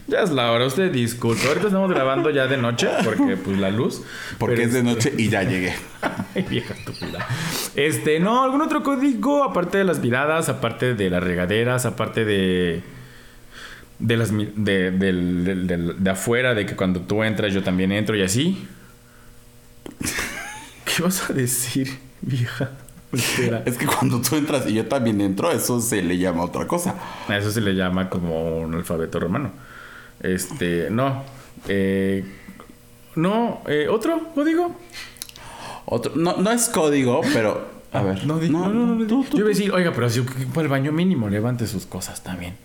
Ya 0.08 0.22
es 0.22 0.32
la 0.32 0.54
hora, 0.54 0.66
usted 0.66 0.92
disculpe. 0.94 1.46
Ahorita 1.46 1.68
estamos 1.68 1.92
grabando 1.92 2.30
ya 2.30 2.48
de 2.48 2.56
noche, 2.56 2.88
porque 3.04 3.36
pues 3.36 3.58
la 3.58 3.70
luz. 3.70 4.02
Porque 4.38 4.56
Pero 4.56 4.68
es 4.70 4.74
de 4.74 4.84
noche 4.84 5.14
y 5.18 5.28
ya 5.28 5.44
llegué. 5.44 5.74
Ay, 6.36 6.46
vieja 6.50 6.74
estúpida. 6.74 7.28
Este, 7.76 8.22
no, 8.22 8.46
algún 8.46 8.62
otro 8.62 8.82
código, 8.82 9.44
aparte 9.44 9.78
de 9.78 9.84
las 9.84 10.00
miradas, 10.00 10.48
aparte 10.48 10.96
de 10.96 11.10
las 11.10 11.22
regaderas, 11.22 11.86
aparte 11.86 12.24
de. 12.24 12.82
De 14.00 14.16
las 14.18 14.32
de, 14.32 14.92
del- 14.92 15.68
del- 15.68 15.96
de 16.04 16.10
afuera, 16.10 16.54
de 16.54 16.66
que 16.66 16.76
cuando 16.76 17.02
tú 17.02 17.22
entras 17.24 17.54
yo 17.54 17.62
también 17.64 17.92
entro 17.92 18.16
y 18.16 18.22
así. 18.24 18.66
¿Qué 20.86 21.04
vas 21.04 21.30
a 21.30 21.34
decir, 21.34 21.90
vieja? 22.22 22.72
Espera. 23.12 23.64
Es 23.66 23.78
que 23.78 23.86
cuando 23.88 24.22
tú 24.22 24.36
entras 24.36 24.68
y 24.68 24.74
yo 24.74 24.86
también 24.86 25.20
entro, 25.22 25.52
eso 25.52 25.82
se 25.82 26.02
le 26.02 26.18
llama 26.18 26.44
otra 26.44 26.68
cosa. 26.68 26.96
A 27.28 27.38
eso 27.38 27.52
se 27.52 27.60
le 27.62 27.74
llama 27.74 28.10
como 28.10 28.60
un 28.60 28.76
alfabeto 28.76 29.20
romano. 29.20 29.52
Este, 30.22 30.90
no. 30.92 31.24
Eh, 31.68 32.24
no, 33.16 33.62
eh, 33.68 33.88
¿otro 33.90 34.30
código? 34.36 34.76
Otro, 35.86 36.14
no, 36.16 36.38
no 36.38 36.52
es 36.52 36.70
código, 36.70 37.22
pero. 37.34 37.68
A 37.92 38.04
ver. 38.04 38.26
No, 38.28 38.38
no, 38.40 38.70
no, 38.70 38.96
no, 38.96 39.08
tú, 39.08 39.26
Yo 39.32 39.38
iba 39.40 39.46
a 39.48 39.50
decir, 39.50 39.72
oiga, 39.72 39.92
pero 39.94 40.08
si 40.10 40.22
para 40.22 40.62
el 40.62 40.68
baño 40.68 40.92
mínimo, 40.92 41.28
levante 41.28 41.66
sus 41.66 41.88
cosas 41.88 42.22
también. 42.24 42.56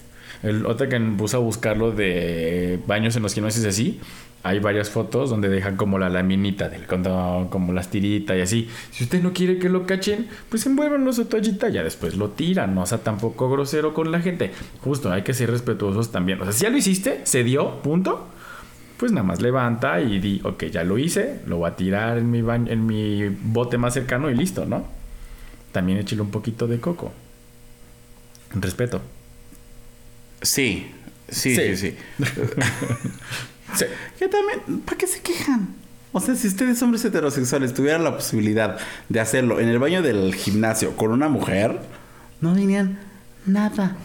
El 0.44 0.66
otro 0.66 0.88
que 0.90 0.96
a 0.96 1.38
buscarlo 1.38 1.90
de 1.90 2.78
baños 2.86 3.16
en 3.16 3.22
los 3.22 3.32
gimnasios 3.32 3.64
y 3.64 3.68
así, 3.68 4.00
hay 4.42 4.58
varias 4.58 4.90
fotos 4.90 5.30
donde 5.30 5.48
dejan 5.48 5.78
como 5.78 5.98
la 5.98 6.10
laminita, 6.10 6.68
del, 6.68 6.86
como 6.86 7.48
como 7.48 7.72
las 7.72 7.88
tiritas 7.88 8.36
y 8.36 8.40
así. 8.42 8.68
Si 8.90 9.04
usted 9.04 9.22
no 9.22 9.32
quiere 9.32 9.58
que 9.58 9.70
lo 9.70 9.86
cachen, 9.86 10.28
pues 10.50 10.66
envuélvanlo 10.66 11.14
su 11.14 11.24
toallita, 11.24 11.70
ya 11.70 11.82
después 11.82 12.14
lo 12.14 12.28
tiran, 12.28 12.74
no 12.74 12.82
o 12.82 12.86
sea 12.86 12.98
tampoco 12.98 13.48
grosero 13.48 13.94
con 13.94 14.12
la 14.12 14.20
gente. 14.20 14.52
Justo, 14.82 15.10
hay 15.10 15.22
que 15.22 15.32
ser 15.32 15.50
respetuosos 15.50 16.12
también. 16.12 16.42
O 16.42 16.44
sea, 16.44 16.52
si 16.52 16.64
ya 16.64 16.68
lo 16.68 16.76
hiciste, 16.76 17.22
se 17.24 17.42
dio, 17.42 17.80
punto. 17.80 18.28
Pues 18.98 19.12
nada 19.12 19.26
más 19.26 19.40
levanta 19.40 20.02
y 20.02 20.20
di, 20.20 20.42
ok, 20.44 20.64
ya 20.64 20.84
lo 20.84 20.98
hice, 20.98 21.40
lo 21.46 21.56
voy 21.56 21.70
a 21.70 21.74
tirar 21.74 22.18
en 22.18 22.30
mi, 22.30 22.40
en 22.40 22.86
mi 22.86 23.28
bote 23.28 23.78
más 23.78 23.94
cercano 23.94 24.28
y 24.28 24.36
listo, 24.36 24.66
¿no? 24.66 24.84
También 25.72 25.98
échale 25.98 26.20
un 26.20 26.30
poquito 26.30 26.66
de 26.66 26.80
coco. 26.80 27.12
Respeto. 28.54 29.00
Sí, 30.44 30.92
sí, 31.28 31.56
Sí. 31.76 31.96
sí. 33.74 33.84
Que 34.18 34.28
también, 34.28 34.80
¿para 34.84 34.98
qué 34.98 35.06
se 35.06 35.20
quejan? 35.20 35.74
O 36.12 36.20
sea, 36.20 36.36
si 36.36 36.46
ustedes 36.46 36.80
hombres 36.82 37.04
heterosexuales 37.04 37.74
tuvieran 37.74 38.04
la 38.04 38.14
posibilidad 38.14 38.78
de 39.08 39.20
hacerlo 39.20 39.58
en 39.58 39.68
el 39.68 39.80
baño 39.80 40.00
del 40.00 40.32
gimnasio 40.34 40.96
con 40.96 41.10
una 41.10 41.28
mujer, 41.28 41.80
no 42.40 42.54
dirían 42.54 43.00
nada. 43.46 43.96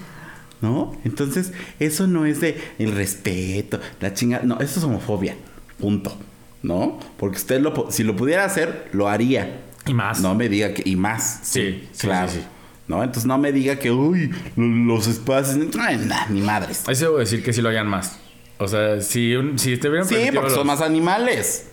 ¿No? 0.62 0.98
Entonces, 1.06 1.54
eso 1.80 2.08
no 2.08 2.26
es 2.26 2.42
de 2.42 2.60
el 2.80 2.94
respeto, 2.96 3.80
la 4.02 4.14
chinga. 4.14 4.42
No, 4.44 4.60
eso 4.60 4.80
es 4.80 4.84
homofobia. 4.84 5.36
Punto. 5.80 6.18
¿No? 6.64 7.00
Porque 7.18 7.38
usted 7.38 7.62
lo, 7.62 7.92
si 7.92 8.04
lo 8.04 8.16
pudiera 8.16 8.44
hacer, 8.44 8.90
lo 8.92 9.08
haría. 9.08 9.62
Y 9.86 9.94
más. 9.94 10.20
No 10.20 10.36
me 10.36 10.50
diga 10.50 10.74
que. 10.74 10.82
Y 10.86 10.96
más. 10.96 11.42
Sí, 11.44 11.88
sí, 11.92 12.08
claro. 12.08 12.32
sí. 12.32 12.42
¿No? 12.90 13.02
Entonces 13.04 13.26
no 13.26 13.38
me 13.38 13.52
diga 13.54 13.78
que, 13.78 13.92
uy, 13.92 14.32
lo- 14.58 14.66
los 14.96 15.08
espacios. 15.08 15.58
Ay, 15.80 15.98
nah, 16.08 16.26
ni 16.28 16.42
madres. 16.42 16.84
Ahí 16.88 16.96
se 16.96 17.06
debo 17.06 17.20
decir 17.20 17.42
que 17.44 17.54
sí 17.54 17.62
lo 17.62 17.70
hagan 17.70 17.88
más. 17.88 18.18
O 18.58 18.68
sea, 18.68 19.00
si, 19.00 19.36
un- 19.36 19.58
si 19.58 19.78
te 19.78 19.88
hubieran 19.90 20.08
Sí, 20.08 20.16
porque 20.34 20.50
son 20.50 20.68
más 20.68 20.82
animales. 20.82 21.68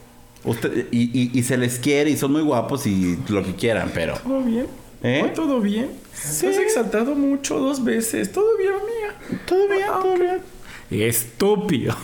Usted, 0.45 0.87
y, 0.93 1.05
y- 1.19 1.31
y 1.37 1.43
se 1.43 1.57
les 1.57 1.79
quiere 1.81 2.11
y 2.11 2.17
son 2.17 2.31
muy 2.33 2.43
guapos 2.43 2.87
y 2.87 3.19
lo 3.29 3.43
que 3.43 3.55
quieran, 3.55 3.91
pero. 3.93 4.15
¿Todo 4.19 4.43
bien? 4.43 4.67
¿Eh? 5.03 5.23
¿Hoy 5.25 5.31
¿Todo 5.35 5.61
bien? 5.61 5.91
Sí. 6.13 6.47
Has 6.47 6.59
exaltado 6.59 7.15
mucho 7.15 7.59
dos 7.59 7.83
veces. 7.83 8.31
¿Todo 8.31 8.57
bien, 8.59 8.73
amiga? 8.73 9.41
Todo 9.47 9.69
bien, 9.69 9.87
todo 9.87 10.15
bien. 10.15 10.39
Estúpido. 10.91 11.95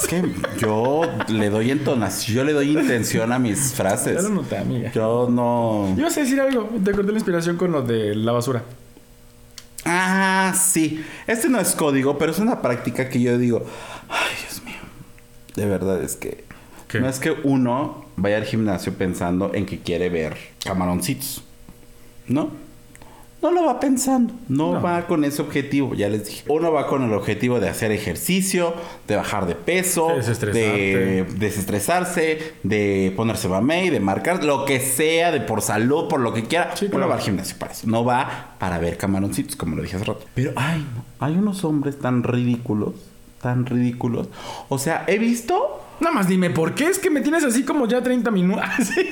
Es 0.00 0.06
que 0.06 0.22
yo 0.60 1.02
le 1.28 1.50
doy 1.50 1.70
entonación, 1.70 2.36
yo 2.36 2.44
le 2.44 2.52
doy 2.52 2.70
intención 2.70 3.32
a 3.32 3.38
mis 3.38 3.70
ya 3.70 3.76
frases. 3.76 4.22
lo 4.22 4.28
noté, 4.28 4.58
amiga. 4.58 4.92
Yo 4.92 5.28
no. 5.30 5.92
Ibas 5.98 6.16
a 6.18 6.20
decir 6.20 6.40
algo. 6.40 6.68
Te 6.84 6.92
corté 6.92 7.10
la 7.10 7.18
inspiración 7.18 7.56
con 7.56 7.72
lo 7.72 7.82
de 7.82 8.14
la 8.14 8.32
basura. 8.32 8.62
Ah, 9.84 10.54
sí. 10.56 11.04
Este 11.26 11.48
no 11.48 11.58
es 11.58 11.74
código, 11.74 12.18
pero 12.18 12.32
es 12.32 12.38
una 12.38 12.60
práctica 12.62 13.08
que 13.08 13.20
yo 13.20 13.38
digo, 13.38 13.64
ay, 14.08 14.34
Dios 14.42 14.62
mío. 14.62 14.76
De 15.56 15.66
verdad 15.66 16.02
es 16.02 16.14
que 16.16 16.44
¿Qué? 16.88 17.00
no 17.00 17.08
es 17.08 17.18
que 17.18 17.30
uno 17.44 18.04
vaya 18.16 18.36
al 18.36 18.44
gimnasio 18.44 18.92
pensando 18.94 19.52
en 19.54 19.66
que 19.66 19.80
quiere 19.80 20.08
ver 20.10 20.36
camaroncitos. 20.64 21.42
¿No? 22.26 22.50
No 23.40 23.52
lo 23.52 23.64
va 23.66 23.78
pensando, 23.78 24.34
no, 24.48 24.72
No. 24.74 24.82
va 24.82 25.06
con 25.06 25.22
ese 25.24 25.40
objetivo, 25.42 25.94
ya 25.94 26.08
les 26.08 26.26
dije. 26.26 26.44
Uno 26.48 26.72
va 26.72 26.88
con 26.88 27.04
el 27.04 27.12
objetivo 27.12 27.60
de 27.60 27.68
hacer 27.68 27.92
ejercicio, 27.92 28.74
de 29.06 29.14
bajar 29.14 29.46
de 29.46 29.54
peso, 29.54 30.08
De 30.08 31.24
desestresarse, 31.36 32.54
de 32.64 33.12
ponerse 33.16 33.48
mamey, 33.48 33.90
de 33.90 34.00
marcar 34.00 34.42
lo 34.42 34.64
que 34.64 34.80
sea, 34.80 35.30
de 35.30 35.40
por 35.40 35.62
salud, 35.62 36.08
por 36.08 36.18
lo 36.20 36.34
que 36.34 36.44
quiera. 36.44 36.74
Sí, 36.74 36.86
Uno 36.86 36.94
claro. 36.96 37.08
va 37.10 37.14
al 37.14 37.20
gimnasio 37.20 37.56
para 37.58 37.72
eso. 37.72 37.86
No 37.86 38.04
va 38.04 38.56
para 38.58 38.78
ver 38.80 38.96
camaroncitos, 38.96 39.54
como 39.56 39.76
lo 39.76 39.82
dije 39.82 39.96
hace 39.96 40.04
rato. 40.04 40.24
Pero, 40.34 40.52
ay, 40.56 40.84
no. 40.94 41.04
Hay 41.24 41.34
unos 41.36 41.64
hombres 41.64 41.98
tan 41.98 42.24
ridículos, 42.24 42.94
tan 43.40 43.66
ridículos. 43.66 44.28
O 44.68 44.78
sea, 44.78 45.04
he 45.06 45.18
visto. 45.18 45.82
Nada 46.00 46.14
más 46.14 46.28
dime, 46.28 46.50
¿por 46.50 46.74
qué 46.74 46.86
es 46.86 46.98
que 46.98 47.10
me 47.10 47.20
tienes 47.20 47.42
así 47.44 47.64
como 47.64 47.86
ya 47.88 48.02
30 48.02 48.30
minutos? 48.30 48.64
Sí. 48.94 49.08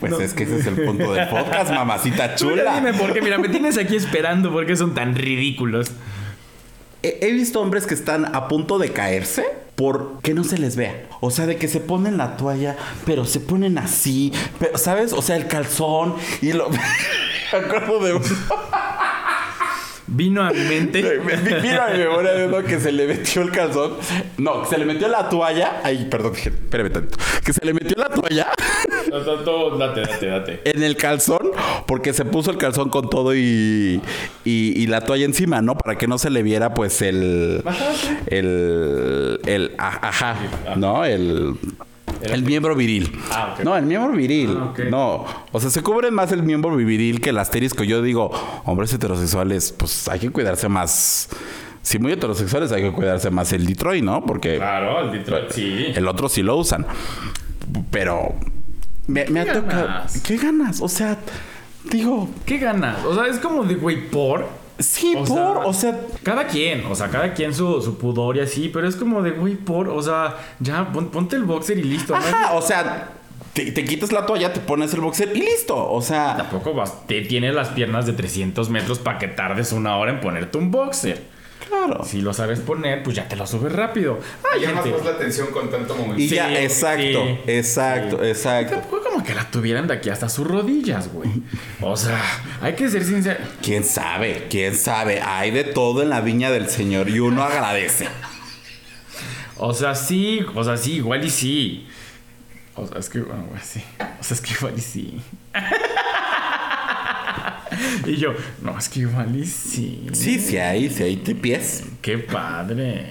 Pues 0.00 0.12
No. 0.12 0.20
es 0.20 0.32
que 0.34 0.44
ese 0.44 0.58
es 0.58 0.66
el 0.66 0.74
punto 0.84 1.12
del 1.12 1.28
podcast, 1.28 1.70
mamacita 1.72 2.34
chula. 2.34 2.74
dime 2.76 2.92
por 2.94 3.12
qué. 3.12 3.20
Mira, 3.20 3.38
me 3.38 3.48
tienes 3.48 3.76
aquí 3.78 3.96
esperando. 3.96 4.52
¿Por 4.52 4.66
qué 4.66 4.76
son 4.76 4.94
tan 4.94 5.14
ridículos? 5.16 5.90
He, 7.02 7.18
he 7.22 7.32
visto 7.32 7.60
hombres 7.60 7.86
que 7.86 7.94
están 7.94 8.34
a 8.34 8.48
punto 8.48 8.78
de 8.78 8.92
caerse 8.92 9.44
por 9.76 10.20
que 10.22 10.34
no 10.34 10.42
se 10.44 10.58
les 10.58 10.74
vea. 10.76 11.06
O 11.20 11.30
sea, 11.30 11.46
de 11.46 11.56
que 11.56 11.68
se 11.68 11.78
ponen 11.80 12.16
la 12.16 12.36
toalla, 12.36 12.76
pero 13.06 13.24
se 13.24 13.38
ponen 13.40 13.78
así. 13.78 14.32
Pero, 14.58 14.76
¿sabes? 14.78 15.12
O 15.12 15.22
sea, 15.22 15.36
el 15.36 15.46
calzón 15.46 16.14
y 16.42 16.52
lo. 16.52 16.68
Me 17.52 17.58
acuerdo 17.58 18.02
de 18.04 18.14
uno. 18.14 18.24
Vino 20.10 20.42
a 20.42 20.50
mi 20.52 20.60
mente. 20.60 21.20
Mira 21.62 21.88
mi 21.92 21.98
memoria 21.98 22.32
de 22.32 22.46
uno 22.46 22.62
que 22.64 22.80
se 22.80 22.90
le 22.92 23.06
metió 23.06 23.42
el 23.42 23.50
calzón. 23.50 23.94
No, 24.38 24.62
que 24.62 24.68
se 24.70 24.78
le 24.78 24.84
metió 24.86 25.06
la 25.08 25.28
toalla. 25.28 25.80
Ay, 25.84 26.06
perdón, 26.10 26.32
dije, 26.32 26.48
espérame 26.48 26.90
tantito. 26.90 27.18
Que 27.44 27.52
se 27.52 27.64
le 27.64 27.74
metió 27.74 27.94
la 27.96 28.08
toalla 28.08 28.46
No, 29.10 29.70
no, 29.70 29.78
date, 29.78 30.00
date, 30.00 30.26
date. 30.26 30.60
en 30.64 30.82
el 30.82 30.96
calzón 30.96 31.50
porque 31.86 32.12
se 32.12 32.24
puso 32.24 32.50
el 32.50 32.56
calzón 32.58 32.88
con 32.90 33.08
todo 33.10 33.34
y, 33.34 34.00
y, 34.44 34.82
y 34.82 34.86
la 34.86 35.02
toalla 35.02 35.24
encima, 35.24 35.60
¿no? 35.62 35.76
Para 35.76 35.96
que 35.98 36.06
no 36.06 36.18
se 36.18 36.30
le 36.30 36.42
viera, 36.42 36.72
pues, 36.74 37.00
el. 37.02 37.62
El. 38.26 39.40
El. 39.46 39.72
a- 39.78 40.08
Ajá, 40.08 40.36
¿no? 40.76 41.04
El. 41.04 41.54
El 42.22 42.42
miembro 42.42 42.74
viril. 42.74 43.18
Ah. 43.30 43.54
No, 43.64 43.76
el 43.76 43.84
miembro 43.86 44.12
viril. 44.12 44.56
Ah. 44.58 44.72
No. 44.90 45.24
O 45.52 45.60
sea, 45.60 45.70
se 45.70 45.82
cubren 45.82 46.14
más 46.14 46.32
el 46.32 46.42
miembro 46.42 46.74
viril 46.76 47.20
que 47.20 47.30
el 47.30 47.38
asterisco. 47.38 47.84
Yo 47.84 48.02
digo, 48.02 48.30
hombres 48.64 48.92
heterosexuales, 48.92 49.72
pues 49.72 50.08
hay 50.08 50.18
que 50.20 50.30
cuidarse 50.30 50.68
más. 50.68 51.28
Si 51.82 51.98
muy 51.98 52.12
heterosexuales, 52.12 52.70
hay 52.72 52.82
que 52.82 52.92
cuidarse 52.92 53.30
más 53.30 53.52
el 53.52 53.64
Detroit, 53.64 54.04
¿no? 54.04 54.24
Porque 54.26 54.56
Claro, 54.56 55.00
el 55.00 55.12
Detroit, 55.12 55.50
sí. 55.52 55.86
el 55.94 56.06
otro 56.08 56.28
sí 56.28 56.42
lo 56.42 56.56
usan. 56.56 56.84
Pero 57.90 58.34
me, 59.06 59.24
me 59.26 59.40
ha 59.40 59.44
¿Qué 59.44 59.52
tocado. 59.52 59.86
ganas? 59.86 60.20
¿Qué 60.20 60.36
ganas? 60.36 60.80
O 60.82 60.88
sea, 60.88 61.18
digo, 61.90 62.28
¿Qué 62.44 62.58
ganas? 62.58 63.04
O 63.04 63.14
sea, 63.14 63.26
es 63.26 63.38
como 63.38 63.64
de, 63.64 63.76
güey, 63.76 64.08
por. 64.10 64.46
Sí, 64.78 65.14
O 65.16 65.24
por. 65.24 65.28
sea, 65.28 65.48
o 65.64 65.72
sea, 65.72 66.00
Cada 66.22 66.46
quien, 66.46 66.84
o 66.86 66.94
sea, 66.94 67.08
cada 67.08 67.34
quien 67.34 67.54
su, 67.54 67.80
su 67.82 67.98
pudor 67.98 68.36
y 68.36 68.40
así, 68.40 68.68
pero 68.68 68.86
es 68.88 68.96
como 68.96 69.22
de, 69.22 69.32
güey, 69.32 69.54
por, 69.56 69.88
o 69.88 70.02
sea, 70.02 70.36
ya 70.60 70.92
pon- 70.92 71.08
ponte 71.10 71.36
el 71.36 71.44
boxer 71.44 71.78
y 71.78 71.84
listo. 71.84 72.12
¿no? 72.12 72.18
ajá, 72.18 72.54
o 72.54 72.62
sea, 72.62 73.10
te, 73.52 73.72
te 73.72 73.84
quitas 73.84 74.12
la 74.12 74.24
toalla, 74.26 74.52
te 74.52 74.60
pones 74.60 74.92
el 74.94 75.00
boxer 75.00 75.36
y 75.36 75.40
listo. 75.40 75.90
O 75.90 76.00
sea, 76.02 76.36
Tampoco 76.36 76.74
vas, 76.74 77.06
te 77.06 77.20
tienes 77.22 77.54
las 77.54 77.68
piernas 77.68 78.06
de 78.06 78.12
300 78.12 78.70
metros 78.70 78.98
para 78.98 79.18
que 79.18 79.28
tardes 79.28 79.72
una 79.72 79.96
hora 79.96 80.12
en 80.12 80.20
ponerte 80.20 80.58
un 80.58 80.70
boxer. 80.70 81.22
Claro. 81.66 82.04
Si 82.04 82.20
lo 82.20 82.32
sabes 82.34 82.60
poner, 82.60 83.02
pues 83.02 83.16
ya 83.16 83.26
te 83.28 83.36
lo 83.36 83.46
subes 83.46 83.72
rápido. 83.72 84.20
Ay, 84.52 84.60
Llamas 84.62 84.84
gente. 84.84 84.98
más 84.98 85.06
la 85.06 85.12
atención 85.12 85.48
con 85.48 85.70
tanto 85.70 85.94
movimiento. 85.94 86.22
Y 86.22 86.28
Sí, 86.28 86.34
ya, 86.36 86.60
exacto, 86.60 87.02
sí, 87.24 87.38
exacto, 87.46 88.18
sí. 88.22 88.28
exacto. 88.28 88.74
Tampoco 88.76 89.02
como 89.10 89.24
que 89.24 89.34
la 89.34 89.50
tuvieran 89.50 89.86
de 89.86 89.94
aquí 89.94 90.10
hasta 90.10 90.28
sus 90.28 90.46
rodillas, 90.46 91.12
güey. 91.12 91.30
O 91.80 91.96
sea, 91.96 92.20
hay 92.60 92.74
que 92.74 92.88
ser 92.88 93.04
sinceros. 93.04 93.46
¿Quién 93.62 93.84
sabe? 93.84 94.46
¿Quién 94.50 94.74
sabe? 94.76 95.20
Hay 95.22 95.50
de 95.50 95.64
todo 95.64 96.02
en 96.02 96.10
la 96.10 96.20
viña 96.20 96.50
del 96.50 96.68
Señor 96.68 97.08
y 97.08 97.20
uno 97.20 97.42
agradece. 97.42 98.08
O 99.56 99.74
sea, 99.74 99.94
sí, 99.94 100.44
o 100.54 100.62
sea, 100.62 100.76
sí, 100.76 100.94
igual 100.96 101.24
y 101.24 101.30
sí. 101.30 101.86
O 102.76 102.86
sea, 102.86 102.98
es 102.98 103.08
que, 103.10 103.18
bueno, 103.20 103.44
güey, 103.50 103.60
sí. 103.62 103.82
O 104.20 104.22
sea, 104.22 104.34
es 104.36 104.40
que 104.40 104.52
igual 104.54 104.74
y 104.76 104.80
sí. 104.80 105.20
Y 108.06 108.16
yo, 108.16 108.34
no, 108.62 108.78
es 108.78 108.88
que 108.88 109.00
igual 109.00 109.34
y 109.36 109.44
sí. 109.44 110.06
Sí, 110.12 110.38
sí 110.38 110.58
hay, 110.58 110.90
sí 110.90 111.02
hay 111.02 111.16
pies. 111.16 111.84
Qué 112.00 112.18
padre. 112.18 113.06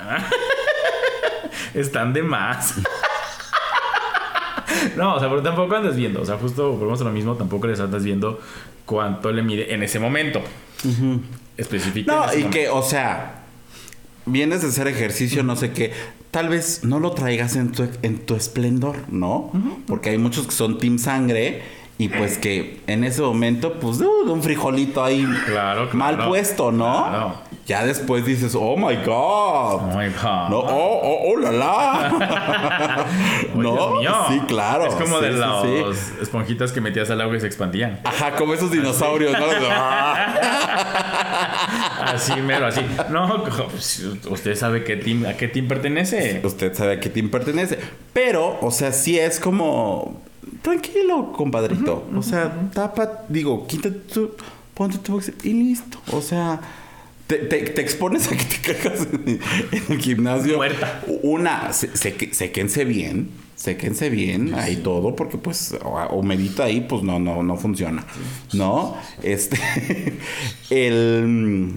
Están 1.74 2.12
de 2.12 2.22
más. 2.22 2.74
no, 4.96 5.16
o 5.16 5.20
sea, 5.20 5.28
pero 5.28 5.42
tampoco 5.42 5.76
andas 5.76 5.96
viendo. 5.96 6.22
O 6.22 6.24
sea, 6.24 6.36
justo 6.36 6.72
volvemos 6.72 7.00
a 7.00 7.04
lo 7.04 7.12
mismo, 7.12 7.34
tampoco 7.34 7.66
les 7.66 7.80
andas 7.80 8.04
viendo 8.04 8.40
cuánto 8.84 9.32
le 9.32 9.42
mide 9.42 9.74
en 9.74 9.82
ese 9.82 9.98
momento. 9.98 10.40
Específico. 11.56 12.10
No, 12.10 12.26
y 12.36 12.44
que, 12.44 12.68
o 12.68 12.82
sea, 12.82 13.44
vienes 14.26 14.62
de 14.62 14.68
hacer 14.68 14.88
ejercicio, 14.88 15.42
no 15.42 15.56
sé 15.56 15.72
qué. 15.72 15.92
Tal 16.30 16.48
vez 16.48 16.84
no 16.84 17.00
lo 17.00 17.12
traigas 17.12 17.56
en 17.56 17.72
tu, 17.72 17.88
en 18.02 18.18
tu 18.20 18.36
esplendor, 18.36 18.96
¿no? 19.08 19.50
Porque 19.86 20.10
hay 20.10 20.18
muchos 20.18 20.46
que 20.46 20.52
son 20.52 20.78
team 20.78 20.98
sangre 20.98 21.62
y 22.00 22.08
pues 22.08 22.38
que 22.38 22.80
en 22.86 23.04
ese 23.04 23.20
momento, 23.20 23.74
pues, 23.74 24.00
uh, 24.00 24.32
un 24.32 24.42
frijolito 24.42 25.04
ahí 25.04 25.22
Claro, 25.44 25.90
claro. 25.90 26.16
mal 26.16 26.28
puesto, 26.28 26.72
¿no? 26.72 27.04
Claro. 27.08 27.34
Ya 27.66 27.84
después 27.84 28.24
dices, 28.24 28.56
oh 28.58 28.74
my 28.74 28.96
God. 29.04 29.82
Oh 29.82 29.92
my 29.94 30.06
God. 30.08 30.48
No, 30.48 30.60
oh, 30.60 31.00
oh, 31.02 31.18
oh, 31.28 31.36
la 31.36 31.52
la. 31.52 33.06
No, 33.54 34.00
sí, 34.28 34.40
claro. 34.48 34.86
Es 34.86 34.94
como 34.94 35.18
Sí, 35.18 35.24
de 35.26 35.32
sí, 35.34 35.38
las 35.38 35.62
sí. 35.62 36.14
esponjitas 36.22 36.72
que 36.72 36.80
metías 36.80 37.10
al 37.10 37.20
agua 37.20 37.36
y 37.36 37.40
se 37.40 37.46
expandían. 37.46 38.00
Ajá, 38.02 38.34
como 38.34 38.54
esos 38.54 38.70
dinosaurios, 38.70 39.32
¿no? 39.38 39.44
Así, 42.00 42.40
mero, 42.40 42.66
así. 42.66 42.80
No, 43.10 43.44
usted 44.30 44.56
sabe 44.56 44.84
qué 44.84 44.96
team, 44.96 45.26
a 45.26 45.34
qué 45.34 45.48
team 45.48 45.68
pertenece. 45.68 46.40
Usted 46.42 46.74
sabe 46.74 46.94
a 46.94 47.00
qué 47.00 47.10
team 47.10 47.28
pertenece. 47.30 47.78
Pero, 48.14 48.56
o 48.62 48.70
sea, 48.70 48.90
sí 48.92 49.18
es 49.18 49.38
como. 49.38 50.20
Tranquilo, 50.62 51.32
compadrito. 51.32 52.06
o 52.14 52.22
sea, 52.22 52.70
tapa, 52.74 53.24
digo, 53.28 53.66
quítate 53.66 53.90
tu. 54.12 54.30
Ponte 54.74 54.98
tu 54.98 55.12
boxer 55.12 55.34
y 55.42 55.52
listo. 55.52 55.98
O 56.12 56.20
sea. 56.20 56.60
Te, 57.26 57.36
te- 57.36 57.60
te 57.60 57.80
expones 57.80 58.26
a 58.26 58.36
que 58.36 58.44
te 58.44 58.56
cagas 58.74 59.06
en, 59.12 59.38
en 59.70 59.82
el 59.88 59.98
gimnasio. 60.00 60.56
Muerta. 60.56 61.02
Una, 61.22 61.72
se, 61.72 61.88
séquense 61.96 62.84
bien. 62.84 63.30
Séquense 63.54 64.08
bien 64.10 64.54
ahí 64.54 64.76
todo, 64.76 65.14
porque 65.14 65.36
pues, 65.38 65.76
o, 65.84 65.90
o 65.90 66.22
medita 66.24 66.64
ahí, 66.64 66.80
pues 66.80 67.02
no, 67.04 67.18
no, 67.20 67.42
no 67.44 67.56
funciona. 67.56 68.04
¿No? 68.52 68.96
Este. 69.22 69.58
el. 70.70 71.72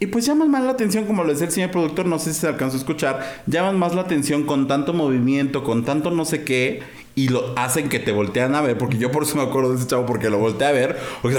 Y 0.00 0.06
pues 0.06 0.26
llaman 0.26 0.50
más 0.50 0.62
la 0.64 0.70
atención, 0.72 1.06
como 1.06 1.24
lo 1.24 1.30
decía 1.30 1.46
el 1.46 1.52
señor 1.52 1.70
productor, 1.70 2.06
no 2.06 2.18
sé 2.18 2.34
si 2.34 2.40
se 2.40 2.46
alcanzó 2.48 2.76
a 2.76 2.80
escuchar, 2.80 3.42
llaman 3.46 3.78
más 3.78 3.94
la 3.94 4.02
atención 4.02 4.44
con 4.44 4.68
tanto 4.68 4.92
movimiento, 4.92 5.64
con 5.64 5.84
tanto 5.84 6.10
no 6.10 6.24
sé 6.24 6.44
qué, 6.44 6.82
y 7.14 7.28
lo 7.28 7.56
hacen 7.56 7.88
que 7.88 7.98
te 7.98 8.12
voltean 8.12 8.54
a 8.54 8.60
ver, 8.60 8.76
porque 8.76 8.98
yo 8.98 9.10
por 9.10 9.22
eso 9.22 9.36
me 9.36 9.42
acuerdo 9.42 9.70
de 9.70 9.78
ese 9.78 9.86
chavo, 9.86 10.06
porque 10.06 10.30
lo 10.30 10.38
volteé 10.38 10.66
a 10.66 10.72
ver, 10.72 10.98
porque, 11.22 11.38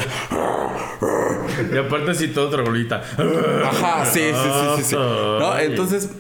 Y 1.74 1.78
aparte 1.78 2.12
así 2.12 2.30
todo 2.30 2.50
troglita. 2.50 3.04
ajá, 3.66 4.06
sí, 4.06 4.22
sí, 4.22 4.34
sí, 4.34 4.78
sí, 4.78 4.84
sí. 4.84 4.96
¿No? 4.96 5.58
Entonces, 5.58 6.12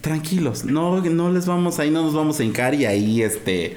tranquilos, 0.00 0.64
no, 0.64 1.00
no 1.00 1.30
les 1.30 1.46
vamos, 1.46 1.78
ahí 1.78 1.90
no 1.90 2.02
nos 2.02 2.14
vamos 2.14 2.40
a 2.40 2.44
hincar 2.44 2.74
y 2.74 2.86
ahí, 2.86 3.22
este, 3.22 3.76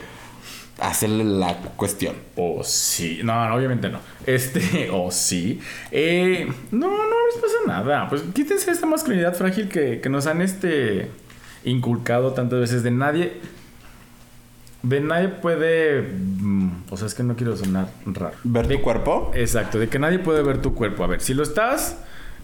hacerle 0.79 1.23
la 1.23 1.55
cuestión. 1.75 2.15
O 2.35 2.63
sí. 2.63 3.19
No, 3.23 3.47
no, 3.47 3.55
obviamente 3.55 3.89
no. 3.89 3.99
Este, 4.25 4.89
o 4.93 5.11
sí. 5.11 5.59
Eh, 5.91 6.47
no, 6.71 6.89
no 6.89 7.27
les 7.27 7.41
pasa 7.41 7.55
nada. 7.67 8.09
Pues 8.09 8.23
quítense 8.33 8.71
esta 8.71 8.85
masculinidad 8.85 9.35
frágil 9.35 9.67
que, 9.67 9.99
que 10.01 10.09
nos 10.09 10.27
han 10.27 10.41
este 10.41 11.09
inculcado 11.63 12.33
tantas 12.33 12.59
veces 12.59 12.83
de 12.83 12.91
nadie. 12.91 13.33
De 14.83 15.01
nadie 15.01 15.27
puede. 15.29 16.01
mm, 16.01 16.69
O 16.89 16.97
sea, 16.97 17.07
es 17.07 17.13
que 17.13 17.23
no 17.23 17.35
quiero 17.35 17.55
sonar 17.57 17.87
raro. 18.05 18.35
¿Ver 18.43 18.67
De- 18.67 18.77
tu 18.77 18.81
cuerpo? 18.81 19.31
Exacto, 19.35 19.77
de 19.79 19.89
que 19.89 19.99
nadie 19.99 20.19
puede 20.19 20.41
ver 20.43 20.61
tu 20.61 20.73
cuerpo. 20.73 21.03
A 21.03 21.07
ver, 21.07 21.19
si 21.21 21.33
lo 21.33 21.43
estás, 21.43 21.97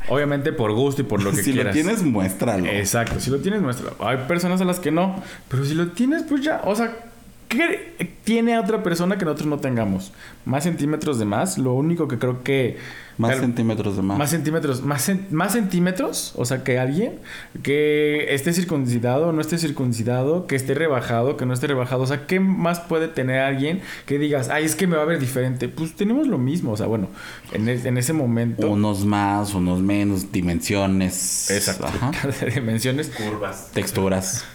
obviamente 0.09 0.51
por 0.51 0.73
gusto 0.73 1.01
y 1.01 1.05
por 1.05 1.23
lo 1.23 1.31
que 1.35 1.37
si 1.43 1.53
quieras. 1.53 1.73
lo 1.75 1.81
tienes, 1.81 2.03
muéstralo. 2.03 2.65
Exacto, 2.65 3.19
si 3.19 3.29
lo 3.31 3.37
tienes, 3.39 3.61
muéstralo. 3.61 3.95
Hay 4.05 4.17
personas 4.27 4.59
a 4.59 4.65
las 4.65 4.79
que 4.79 4.91
no, 4.91 5.15
pero 5.47 5.63
si 5.63 5.73
lo 5.75 5.87
tienes, 5.91 6.23
pues 6.23 6.41
ya, 6.41 6.61
o 6.65 6.75
sea, 6.75 6.91
¿qué 6.91 6.97
tiene 8.23 8.55
a 8.55 8.61
otra 8.61 8.83
persona 8.83 9.17
que 9.17 9.25
nosotros 9.25 9.47
no 9.47 9.59
tengamos? 9.59 10.11
Más 10.45 10.63
centímetros 10.63 11.19
de 11.19 11.25
más, 11.25 11.57
lo 11.57 11.73
único 11.73 12.07
que 12.07 12.17
creo 12.17 12.43
que... 12.43 12.77
Más 13.17 13.37
centímetros 13.37 13.95
de 13.95 14.01
más. 14.01 14.17
Más 14.17 14.29
centímetros, 14.29 14.81
más, 14.83 15.09
más 15.31 15.53
centímetros, 15.53 16.33
o 16.35 16.43
sea, 16.43 16.65
que 16.65 16.79
alguien 16.79 17.19
que 17.63 18.33
esté 18.33 18.51
circuncidado, 18.51 19.31
no 19.31 19.39
esté 19.39 19.57
circuncidado, 19.57 20.47
que 20.47 20.57
esté 20.57 20.73
rebajado, 20.73 21.37
que 21.37 21.45
no 21.45 21.53
esté 21.53 21.67
rebajado, 21.67 22.03
o 22.03 22.07
sea, 22.07 22.27
¿qué 22.27 22.41
más 22.41 22.81
puede 22.81 23.07
tener 23.07 23.39
alguien 23.39 23.79
que 24.05 24.19
digas, 24.19 24.49
ay, 24.49 24.65
es 24.65 24.75
que 24.75 24.85
me 24.85 24.97
va 24.97 25.03
a 25.03 25.05
ver 25.05 25.19
diferente? 25.19 25.69
Pues 25.69 25.95
tenemos 25.95 26.27
lo 26.27 26.37
mismo, 26.37 26.73
o 26.73 26.77
sea, 26.77 26.87
bueno, 26.87 27.07
en, 27.53 27.69
en 27.69 27.97
ese 27.97 28.11
momento... 28.11 28.69
Unos 28.69 29.05
más, 29.05 29.53
unos 29.53 29.79
menos, 29.79 30.33
dimensiones. 30.33 31.49
Exacto, 31.51 31.87
dimensiones, 32.53 33.09
Curvas. 33.09 33.71
Texturas. 33.71 34.43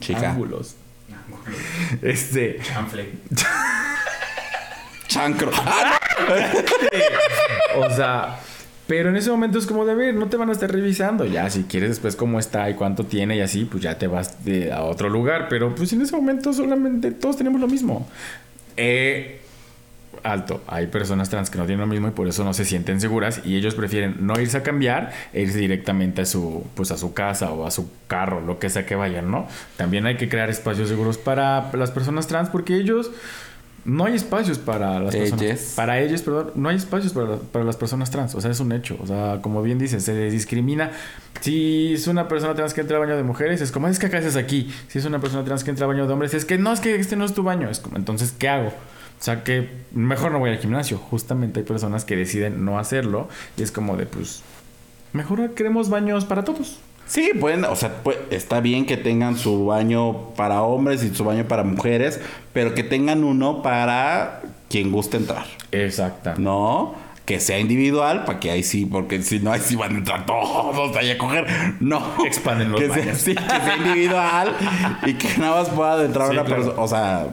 Chica. 0.00 0.32
ángulos. 0.32 0.76
Este, 2.02 2.58
Chanfle. 2.62 3.08
Chancro. 5.08 5.50
O 7.76 7.88
sea, 7.94 8.38
pero 8.86 9.10
en 9.10 9.16
ese 9.16 9.30
momento 9.30 9.58
es 9.58 9.66
como 9.66 9.84
de 9.86 9.94
ver, 9.94 10.14
no 10.14 10.28
te 10.28 10.36
van 10.36 10.48
a 10.48 10.52
estar 10.52 10.70
revisando. 10.70 11.24
Ya, 11.24 11.48
si 11.50 11.62
quieres 11.64 11.90
después 11.90 12.16
cómo 12.16 12.38
está 12.40 12.68
y 12.68 12.74
cuánto 12.74 13.06
tiene 13.06 13.36
y 13.36 13.40
así, 13.40 13.64
pues 13.64 13.82
ya 13.82 13.96
te 13.98 14.06
vas 14.08 14.44
de- 14.44 14.72
a 14.72 14.82
otro 14.82 15.08
lugar. 15.08 15.46
Pero 15.48 15.74
pues 15.74 15.92
en 15.92 16.02
ese 16.02 16.16
momento 16.16 16.52
solamente 16.52 17.12
todos 17.12 17.36
tenemos 17.36 17.60
lo 17.60 17.68
mismo. 17.68 18.08
Eh, 18.76 19.39
alto, 20.22 20.62
hay 20.66 20.86
personas 20.88 21.30
trans 21.30 21.50
que 21.50 21.58
no 21.58 21.66
tienen 21.66 21.80
lo 21.80 21.86
mismo 21.86 22.08
y 22.08 22.10
por 22.10 22.28
eso 22.28 22.44
no 22.44 22.52
se 22.52 22.64
sienten 22.64 23.00
seguras 23.00 23.40
y 23.44 23.56
ellos 23.56 23.74
prefieren 23.74 24.16
no 24.20 24.38
irse 24.40 24.56
a 24.56 24.62
cambiar 24.62 25.12
e 25.32 25.42
irse 25.42 25.58
directamente 25.58 26.22
a 26.22 26.26
su, 26.26 26.64
pues 26.74 26.90
a 26.90 26.96
su 26.96 27.14
casa 27.14 27.52
o 27.52 27.66
a 27.66 27.70
su 27.70 27.90
carro, 28.06 28.40
lo 28.40 28.58
que 28.58 28.70
sea 28.70 28.86
que 28.86 28.94
vayan, 28.94 29.30
¿no? 29.30 29.46
También 29.76 30.06
hay 30.06 30.16
que 30.16 30.28
crear 30.28 30.50
espacios 30.50 30.88
seguros 30.88 31.18
para 31.18 31.70
las 31.72 31.90
personas 31.90 32.26
trans 32.26 32.48
porque 32.48 32.76
ellos... 32.76 33.10
No 33.82 34.04
hay 34.04 34.14
espacios 34.14 34.58
para 34.58 35.00
las 35.00 35.16
personas. 35.16 35.42
Ellas. 35.42 35.72
Para 35.74 36.00
ellos, 36.00 36.20
perdón, 36.20 36.52
no 36.54 36.68
hay 36.68 36.76
espacios 36.76 37.14
para, 37.14 37.36
para 37.36 37.64
las 37.64 37.78
personas 37.78 38.10
trans. 38.10 38.34
O 38.34 38.40
sea, 38.42 38.50
es 38.50 38.60
un 38.60 38.72
hecho. 38.72 38.98
O 39.00 39.06
sea, 39.06 39.38
como 39.40 39.62
bien 39.62 39.78
dices, 39.78 40.04
se 40.04 40.12
les 40.12 40.34
discrimina. 40.34 40.90
Si 41.40 41.94
es 41.94 42.06
una 42.06 42.28
persona 42.28 42.54
trans 42.54 42.74
que 42.74 42.82
entra 42.82 42.98
al 42.98 43.06
baño 43.06 43.16
de 43.16 43.22
mujeres, 43.22 43.62
es 43.62 43.72
como, 43.72 43.88
es 43.88 43.98
que 43.98 44.04
acá 44.04 44.18
haces 44.18 44.36
aquí. 44.36 44.70
Si 44.88 44.98
es 44.98 45.06
una 45.06 45.18
persona 45.18 45.44
trans 45.44 45.64
que 45.64 45.70
entra 45.70 45.86
al 45.86 45.94
baño 45.94 46.06
de 46.06 46.12
hombres, 46.12 46.34
es 46.34 46.44
que 46.44 46.58
no, 46.58 46.74
es 46.74 46.80
que 46.80 46.94
este 46.94 47.16
no 47.16 47.24
es 47.24 47.32
tu 47.32 47.42
baño. 47.42 47.70
Es 47.70 47.80
como, 47.80 47.96
entonces, 47.96 48.34
¿qué 48.38 48.50
hago? 48.50 48.70
O 49.20 49.22
sea, 49.22 49.44
que 49.44 49.68
mejor 49.92 50.32
no 50.32 50.38
voy 50.38 50.48
al 50.50 50.58
gimnasio. 50.58 50.96
Justamente 50.96 51.60
hay 51.60 51.66
personas 51.66 52.06
que 52.06 52.16
deciden 52.16 52.64
no 52.64 52.78
hacerlo. 52.78 53.28
Y 53.58 53.62
es 53.62 53.70
como 53.70 53.96
de, 53.98 54.06
pues, 54.06 54.42
mejor 55.12 55.54
queremos 55.54 55.90
baños 55.90 56.24
para 56.24 56.42
todos. 56.42 56.78
Sí, 57.06 57.32
pueden, 57.38 57.64
o 57.64 57.76
sea, 57.76 58.02
pues, 58.02 58.16
está 58.30 58.60
bien 58.60 58.86
que 58.86 58.96
tengan 58.96 59.36
su 59.36 59.66
baño 59.66 60.30
para 60.36 60.62
hombres 60.62 61.02
y 61.02 61.14
su 61.14 61.24
baño 61.24 61.44
para 61.48 61.64
mujeres, 61.64 62.20
pero 62.52 62.72
que 62.74 62.82
tengan 62.84 63.24
uno 63.24 63.62
para 63.62 64.42
quien 64.70 64.90
guste 64.92 65.16
entrar. 65.18 65.44
Exacta. 65.72 66.36
¿No? 66.38 66.94
Que 67.26 67.40
sea 67.40 67.58
individual, 67.58 68.24
para 68.24 68.40
que 68.40 68.50
ahí 68.50 68.62
sí, 68.62 68.86
porque 68.86 69.22
si 69.22 69.40
no, 69.40 69.52
ahí 69.52 69.60
sí 69.60 69.76
van 69.76 69.96
a 69.96 69.98
entrar 69.98 70.24
todos 70.24 70.96
ahí 70.96 71.10
a 71.10 71.18
coger. 71.18 71.46
No. 71.80 72.00
Expanden 72.24 72.70
los 72.72 72.80
que 72.80 72.86
sea, 72.88 72.98
baños. 72.98 73.18
sí, 73.18 73.34
que 73.34 73.40
sea 73.42 73.76
individual 73.76 74.56
y 75.04 75.14
que 75.14 75.36
nada 75.38 75.60
más 75.62 75.68
pueda 75.70 76.04
entrar 76.04 76.28
Sí, 76.28 76.32
una 76.34 76.44
claro. 76.44 76.62
persona, 76.62 76.82
o 76.82 76.88
sea, 76.88 77.26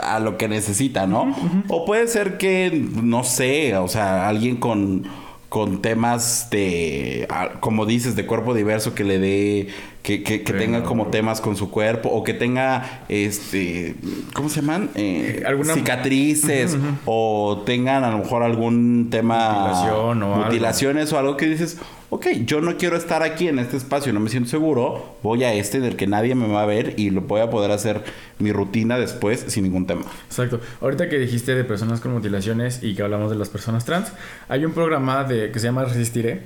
a 0.00 0.18
lo 0.18 0.36
que 0.38 0.48
necesita, 0.48 1.06
¿no? 1.06 1.34
O 1.68 1.84
puede 1.84 2.08
ser 2.08 2.38
que, 2.38 2.70
no 3.02 3.24
sé, 3.24 3.76
o 3.76 3.88
sea, 3.88 4.28
alguien 4.28 4.56
con, 4.56 5.04
con 5.48 5.82
temas 5.82 6.48
de, 6.50 7.28
como 7.60 7.86
dices, 7.86 8.16
de 8.16 8.26
cuerpo 8.26 8.54
diverso 8.54 8.94
que 8.94 9.04
le 9.04 9.18
dé, 9.18 9.68
que, 10.02 10.22
que, 10.24 10.42
que 10.42 10.52
Sí, 10.52 10.58
tenga 10.58 10.80
no. 10.80 10.84
como 10.84 11.06
temas 11.08 11.40
con 11.40 11.54
su 11.56 11.70
cuerpo 11.70 12.08
o 12.08 12.24
que 12.24 12.34
tenga, 12.34 13.04
este, 13.08 13.94
¿cómo 14.34 14.48
se 14.48 14.60
llaman? 14.60 14.90
Eh, 14.96 15.42
Alguna- 15.46 15.74
cicatrices 15.74 16.76
o 17.04 17.62
tengan 17.64 18.02
a 18.04 18.10
lo 18.10 18.18
mejor 18.18 18.42
algún 18.42 19.08
tema 19.10 19.52
Mutilación 19.52 20.22
o 20.24 20.34
algo. 20.34 20.44
mutilaciones 20.46 21.12
o 21.12 21.18
algo 21.18 21.36
que 21.36 21.46
dices, 21.46 21.78
ok, 22.10 22.26
yo 22.44 22.60
no 22.60 22.76
quiero 22.76 22.96
estar 22.96 23.22
aquí 23.22 23.46
en 23.46 23.58
este 23.60 23.76
espacio, 23.76 24.12
no 24.12 24.18
me 24.20 24.28
siento 24.28 24.50
seguro, 24.50 25.14
voy 25.22 25.44
a 25.44 25.54
este 25.54 25.78
del 25.80 25.94
que 25.96 26.06
nadie 26.08 26.34
me 26.34 26.48
va 26.48 26.62
a 26.62 26.66
ver 26.66 26.94
y 26.98 27.10
lo 27.10 27.20
voy 27.22 27.40
a 27.40 27.48
poder 27.48 27.70
hacer 27.70 28.02
mi 28.40 28.50
rutina 28.52 28.98
después 28.98 29.44
sin 29.48 29.62
ningún 29.62 29.86
tema. 29.86 30.02
Exacto. 30.26 30.60
Ahorita 30.80 31.08
que 31.08 31.18
dijiste 31.18 31.54
de 31.54 31.62
personas 31.64 32.00
con 32.00 32.12
mutilaciones 32.12 32.80
y 32.82 32.94
que 32.96 33.02
hablamos 33.02 33.30
de 33.30 33.36
las 33.36 33.48
personas 33.50 33.84
trans, 33.84 34.12
hay 34.48 34.64
un 34.64 34.72
programa 34.72 35.22
de 35.24 35.52
que 35.52 35.58
se 35.60 35.66
llama 35.68 35.84
Resistiré, 35.84 36.42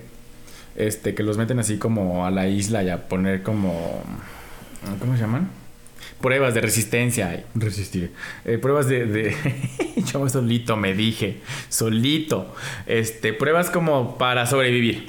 este, 0.77 1.15
que 1.15 1.23
los 1.23 1.39
meten 1.39 1.59
así 1.59 1.79
como 1.79 2.27
a 2.27 2.31
la 2.31 2.49
isla 2.49 2.83
y 2.83 2.91
a 2.91 3.09
poner 3.09 3.43
como, 3.43 4.03
¿cómo 5.01 5.15
se 5.15 5.21
llaman? 5.21 5.51
Pruebas 6.21 6.55
de 6.55 6.61
resistencia. 6.61 7.29
Ay, 7.29 7.45
Resistiré. 7.55 8.11
Eh, 8.45 8.59
pruebas 8.59 8.89
de, 8.89 9.05
de 9.07 9.37
yo 10.13 10.29
solito 10.29 10.77
me 10.77 10.95
dije, 10.95 11.41
solito. 11.69 12.55
Este, 12.87 13.33
pruebas 13.33 13.71
como 13.71 14.17
para 14.17 14.47
sobrevivir. 14.47 15.09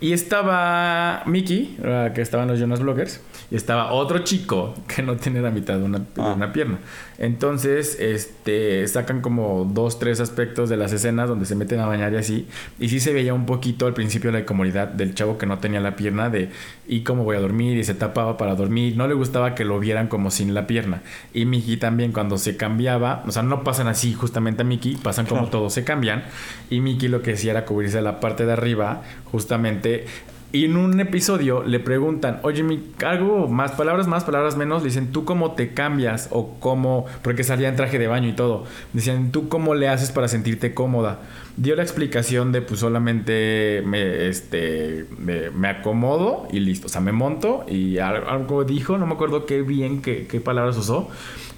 Y 0.00 0.12
estaba 0.12 1.22
Mickey, 1.26 1.76
la 1.82 2.14
que 2.14 2.22
estaban 2.22 2.48
los 2.48 2.58
Jonas 2.58 2.80
Bloggers, 2.80 3.20
y 3.50 3.56
estaba 3.56 3.92
otro 3.92 4.18
chico 4.20 4.74
que 4.86 5.02
no 5.02 5.16
tiene 5.16 5.40
la 5.40 5.50
mitad 5.50 5.76
de 5.78 5.82
una, 5.84 5.98
de 5.98 6.04
Ah. 6.18 6.34
una 6.36 6.52
pierna. 6.52 6.78
Entonces, 7.18 7.98
este, 8.00 8.86
sacan 8.88 9.20
como 9.20 9.68
dos, 9.70 9.98
tres 9.98 10.20
aspectos 10.20 10.68
de 10.70 10.76
las 10.76 10.92
escenas 10.92 11.28
donde 11.28 11.44
se 11.46 11.54
meten 11.54 11.80
a 11.80 11.86
bañar 11.86 12.12
y 12.12 12.16
así. 12.16 12.48
Y 12.78 12.88
sí 12.88 12.98
se 13.00 13.12
veía 13.12 13.34
un 13.34 13.44
poquito 13.46 13.86
al 13.86 13.92
principio 13.94 14.32
la 14.32 14.40
incomodidad 14.40 14.88
del 14.88 15.14
chavo 15.14 15.36
que 15.36 15.44
no 15.46 15.58
tenía 15.58 15.80
la 15.80 15.96
pierna 15.96 16.30
de 16.30 16.48
y 16.88 17.00
cómo 17.02 17.24
voy 17.24 17.36
a 17.36 17.40
dormir 17.40 17.76
y 17.76 17.84
se 17.84 17.94
tapaba 17.94 18.36
para 18.38 18.54
dormir. 18.54 18.96
No 18.96 19.06
le 19.06 19.14
gustaba 19.14 19.54
que 19.54 19.64
lo 19.64 19.78
vieran 19.78 20.08
como 20.08 20.30
sin 20.30 20.54
la 20.54 20.66
pierna. 20.66 21.02
Y 21.34 21.44
Mickey 21.44 21.76
también 21.76 22.12
cuando 22.12 22.38
se 22.38 22.56
cambiaba, 22.56 23.22
o 23.26 23.30
sea, 23.32 23.42
no 23.42 23.64
pasan 23.64 23.86
así 23.88 24.14
justamente 24.14 24.62
a 24.62 24.64
Mickey, 24.64 24.96
pasan 24.96 25.26
como 25.26 25.42
Claro. 25.42 25.50
todos 25.58 25.74
se 25.74 25.84
cambian. 25.84 26.24
Y 26.70 26.80
Mickey 26.80 27.08
lo 27.08 27.20
que 27.22 27.34
hacía 27.34 27.50
era 27.50 27.64
cubrirse 27.66 28.00
la 28.00 28.18
parte 28.20 28.46
de 28.46 28.52
arriba, 28.52 29.02
justamente. 29.30 30.06
Y 30.52 30.64
en 30.64 30.76
un 30.76 30.98
episodio 30.98 31.62
le 31.62 31.78
preguntan, 31.78 32.40
oye, 32.42 32.64
mi, 32.64 32.82
algo 33.06 33.46
más, 33.46 33.70
palabras 33.72 34.08
más, 34.08 34.24
palabras 34.24 34.56
menos. 34.56 34.82
Le 34.82 34.88
dicen, 34.88 35.12
¿tú 35.12 35.24
cómo 35.24 35.52
te 35.52 35.74
cambias? 35.74 36.26
O 36.32 36.56
cómo, 36.58 37.06
porque 37.22 37.44
salía 37.44 37.68
en 37.68 37.76
traje 37.76 38.00
de 38.00 38.08
baño 38.08 38.28
y 38.28 38.32
todo. 38.32 38.64
Decían, 38.92 39.30
¿tú 39.30 39.48
cómo 39.48 39.76
le 39.76 39.88
haces 39.88 40.10
para 40.10 40.26
sentirte 40.26 40.74
cómoda? 40.74 41.20
Dio 41.56 41.76
la 41.76 41.82
explicación 41.84 42.50
de, 42.50 42.62
pues 42.62 42.80
solamente 42.80 43.82
me, 43.86 44.26
este, 44.26 45.06
me, 45.18 45.68
acomodo 45.68 46.48
y 46.50 46.58
listo. 46.58 46.88
O 46.88 46.90
sea, 46.90 47.00
me 47.00 47.12
monto 47.12 47.64
y 47.68 47.98
al- 47.98 48.26
algo 48.28 48.64
dijo, 48.64 48.98
no 48.98 49.06
me 49.06 49.14
acuerdo 49.14 49.46
qué 49.46 49.62
bien, 49.62 50.02
qué, 50.02 50.26
qué 50.26 50.40
palabras 50.40 50.76
usó. 50.76 51.10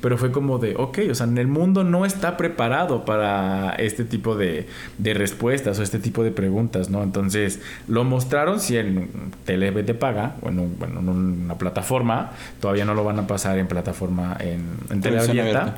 Pero 0.03 0.19
fue 0.19 0.31
como 0.33 0.59
de, 0.59 0.75
ok, 0.77 0.99
o 1.11 1.15
sea, 1.15 1.27
en 1.27 1.39
el 1.39 1.47
mundo 1.47 1.85
no 1.85 2.05
está 2.05 2.37
preparado 2.37 3.07
para 3.07 3.71
este 3.77 4.05
tipo 4.05 4.37
de, 4.37 4.67
de 4.99 5.15
respuestas 5.15 5.79
o 5.79 5.83
este 5.83 5.99
tipo 5.99 6.23
de 6.25 6.33
preguntas, 6.33 6.91
¿no? 6.91 7.03
Entonces, 7.03 7.61
lo 7.89 8.05
mostraron 8.05 8.61
si 8.61 8.77
en 8.77 9.09
tele 9.47 9.71
de 9.71 9.95
paga 9.95 10.35
o 10.43 10.49
en, 10.51 10.59
un- 10.59 10.77
bueno, 10.79 11.01
en 11.01 11.09
una 11.09 11.55
plataforma, 11.57 12.33
todavía 12.61 12.85
no 12.85 12.95
lo 12.95 13.05
van 13.05 13.19
a 13.21 13.27
pasar 13.27 13.59
en 13.59 13.69
plataforma 13.69 14.37
en, 14.41 14.67
en 14.91 15.01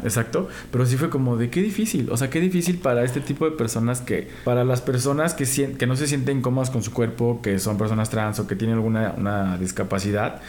exacto, 0.04 0.48
pero 0.72 0.86
sí 0.86 0.96
fue 0.96 1.10
como 1.10 1.36
de 1.36 1.50
qué 1.50 1.60
difícil, 1.62 2.08
o 2.10 2.16
sea, 2.16 2.30
qué 2.30 2.40
difícil 2.40 2.78
para 2.78 3.04
este 3.04 3.20
tipo 3.20 3.44
de 3.44 3.52
personas 3.52 4.00
que, 4.00 4.28
para 4.44 4.64
las 4.64 4.80
personas 4.80 5.34
que, 5.34 5.44
que 5.76 5.86
no 5.86 5.96
se 5.96 6.06
sienten 6.06 6.40
cómodas 6.42 6.70
con 6.70 6.82
su 6.82 6.92
cuerpo, 6.92 7.40
que 7.42 7.58
son 7.58 7.76
personas 7.78 8.08
trans 8.10 8.38
o 8.40 8.46
que 8.46 8.56
tienen 8.56 8.76
alguna 8.76 9.14
una 9.18 9.58
discapacidad, 9.58 10.40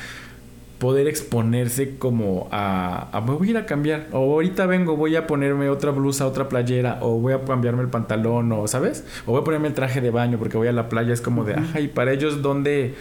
poder 0.79 1.07
exponerse 1.07 1.97
como 1.97 2.47
a, 2.51 3.07
a, 3.15 3.21
me 3.21 3.31
voy 3.33 3.47
a 3.47 3.51
ir 3.51 3.57
a 3.57 3.65
cambiar 3.65 4.07
o 4.11 4.17
ahorita 4.33 4.65
vengo 4.65 4.97
voy 4.97 5.15
a 5.15 5.25
ponerme 5.25 5.69
otra 5.69 5.91
blusa 5.91 6.27
otra 6.27 6.49
playera 6.49 6.99
o 7.01 7.17
voy 7.19 7.33
a 7.33 7.41
cambiarme 7.43 7.81
el 7.81 7.87
pantalón 7.89 8.51
o 8.51 8.67
sabes 8.67 9.05
o 9.25 9.31
voy 9.31 9.41
a 9.41 9.43
ponerme 9.45 9.69
el 9.69 9.73
traje 9.73 10.01
de 10.01 10.11
baño 10.11 10.37
porque 10.37 10.57
voy 10.57 10.67
a 10.67 10.73
la 10.73 10.89
playa 10.89 11.13
es 11.13 11.21
como 11.21 11.43
de 11.45 11.53
ajá 11.55 11.79
y 11.79 11.87
para 11.87 12.11
ellos 12.11 12.41
dónde 12.41 12.93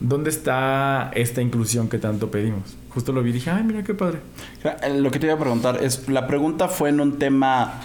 dónde 0.00 0.28
está 0.30 1.10
esta 1.14 1.40
inclusión 1.40 1.88
que 1.88 1.98
tanto 1.98 2.30
pedimos 2.30 2.76
justo 2.90 3.12
lo 3.12 3.22
vi 3.22 3.30
y 3.30 3.32
dije 3.34 3.50
ay 3.50 3.62
mira 3.64 3.82
qué 3.82 3.94
padre 3.94 4.18
Eh, 4.64 4.98
Lo 5.00 5.10
que 5.10 5.18
te 5.18 5.26
iba 5.26 5.34
a 5.34 5.38
preguntar 5.38 5.78
es, 5.82 6.06
¿la 6.08 6.26
pregunta 6.26 6.68
fue 6.68 6.90
en 6.90 7.00
un 7.00 7.18
tema 7.18 7.80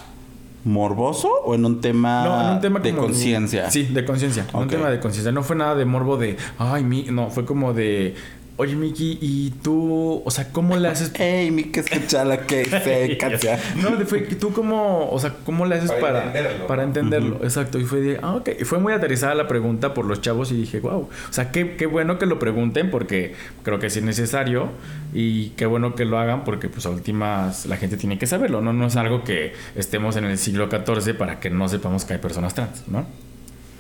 morboso 0.66 1.30
o 1.46 1.56
en 1.56 1.66
un 1.66 1.80
tema, 1.82 2.24
no, 2.26 2.42
en 2.50 2.56
un 2.56 2.62
tema 2.62 2.80
Ah, 2.80 2.84
de 2.84 2.94
conciencia? 2.96 3.72
Sí, 3.72 3.84
de 3.84 4.04
conciencia. 4.04 4.46
en 4.54 4.60
Un 4.60 4.68
tema 4.68 4.90
de 4.90 5.00
conciencia. 5.00 5.32
No 5.32 5.44
fue 5.44 5.56
nada 5.56 5.76
de 5.76 5.86
morbo 5.86 6.18
de, 6.18 6.36
ay, 6.58 6.84
mi, 6.84 7.04
no, 7.04 7.30
fue 7.30 7.46
como 7.46 7.74
de, 7.74 8.16
oye, 8.58 8.76
Miki, 8.76 9.20
¿y 9.22 9.52
tú, 9.64 10.22
o 10.26 10.32
sea, 10.32 10.52
cómo 10.52 10.76
le 10.78 10.88
haces 10.88 11.12
Ey, 11.20 11.52
mi 11.52 11.66
que 11.66 11.80
escuchala 11.82 12.38
que 12.48 12.66
se 12.66 13.18
cacha. 13.18 13.60
No, 13.76 13.92
fue 14.06 14.26
que 14.26 14.36
tú 14.36 14.52
cómo, 14.52 15.10
o 15.10 15.20
sea, 15.20 15.36
¿cómo 15.46 15.66
le 15.66 15.76
haces 15.76 15.92
Para 15.92 16.02
para, 16.02 16.24
entenderlo, 16.26 16.68
para 16.68 16.84
entenderlo? 16.84 17.40
Exacto. 17.44 17.80
Y 17.80 17.86
fue 17.86 18.02
de, 18.02 18.20
ah, 18.22 18.36
ok. 18.36 18.50
Y 18.60 18.64
fue 18.66 18.80
muy 18.80 18.94
aterrizada 18.94 19.36
la 19.36 19.48
pregunta 19.48 19.94
por 19.94 20.06
los 20.06 20.22
chavos 20.22 20.52
y 20.52 20.56
dije, 20.56 20.80
wow. 20.80 21.02
O 21.02 21.34
sea, 21.34 21.52
qué, 21.52 21.76
qué 21.76 21.86
bueno 21.86 22.18
que 22.18 22.26
lo 22.26 22.40
pregunten 22.40 22.90
porque 22.92 23.36
creo 23.64 23.80
que 23.80 23.90
sí 23.90 24.00
es 24.00 24.06
necesario 24.06 24.70
y 25.14 25.50
qué 25.52 25.66
bueno 25.66 25.96
que 25.96 26.06
lo 26.06 26.18
hagan 26.18 26.44
porque 26.44 26.68
pues 26.68 26.86
a 26.86 26.90
últimas 26.90 27.66
la 27.68 27.78
gente 27.78 27.98
tiene 27.98 28.18
que 28.18 28.26
saberlo, 28.26 28.62
¿no? 28.62 28.74
No 28.74 28.88
es 28.88 28.96
algo 28.96 29.24
que 29.24 29.54
estemos 29.76 30.16
en 30.16 30.26
el 30.26 30.38
siglo 30.38 30.68
XIV 30.70 31.16
para 31.16 31.40
que 31.40 31.50
no 31.50 31.70
sepamos 31.70 32.06
que 32.06 32.14
hay 32.14 32.20
personas 32.20 32.54
trans, 32.54 32.88
¿no? 32.88 33.06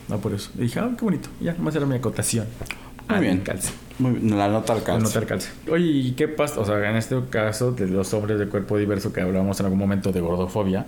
No 0.07 0.19
por 0.19 0.33
eso. 0.33 0.51
Y 0.57 0.61
dije, 0.61 0.79
ah, 0.79 0.89
qué 0.97 1.03
bonito. 1.03 1.29
Ya, 1.41 1.53
nomás 1.53 1.75
era 1.75 1.85
mi 1.85 1.95
acotación. 1.95 2.47
Muy 3.09 3.15
Al 3.17 3.21
bien. 3.21 3.39
calce. 3.39 3.71
Muy 3.99 4.19
la 4.19 4.47
nota 4.47 4.73
al 4.73 5.01
notar 5.01 5.25
calce. 5.25 5.49
Oye, 5.71 5.85
¿y 5.85 6.11
qué 6.11 6.27
pasa? 6.27 6.59
O 6.59 6.65
sea, 6.65 6.89
en 6.89 6.95
este 6.95 7.15
caso 7.29 7.71
de 7.71 7.87
los 7.87 8.13
hombres 8.13 8.37
de 8.37 8.47
cuerpo 8.47 8.77
diverso 8.77 9.11
que 9.11 9.21
hablábamos 9.21 9.59
en 9.59 9.65
algún 9.65 9.79
momento 9.79 10.11
de 10.11 10.19
gordofobia, 10.21 10.85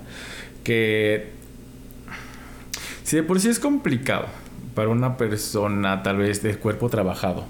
que 0.64 1.32
si 3.04 3.16
de 3.16 3.24
por 3.24 3.40
sí 3.40 3.50
es 3.50 3.60
complicado 3.60 4.28
para 4.76 4.90
una 4.90 5.18
persona 5.18 6.04
tal 6.04 6.18
vez 6.18 6.44
de 6.44 6.56
cuerpo 6.56 6.90
trabajado 6.90 7.46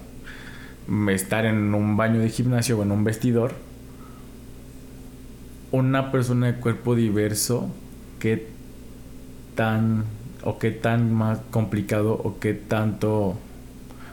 estar 1.10 1.45
en 1.45 1.74
un 1.76 1.97
baño 1.97 2.20
de 2.20 2.30
gimnasio 2.30 2.80
o 2.80 2.84
en 2.84 2.91
un 2.91 3.03
vestidor, 3.03 3.51
una 5.72 6.12
persona 6.12 6.47
de 6.47 6.60
cuerpo 6.60 6.95
diverso, 6.95 7.70
¿qué 8.20 8.47
tan 9.55 10.05
o 10.43 10.57
qué 10.57 10.72
tan 10.72 11.14
más 11.14 11.39
complicado 11.51 12.14
o 12.14 12.39
qué 12.39 12.53
tanto 12.53 13.38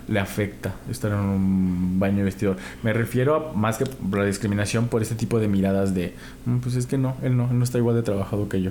le 0.09 0.21
afecta 0.21 0.75
estar 0.91 1.11
en 1.13 1.19
un 1.19 1.99
baño 1.99 2.19
de 2.19 2.23
vestidor. 2.25 2.57
Me 2.83 2.93
refiero 2.93 3.35
a 3.35 3.53
más 3.55 3.79
que 3.79 3.85
la 4.13 4.25
discriminación 4.25 4.87
por 4.89 5.03
este 5.03 5.15
tipo 5.17 5.41
de 5.41 5.49
miradas 5.49 5.95
de, 5.95 6.15
"Mm, 6.45 6.59
pues 6.59 6.77
es 6.77 6.87
que 6.87 6.97
no, 6.99 7.17
él 7.23 7.37
no, 7.37 7.51
él 7.51 7.59
no 7.59 7.65
está 7.65 7.79
igual 7.79 7.97
de 7.97 8.03
trabajado 8.03 8.49
que 8.49 8.63
yo. 8.63 8.71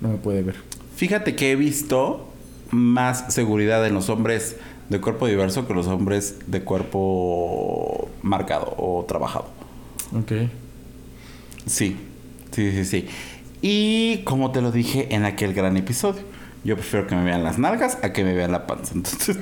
No 0.00 0.08
me 0.08 0.16
puede 0.16 0.42
ver. 0.42 0.56
Fíjate 0.96 1.36
que 1.36 1.52
he 1.52 1.56
visto 1.56 2.28
más 2.70 3.32
seguridad 3.34 3.86
en 3.86 3.94
los 3.94 4.08
hombres 4.08 4.56
de 4.88 5.00
cuerpo 5.00 5.26
diverso 5.26 5.66
que 5.66 5.74
los 5.74 5.86
hombres 5.86 6.38
de 6.46 6.62
cuerpo 6.62 8.08
marcado 8.22 8.74
o 8.78 9.04
trabajado. 9.06 9.46
Ok. 10.16 10.32
Sí, 11.66 11.96
sí, 12.50 12.72
sí, 12.72 12.84
sí. 12.84 13.06
Y 13.60 14.18
como 14.24 14.50
te 14.50 14.60
lo 14.60 14.72
dije 14.72 15.14
en 15.14 15.24
aquel 15.24 15.54
gran 15.54 15.76
episodio, 15.76 16.22
yo 16.64 16.76
prefiero 16.76 17.06
que 17.06 17.14
me 17.14 17.24
vean 17.24 17.42
las 17.42 17.58
nalgas 17.58 17.98
a 18.02 18.12
que 18.12 18.22
me 18.24 18.34
vean 18.34 18.52
la 18.52 18.66
panza. 18.66 18.92
Entonces, 18.94 19.36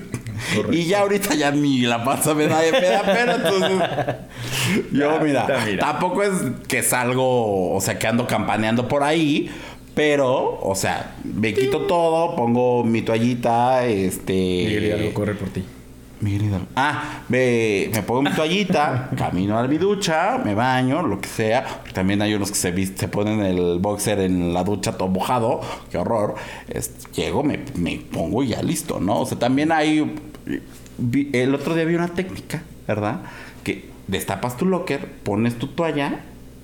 Correcto. 0.55 0.73
y 0.73 0.87
ya 0.87 1.01
ahorita 1.01 1.35
ya 1.35 1.51
ni 1.51 1.81
la 1.83 2.03
panza 2.03 2.35
me 2.35 2.47
da, 2.47 2.61
me 2.73 2.81
da 2.81 3.03
pena. 3.03 3.35
Entonces, 3.35 3.71
yo, 4.93 5.18
Ya, 5.18 5.18
mira, 5.23 5.47
tampoco 5.79 6.23
es 6.23 6.33
que 6.66 6.83
salgo, 6.83 7.75
o 7.75 7.81
sea, 7.81 7.99
que 7.99 8.07
ando 8.07 8.27
campaneando 8.27 8.89
por 8.89 9.03
ahí. 9.03 9.51
Pero, 9.95 10.59
o 10.62 10.75
sea, 10.77 11.16
me 11.25 11.53
quito 11.53 11.83
todo, 11.83 12.37
pongo 12.37 12.85
mi 12.85 13.03
toallita, 13.03 13.85
este... 13.85 14.33
Miguel 14.33 14.85
Hidalgo 14.85 15.14
corre 15.14 15.35
por 15.35 15.49
ti. 15.51 15.64
Miguel 16.21 16.45
Hidalgo. 16.47 16.66
Ah, 16.77 17.23
me, 17.29 17.89
me 17.93 18.03
pongo 18.03 18.23
mi 18.23 18.31
toallita, 18.33 19.11
camino 19.16 19.59
a 19.59 19.66
mi 19.66 19.79
ducha, 19.79 20.39
me 20.45 20.55
baño, 20.55 21.03
lo 21.03 21.21
que 21.21 21.29
sea. 21.29 21.83
También 21.95 22.21
hay 22.21 22.35
unos 22.35 22.51
que 22.51 22.57
se, 22.57 22.87
se 22.97 23.09
ponen 23.09 23.41
el 23.41 23.79
boxer 23.81 24.21
en 24.21 24.53
la 24.53 24.62
ducha 24.62 24.97
todo 24.99 25.09
mojado. 25.09 25.61
Qué 25.91 25.97
horror. 25.99 26.35
Es- 26.68 27.11
llego, 27.12 27.43
me, 27.43 27.61
me 27.75 27.97
pongo 27.97 28.43
y 28.43 28.49
ya 28.49 28.62
listo, 28.62 29.01
¿no? 29.01 29.21
O 29.21 29.27
sea, 29.27 29.39
también 29.39 29.73
hay... 29.73 30.14
vi- 30.99 31.31
el 31.33 31.55
otro 31.55 31.75
día 31.75 31.85
vi 31.85 31.95
una 31.95 32.09
técnica, 32.09 32.62
¿verdad? 32.87 33.23
Que 33.64 33.89
destapas 34.07 34.57
tu 34.57 34.66
locker, 34.66 35.07
pones 35.23 35.59
tu 35.59 35.68
toalla 35.68 36.21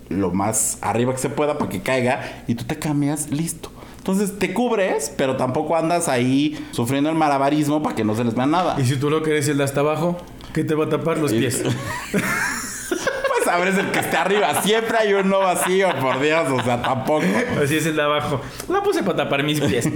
lo 0.08 0.30
más 0.32 0.78
arriba 0.82 1.12
que 1.12 1.18
se 1.18 1.30
pueda 1.30 1.58
para 1.58 1.68
que 1.70 1.80
caiga 1.80 2.44
y 2.46 2.54
tú 2.54 2.64
te 2.64 2.78
cambias, 2.78 3.30
listo. 3.30 3.72
Entonces 4.06 4.38
te 4.38 4.54
cubres, 4.54 5.12
pero 5.16 5.36
tampoco 5.36 5.74
andas 5.74 6.08
ahí 6.08 6.56
sufriendo 6.70 7.10
el 7.10 7.16
malabarismo 7.16 7.82
para 7.82 7.96
que 7.96 8.04
no 8.04 8.14
se 8.14 8.22
les 8.22 8.36
vea 8.36 8.46
nada. 8.46 8.76
¿Y 8.80 8.84
si 8.84 8.94
tú 8.94 9.10
lo 9.10 9.20
quieres 9.20 9.48
el 9.48 9.58
de 9.58 9.64
hasta 9.64 9.80
abajo? 9.80 10.16
¿Qué 10.54 10.62
te 10.62 10.76
va 10.76 10.84
a 10.84 10.88
tapar 10.88 11.18
los 11.18 11.32
pies? 11.32 11.64
Pues 13.28 13.48
abres 13.48 13.76
el 13.78 13.90
que 13.90 13.98
esté 13.98 14.16
arriba. 14.16 14.62
Siempre 14.62 14.96
hay 14.96 15.12
uno 15.12 15.40
vacío, 15.40 15.88
por 16.00 16.20
Dios. 16.20 16.48
O 16.50 16.62
sea, 16.62 16.80
tampoco. 16.82 17.24
Así 17.62 17.76
es 17.76 17.86
el 17.86 17.94
de 17.94 18.02
abajo. 18.02 18.40
La 18.68 18.82
puse 18.82 19.02
para 19.02 19.16
tapar 19.18 19.44
mis 19.44 19.60
pies. 19.60 19.88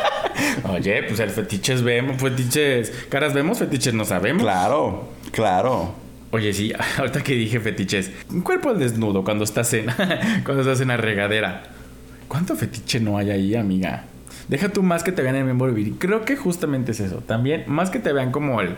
Oye, 0.70 1.02
pues 1.02 1.20
el 1.20 1.30
fetiches 1.30 1.82
vemos, 1.82 2.20
fetiches. 2.20 2.90
Caras 3.08 3.34
vemos, 3.34 3.58
fetiches 3.58 3.92
no 3.92 4.04
sabemos. 4.04 4.42
Claro, 4.42 5.08
claro. 5.32 5.94
Oye, 6.30 6.52
sí, 6.52 6.72
ahorita 6.98 7.22
que 7.22 7.34
dije 7.34 7.60
fetiches. 7.60 8.10
Un 8.30 8.42
cuerpo 8.42 8.70
al 8.70 8.78
desnudo 8.78 9.24
cuando 9.24 9.44
estás 9.44 9.72
en. 9.74 9.86
cuando 10.44 10.60
estás 10.60 10.80
en 10.80 10.88
la 10.88 10.96
regadera. 10.96 11.64
¿Cuánto 12.32 12.56
fetiche 12.56 12.98
no 12.98 13.18
hay 13.18 13.30
ahí, 13.30 13.54
amiga? 13.54 14.04
Deja 14.48 14.70
tú 14.70 14.82
más 14.82 15.02
que 15.02 15.12
te 15.12 15.20
vean 15.20 15.34
en 15.34 15.40
el 15.40 15.44
miembro 15.44 15.70
viril. 15.70 15.96
Creo 15.98 16.24
que 16.24 16.34
justamente 16.34 16.92
es 16.92 17.00
eso. 17.00 17.16
También, 17.18 17.64
más 17.66 17.90
que 17.90 17.98
te 17.98 18.10
vean 18.14 18.32
como 18.32 18.62
el. 18.62 18.76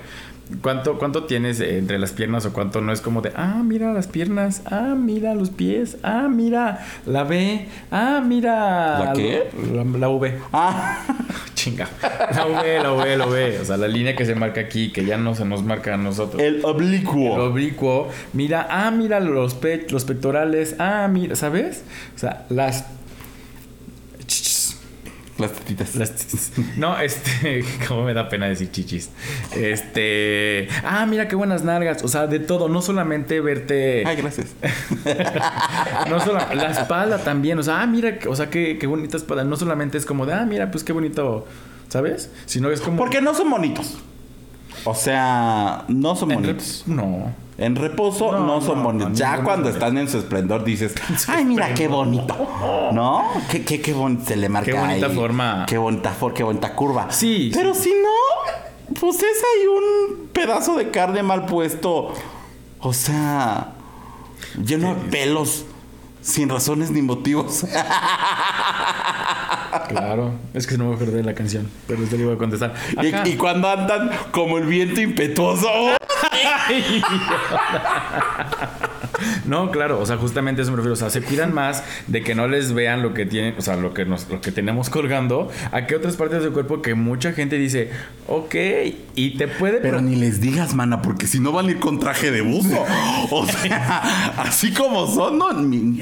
¿Cuánto, 0.61 0.99
¿Cuánto 0.99 1.23
tienes 1.25 1.61
eh, 1.61 1.79
entre 1.79 2.01
las 2.01 2.11
piernas 2.11 2.45
o 2.47 2.53
cuánto 2.53 2.81
no 2.81 2.93
es 2.93 3.01
como 3.01 3.23
de, 3.23 3.31
ah, 3.37 3.63
mira 3.65 3.93
las 3.93 4.09
piernas, 4.09 4.63
ah, 4.67 4.97
mira 4.99 5.35
los 5.37 5.51
pies, 5.51 5.97
ah, 6.03 6.27
mira 6.29 6.85
la 7.07 7.23
V, 7.25 7.67
ah, 7.93 8.21
mira... 8.27 9.05
¿La 9.05 9.13
qué? 9.15 9.49
La, 9.73 9.85
la 9.85 10.09
V. 10.11 10.37
Ah, 10.53 11.03
Chinga. 11.55 11.89
La 12.35 12.47
V, 12.47 12.83
la 12.83 12.93
V, 12.93 13.17
la 13.17 13.27
V. 13.27 13.61
O 13.61 13.65
sea, 13.65 13.77
la 13.77 13.87
línea 13.89 14.17
que 14.17 14.27
se 14.27 14.35
marca 14.35 14.61
aquí, 14.63 14.91
que 14.93 15.05
ya 15.05 15.17
no 15.17 15.35
se 15.37 15.45
nos 15.45 15.63
marca 15.63 15.95
a 15.95 15.97
nosotros. 15.97 16.43
el 16.43 16.61
oblicuo. 16.65 17.37
El 17.37 17.41
oblicuo. 17.41 18.09
Mira, 18.35 18.67
ah, 18.69 18.91
mira 18.91 19.21
los, 19.21 19.55
pe- 19.55 19.87
los 19.89 20.05
pectorales. 20.05 20.75
Ah, 20.81 21.09
mira, 21.11 21.37
¿sabes? 21.37 21.85
O 22.17 22.19
sea, 22.19 22.45
las. 22.51 22.85
Las 25.39 25.53
tetitas. 25.53 25.97
Las 25.97 26.14
chichis. 26.14 26.53
No, 26.76 26.99
este. 26.99 27.64
Cómo 27.89 28.05
me 28.05 28.14
da 28.14 28.28
pena 28.28 28.47
decir 28.47 28.70
chichis. 28.70 29.11
Este. 29.57 30.68
Ah, 30.85 31.07
mira 31.07 31.26
qué 31.26 31.35
buenas 31.35 31.64
nalgas. 31.64 32.05
O 32.05 32.09
sea, 32.09 32.26
de 32.26 32.39
todo. 32.39 32.68
No 32.68 32.82
solamente 32.82 33.41
verte. 33.41 34.05
Ay, 34.07 34.16
gracias. 34.16 34.55
No 36.09 36.20
solo. 36.20 36.39
La 36.55 36.70
espalda 36.70 37.18
también. 37.18 37.59
O 37.59 37.62
sea, 37.62 37.82
ah, 37.82 37.87
mira. 37.87 38.18
O 38.28 38.37
sea, 38.37 38.51
qué, 38.51 38.78
qué 38.78 38.87
bonita 38.87 39.16
espalda. 39.16 39.45
No 39.45 39.57
solamente 39.57 39.99
es 39.99 40.07
como 40.07 40.26
de, 40.26 40.35
ah, 40.35 40.45
mira, 40.45 40.70
pues 40.70 40.85
qué 40.85 40.93
bonito. 40.93 41.47
¿Sabes? 41.89 42.30
Sino 42.47 42.70
es 42.70 42.80
como. 42.80 42.97
Porque 42.97 43.20
no 43.20 43.35
son 43.35 43.51
bonitos. 43.51 43.99
O 44.85 44.95
sea, 44.95 45.85
no 45.89 46.14
son 46.14 46.30
En 46.32 46.43
bonitos. 46.43 46.85
No. 46.87 47.32
En 47.57 47.77
reposo 47.77 48.33
no, 48.33 48.41
No, 48.47 48.61
son 48.61 48.79
no, 48.79 48.85
bonitos. 48.85 49.11
no, 49.11 49.17
ya 49.17 49.43
cuando 49.45 49.69
es 49.69 49.75
están 49.77 49.97
en 49.99 50.09
su 50.09 50.19
esplendor 50.19 50.65
dices, 50.65 50.95
ay, 51.29 51.45
mira 51.45 51.73
qué 51.75 51.87
bonito. 51.89 52.35
¿No? 52.93 53.25
Qué, 53.51 53.65
qué, 53.65 53.81
qué 53.81 53.93
bonito 53.93 54.25
se 54.27 54.37
le 54.37 54.49
marca 54.49 54.73
Qué 54.73 54.79
bonita 54.79 55.07
ahí. 55.07 55.15
forma. 55.15 55.65
Qué 55.69 55.79
bonita 55.79 56.11
forma, 56.11 56.37
qué 56.37 56.43
bonita 56.43 56.75
curva. 56.75 57.07
Sí, 57.11 57.51
Pero 57.55 57.75
si 57.75 57.91
no, 57.91 58.95
pues 59.01 59.17
es 59.17 59.23
ahí 59.25 59.67
un 59.69 60.27
pedazo 60.33 60.77
de 60.77 60.91
carne 60.91 61.23
mal 61.23 61.47
puesto. 61.47 62.13
O 62.81 62.93
sea, 62.93 63.69
lleno 64.63 64.95
de 64.95 65.01
pelos. 65.11 65.65
Sin 66.25 66.49
razones 66.49 66.91
ni 66.91 67.03
motivos. 67.03 67.64
Claro. 69.89 70.33
Es 70.55 70.66
que 70.66 70.79
no 70.79 70.89
me 70.89 70.95
acordé 70.95 71.18
de 71.18 71.22
la 71.25 71.35
canción. 71.35 71.68
Pero 71.87 72.03
usted 72.03 72.16
le 72.16 72.22
iba 72.22 72.33
a 72.33 72.39
contestar. 72.39 72.75
Y, 73.03 73.31
y 73.31 73.37
cuando 73.37 73.68
andan 73.68 74.11
como 74.31 74.57
el 74.57 74.64
viento 74.64 75.01
impetuoso. 75.01 75.68
No, 79.47 79.71
claro, 79.71 80.01
o 80.01 80.07
sea, 80.07 80.17
justamente 80.17 80.62
eso 80.62 80.71
me 80.71 80.77
refiero. 80.77 80.95
O 80.95 80.97
sea, 80.97 81.11
se 81.11 81.23
cuidan 81.23 81.53
más 81.53 81.85
de 82.07 82.23
que 82.23 82.35
no 82.35 82.49
les 82.49 82.73
vean 82.73 83.03
lo 83.03 83.15
que 83.15 83.27
tienen, 83.27 83.55
o 83.59 83.62
sea, 83.62 83.77
lo 83.77 83.95
que 83.95 84.05
nos, 84.05 84.29
lo 84.29 84.41
que 84.41 84.53
tenemos 84.53 84.91
colgando, 84.91 85.51
a 85.73 85.87
que 85.87 85.97
otras 85.97 86.17
partes 86.17 86.43
del 86.43 86.53
cuerpo 86.53 86.83
que 86.83 86.95
mucha 86.95 87.33
gente 87.33 87.57
dice, 87.57 87.91
ok, 88.27 88.55
y 89.15 89.37
te 89.37 89.49
puede. 89.49 89.79
Pero 89.79 90.01
ni 90.01 90.17
les 90.17 90.41
digas, 90.41 90.75
mana, 90.75 91.03
porque 91.03 91.27
si 91.27 91.41
no 91.41 91.53
van 91.53 91.69
a 91.69 91.71
ir 91.73 91.81
con 91.81 91.99
traje 91.99 92.31
de 92.31 92.41
buzo. 92.41 92.85
O 93.31 93.47
sea, 93.47 94.33
así 94.43 94.73
como 94.73 95.07
son, 95.07 95.39
no, 95.39 95.53
ni, 95.53 95.99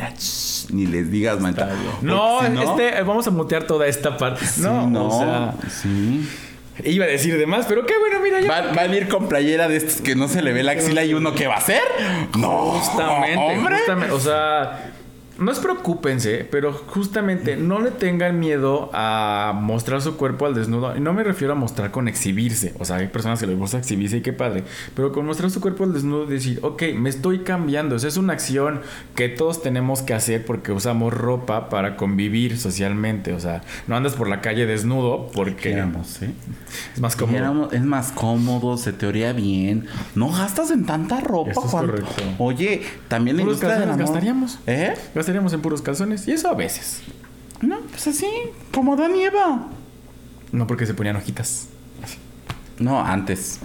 les 0.70 1.10
digas, 1.10 1.40
mana. 1.40 1.68
no, 2.02 2.42
este, 2.42 3.02
vamos 3.02 3.26
a 3.26 3.30
mutear 3.30 3.64
toda 3.64 3.86
esta 3.86 4.16
parte. 4.16 4.46
sí, 4.46 4.60
no, 4.62 4.88
no, 4.88 5.06
o 5.06 5.18
sea, 5.20 5.54
sí. 5.68 6.28
Iba 6.84 7.04
a 7.04 7.08
decir 7.08 7.36
de 7.38 7.46
más, 7.46 7.66
pero 7.66 7.84
qué 7.86 7.94
bueno, 7.98 8.20
mira, 8.20 8.40
ya. 8.40 8.48
¿Van, 8.48 8.74
van 8.74 8.90
a 8.90 8.96
ir 8.96 9.08
con 9.08 9.28
playera 9.28 9.68
de 9.68 9.76
estos 9.76 10.00
que 10.00 10.14
no 10.14 10.28
se 10.28 10.42
le 10.42 10.52
ve 10.52 10.62
la 10.62 10.72
axila 10.72 11.04
y 11.04 11.14
uno 11.14 11.34
que 11.34 11.46
va 11.46 11.54
a 11.54 11.58
hacer? 11.58 11.82
No, 12.38 12.72
Justamente, 12.72 13.36
hombre. 13.38 13.76
justamente, 13.76 14.12
o 14.14 14.20
sea, 14.20 14.91
no 15.42 15.52
es 15.52 15.58
preocúpense, 15.58 16.46
pero 16.50 16.72
justamente 16.72 17.56
no 17.56 17.80
le 17.80 17.90
tengan 17.90 18.38
miedo 18.38 18.90
a 18.92 19.52
mostrar 19.54 20.00
su 20.00 20.16
cuerpo 20.16 20.46
al 20.46 20.54
desnudo. 20.54 20.96
Y 20.96 21.00
no 21.00 21.12
me 21.12 21.22
refiero 21.24 21.52
a 21.52 21.56
mostrar 21.56 21.90
con 21.90 22.08
exhibirse. 22.08 22.74
O 22.78 22.84
sea, 22.84 22.96
hay 22.96 23.08
personas 23.08 23.40
que 23.40 23.46
les 23.46 23.58
gusta 23.58 23.78
exhibirse 23.78 24.18
y 24.18 24.20
qué 24.22 24.32
padre. 24.32 24.64
Pero 24.94 25.12
con 25.12 25.26
mostrar 25.26 25.50
su 25.50 25.60
cuerpo 25.60 25.84
al 25.84 25.92
desnudo, 25.92 26.26
decir, 26.26 26.58
ok, 26.62 26.82
me 26.96 27.10
estoy 27.10 27.40
cambiando. 27.40 27.96
O 27.96 27.98
sea, 27.98 28.08
es 28.08 28.16
una 28.16 28.32
acción 28.32 28.80
que 29.14 29.28
todos 29.28 29.62
tenemos 29.62 30.02
que 30.02 30.14
hacer 30.14 30.44
porque 30.44 30.72
usamos 30.72 31.12
ropa 31.12 31.68
para 31.68 31.96
convivir 31.96 32.58
socialmente. 32.58 33.32
O 33.32 33.40
sea, 33.40 33.62
no 33.86 33.96
andas 33.96 34.14
por 34.14 34.28
la 34.28 34.40
calle 34.40 34.66
desnudo 34.66 35.28
porque 35.34 35.70
Queramos, 35.72 36.22
¿eh? 36.22 36.30
es 36.94 37.00
más 37.00 37.16
cómodo. 37.16 37.70
Es 37.72 37.82
más 37.82 38.12
cómodo, 38.12 38.76
se 38.76 38.92
te 38.92 39.06
oría 39.06 39.32
bien. 39.32 39.86
No 40.14 40.30
gastas 40.30 40.70
en 40.70 40.84
tanta 40.86 41.20
ropa, 41.20 41.50
Eso 41.50 41.64
es 41.64 41.70
Juan. 41.70 41.86
correcto. 41.86 42.22
Oye, 42.38 42.82
también 43.08 43.36
la 43.36 43.42
industria 43.42 43.70
del 43.70 43.78
calzones 43.80 43.94
amor. 44.00 44.06
gastaríamos. 44.14 44.58
¿Eh? 44.66 44.94
Gastaríamos 45.14 45.31
en 45.34 45.62
puros 45.62 45.82
calzones. 45.82 46.26
Y 46.28 46.32
eso 46.32 46.48
a 46.48 46.54
veces. 46.54 47.02
No, 47.60 47.78
pues 47.80 48.06
así, 48.08 48.26
como 48.72 48.96
Dan 48.96 49.14
y 49.16 49.22
Eva. 49.22 49.68
No 50.50 50.66
porque 50.66 50.86
se 50.86 50.94
ponían 50.94 51.16
hojitas. 51.16 51.68
No, 52.78 53.00
antes. 53.04 53.60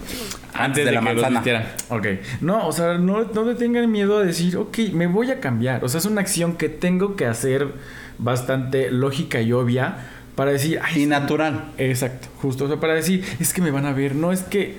Antes 0.54 0.84
de, 0.84 0.90
de 0.90 0.92
la 0.92 1.00
que 1.00 1.20
manzana. 1.20 1.66
Ok. 1.88 2.06
No, 2.40 2.66
o 2.66 2.72
sea, 2.72 2.98
no, 2.98 3.24
no 3.24 3.44
le 3.44 3.54
tengan 3.54 3.90
miedo 3.90 4.18
a 4.18 4.22
decir, 4.22 4.56
ok, 4.56 4.78
me 4.92 5.06
voy 5.06 5.30
a 5.30 5.40
cambiar. 5.40 5.84
O 5.84 5.88
sea, 5.88 5.98
es 5.98 6.04
una 6.06 6.20
acción 6.20 6.56
que 6.56 6.68
tengo 6.68 7.16
que 7.16 7.26
hacer 7.26 7.74
bastante 8.18 8.90
lógica 8.90 9.40
y 9.40 9.52
obvia 9.52 9.96
para 10.34 10.52
decir, 10.52 10.78
ay, 10.82 11.02
Y 11.02 11.06
natural. 11.06 11.72
Exacto, 11.78 12.28
justo. 12.40 12.66
O 12.66 12.68
sea, 12.68 12.78
para 12.78 12.94
decir, 12.94 13.24
es 13.40 13.52
que 13.52 13.60
me 13.60 13.70
van 13.70 13.86
a 13.86 13.92
ver. 13.92 14.14
No 14.14 14.30
es 14.30 14.42
que, 14.42 14.76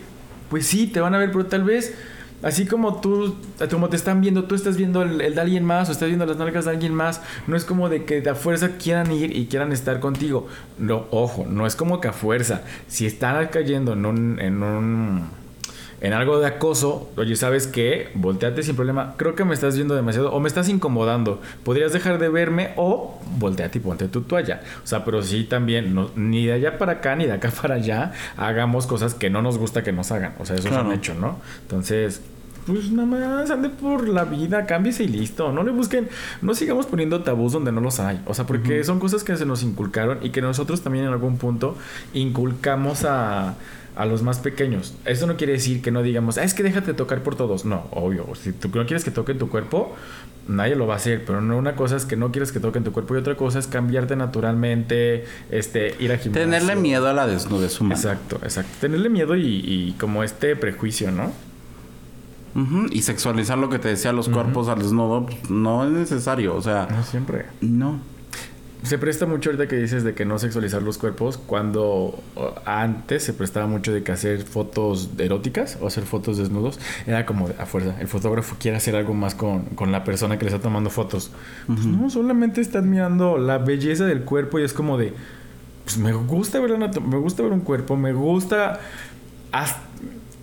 pues 0.49 0.65
sí, 0.65 0.87
te 0.87 1.01
van 1.01 1.15
a 1.15 1.17
ver, 1.17 1.31
pero 1.31 1.47
tal 1.47 1.63
vez, 1.63 1.93
así 2.43 2.65
como 2.65 3.01
tú, 3.01 3.35
como 3.69 3.89
te 3.89 3.95
están 3.95 4.21
viendo, 4.21 4.45
tú 4.45 4.55
estás 4.55 4.77
viendo 4.77 5.01
el, 5.01 5.17
de 5.17 5.41
alguien 5.41 5.63
más 5.63 5.89
o 5.89 5.91
estás 5.91 6.07
viendo 6.07 6.25
las 6.25 6.37
nalgas 6.37 6.65
de 6.65 6.71
alguien 6.71 6.93
más. 6.93 7.21
No 7.47 7.55
es 7.55 7.65
como 7.65 7.89
de 7.89 8.05
que 8.05 8.21
de 8.21 8.29
a 8.29 8.35
fuerza 8.35 8.77
quieran 8.77 9.11
ir 9.11 9.35
y 9.35 9.47
quieran 9.47 9.71
estar 9.71 9.99
contigo. 9.99 10.47
No, 10.77 11.05
ojo, 11.11 11.45
no 11.47 11.65
es 11.67 11.75
como 11.75 12.01
que 12.01 12.07
a 12.07 12.13
fuerza. 12.13 12.61
Si 12.87 13.05
están 13.05 13.47
cayendo 13.47 13.93
en 13.93 14.05
un. 14.05 14.39
En 14.39 14.63
un 14.63 15.38
en 16.01 16.13
algo 16.13 16.39
de 16.39 16.47
acoso, 16.47 17.09
oye, 17.17 17.35
¿sabes 17.35 17.67
qué? 17.67 18.09
Volteate 18.13 18.63
sin 18.63 18.75
problema. 18.75 19.15
Creo 19.17 19.35
que 19.35 19.43
me 19.45 19.53
estás 19.53 19.75
viendo 19.75 19.95
demasiado 19.95 20.31
o 20.31 20.39
me 20.39 20.47
estás 20.47 20.69
incomodando. 20.69 21.41
Podrías 21.63 21.91
dejar 21.93 22.19
de 22.19 22.29
verme 22.29 22.71
o 22.77 23.19
volteate 23.37 23.79
y 23.79 23.81
ponte 23.81 24.07
tu 24.07 24.21
toalla. 24.21 24.61
O 24.83 24.87
sea, 24.87 25.03
pero 25.03 25.21
sí 25.21 25.43
también, 25.43 25.93
no- 25.93 26.09
ni 26.15 26.45
de 26.45 26.53
allá 26.53 26.77
para 26.77 26.93
acá 26.93 27.15
ni 27.15 27.25
de 27.25 27.33
acá 27.33 27.51
para 27.61 27.75
allá, 27.75 28.13
hagamos 28.37 28.87
cosas 28.87 29.13
que 29.13 29.29
no 29.29 29.41
nos 29.41 29.57
gusta 29.57 29.83
que 29.83 29.91
nos 29.91 30.11
hagan. 30.11 30.33
O 30.39 30.45
sea, 30.45 30.55
eso 30.55 30.67
es 30.67 30.73
Claro. 30.73 30.87
un 30.87 30.93
hecho, 30.95 31.13
¿no? 31.15 31.37
Entonces, 31.63 32.21
pues 32.65 32.91
nada 32.91 33.07
más 33.07 33.49
ande 33.49 33.69
por 33.69 34.07
la 34.07 34.25
vida, 34.25 34.65
cámbiese 34.67 35.03
y 35.03 35.07
listo. 35.07 35.51
No 35.51 35.63
le 35.63 35.71
busquen, 35.71 36.07
no 36.43 36.53
sigamos 36.53 36.85
poniendo 36.85 37.23
tabús 37.23 37.51
donde 37.53 37.71
no 37.71 37.81
los 37.81 37.99
hay. 37.99 38.21
O 38.27 38.33
sea, 38.35 38.45
porque 38.45 38.83
son 38.83 38.99
cosas 38.99 39.23
que 39.23 39.35
se 39.37 39.45
nos 39.45 39.63
inculcaron 39.63 40.19
y 40.21 40.29
que 40.29 40.41
nosotros 40.41 40.81
también 40.81 41.05
en 41.05 41.11
algún 41.11 41.37
punto 41.37 41.75
inculcamos 42.13 43.05
a, 43.05 43.55
a 43.99 44.05
los 44.05 44.23
más 44.23 44.39
pequeños. 44.39 44.95
Eso 45.05 45.27
no 45.27 45.35
quiere 45.37 45.53
decir 45.53 45.81
que 45.81 45.91
no 45.91 46.01
digamos, 46.01 46.37
"Ah, 46.37 46.43
es 46.43 46.53
que 46.53 46.63
déjate 46.63 46.93
tocar 46.93 47.21
por 47.21 47.35
todos. 47.35 47.65
No, 47.65 47.87
obvio. 47.91 48.25
Si 48.41 48.51
tú 48.53 48.69
no 48.73 48.85
quieres 48.85 49.03
que 49.03 49.11
toquen 49.11 49.37
tu 49.37 49.49
cuerpo, 49.49 49.93
nadie 50.47 50.75
lo 50.75 50.87
va 50.87 50.95
a 50.95 50.97
hacer. 50.97 51.23
Pero 51.25 51.41
no 51.41 51.57
una 51.57 51.75
cosa 51.75 51.97
es 51.97 52.05
que 52.05 52.15
no 52.15 52.31
quieres 52.31 52.51
que 52.51 52.59
toquen 52.59 52.83
tu 52.83 52.91
cuerpo 52.91 53.15
y 53.15 53.19
otra 53.19 53.35
cosa 53.35 53.59
es 53.59 53.67
cambiarte 53.67 54.15
naturalmente, 54.15 55.25
este, 55.51 55.95
ir 55.99 56.11
a 56.11 56.17
gimnasio. 56.17 56.31
Tenerle 56.45 56.75
miedo 56.75 57.07
a 57.07 57.13
la 57.13 57.27
desnudez 57.27 57.79
humana. 57.79 57.95
Exacto, 57.95 58.37
exacto. 58.43 58.71
Tenerle 58.81 59.09
miedo 59.09 59.35
y, 59.35 59.43
y 59.45 59.95
como 59.99 60.23
este 60.23 60.55
prejuicio, 60.55 61.11
¿no? 61.11 61.31
Y 62.91 63.03
sexualizar 63.03 63.57
lo 63.57 63.69
que 63.69 63.79
te 63.79 63.87
decía, 63.89 64.11
los 64.11 64.27
cuerpos 64.27 64.67
al 64.67 64.79
desnudo, 64.79 65.25
pues, 65.27 65.49
no 65.49 65.85
es 65.85 65.91
necesario. 65.91 66.55
O 66.55 66.61
sea, 66.61 66.87
No 66.91 67.03
siempre. 67.03 67.45
no. 67.61 67.99
Se 68.83 68.97
presta 68.97 69.25
mucho 69.25 69.49
ahorita 69.49 69.67
que 69.67 69.75
dices 69.75 70.03
de 70.05 70.13
que 70.13 70.23
no 70.23 70.39
sexualizar 70.39 70.81
los 70.81 70.97
cuerpos, 70.97 71.37
cuando 71.37 72.17
antes 72.65 73.23
se 73.23 73.33
prestaba 73.33 73.67
mucho 73.67 73.91
de 73.91 74.03
que 74.03 74.11
hacer 74.13 74.43
fotos 74.43 75.09
eróticas 75.17 75.77
o 75.81 75.87
hacer 75.87 76.05
fotos 76.05 76.37
desnudos 76.37 76.79
era 77.05 77.25
como 77.25 77.49
a 77.59 77.65
fuerza. 77.65 77.95
El 77.99 78.07
fotógrafo 78.07 78.55
quiere 78.57 78.77
hacer 78.77 78.95
algo 78.95 79.13
más 79.13 79.35
con, 79.35 79.63
con 79.75 79.91
la 79.91 80.05
persona 80.05 80.37
que 80.39 80.45
le 80.45 80.51
está 80.51 80.61
tomando 80.61 80.89
fotos. 80.89 81.31
Pues 81.67 81.85
no, 81.85 82.09
solamente 82.09 82.61
está 82.61 82.79
admirando 82.79 83.37
la 83.37 83.57
belleza 83.57 84.05
del 84.05 84.21
cuerpo 84.21 84.59
y 84.59 84.63
es 84.63 84.71
como 84.71 84.97
de, 84.97 85.13
pues 85.83 85.97
me 85.97 86.13
gusta 86.13 86.59
ver, 86.61 86.71
anato- 86.71 87.01
me 87.01 87.17
gusta 87.17 87.43
ver 87.43 87.51
un 87.51 87.61
cuerpo, 87.61 87.97
me 87.97 88.13
gusta... 88.13 88.79
haz- 89.51 89.75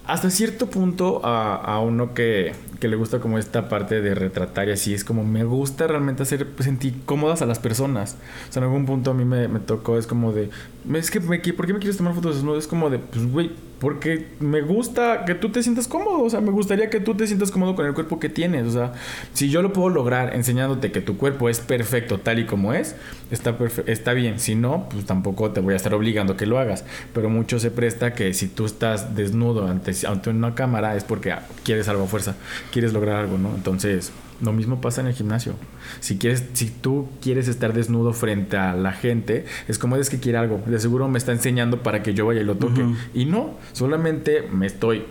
hasta 0.06 0.30
cierto 0.30 0.68
punto 0.68 1.20
a, 1.24 1.56
a 1.56 1.80
uno 1.80 2.14
que, 2.14 2.52
que, 2.80 2.88
le 2.88 2.96
gusta 2.96 3.18
como 3.18 3.38
esta 3.38 3.68
parte 3.68 4.00
de 4.00 4.14
retratar 4.14 4.68
y 4.68 4.72
así, 4.72 4.94
es 4.94 5.04
como 5.04 5.24
me 5.24 5.44
gusta 5.44 5.86
realmente 5.86 6.22
hacer 6.22 6.46
sentir 6.60 7.02
cómodas 7.04 7.42
a 7.42 7.46
las 7.46 7.58
personas. 7.58 8.16
O 8.48 8.52
sea, 8.52 8.60
en 8.60 8.64
algún 8.64 8.86
punto 8.86 9.10
a 9.10 9.14
mí 9.14 9.24
me, 9.24 9.48
me 9.48 9.58
tocó, 9.58 9.98
es 9.98 10.06
como 10.06 10.32
de, 10.32 10.50
es 10.94 11.10
que, 11.10 11.20
me, 11.20 11.38
¿por 11.38 11.66
qué 11.66 11.72
me 11.72 11.78
quieres 11.80 11.96
tomar 11.96 12.14
fotos 12.14 12.36
desnudo? 12.36 12.58
Es 12.58 12.66
como 12.66 12.88
de, 12.88 12.98
pues, 12.98 13.30
güey, 13.30 13.50
porque 13.78 14.28
me 14.40 14.62
gusta 14.62 15.24
que 15.24 15.34
tú 15.34 15.50
te 15.50 15.62
sientas 15.62 15.86
cómodo. 15.86 16.22
O 16.22 16.30
sea, 16.30 16.40
me 16.40 16.50
gustaría 16.50 16.88
que 16.88 17.00
tú 17.00 17.14
te 17.14 17.26
sientas 17.26 17.50
cómodo 17.50 17.74
con 17.74 17.86
el 17.86 17.94
cuerpo 17.94 18.18
que 18.18 18.28
tienes. 18.28 18.66
O 18.66 18.70
sea, 18.70 18.92
si 19.34 19.50
yo 19.50 19.62
lo 19.62 19.72
puedo 19.72 19.90
lograr 19.90 20.34
enseñándote 20.34 20.92
que 20.92 21.00
tu 21.00 21.16
cuerpo 21.16 21.48
es 21.48 21.60
perfecto 21.60 22.18
tal 22.18 22.38
y 22.38 22.46
como 22.46 22.72
es, 22.72 22.96
está, 23.30 23.56
está 23.86 24.12
bien. 24.14 24.40
Si 24.40 24.54
no, 24.54 24.88
pues 24.88 25.04
tampoco 25.04 25.50
te 25.50 25.60
voy 25.60 25.74
a 25.74 25.76
estar 25.76 25.92
obligando 25.94 26.34
a 26.34 26.36
que 26.36 26.46
lo 26.46 26.58
hagas. 26.58 26.84
Pero 27.12 27.28
mucho 27.28 27.58
se 27.58 27.70
presta 27.70 28.14
que 28.14 28.32
si 28.32 28.48
tú 28.48 28.64
estás 28.64 29.14
desnudo 29.14 29.66
ante, 29.66 29.92
ante 30.06 30.30
una 30.30 30.54
cámara 30.54 30.96
es 30.96 31.04
porque 31.04 31.34
quieres 31.64 31.88
algo 31.88 32.04
a 32.04 32.06
fuerza, 32.06 32.36
quieres 32.72 32.92
lograr 32.92 33.16
algo, 33.16 33.36
¿no? 33.36 33.54
Entonces, 33.54 34.12
lo 34.40 34.52
mismo 34.52 34.80
pasa 34.80 35.00
en 35.00 35.06
el 35.08 35.14
gimnasio. 35.14 35.54
Si 36.00 36.18
quieres, 36.18 36.44
si 36.52 36.66
tú 36.66 37.08
quieres 37.22 37.48
estar 37.48 37.72
desnudo 37.72 38.12
frente 38.12 38.56
a 38.56 38.74
la 38.74 38.92
gente, 38.92 39.44
es 39.68 39.78
como 39.78 39.96
es 39.96 40.10
que 40.10 40.20
quiere 40.20 40.38
algo. 40.38 40.62
De 40.66 40.78
seguro 40.78 41.08
me 41.08 41.18
está 41.18 41.32
enseñando 41.32 41.82
para 41.82 42.02
que 42.02 42.14
yo 42.14 42.26
vaya 42.26 42.40
y 42.40 42.44
lo 42.44 42.56
toque. 42.56 42.84
Y 43.14 43.24
no, 43.24 43.54
solamente 43.72 44.42
me 44.42 44.66
estoy 44.66 45.04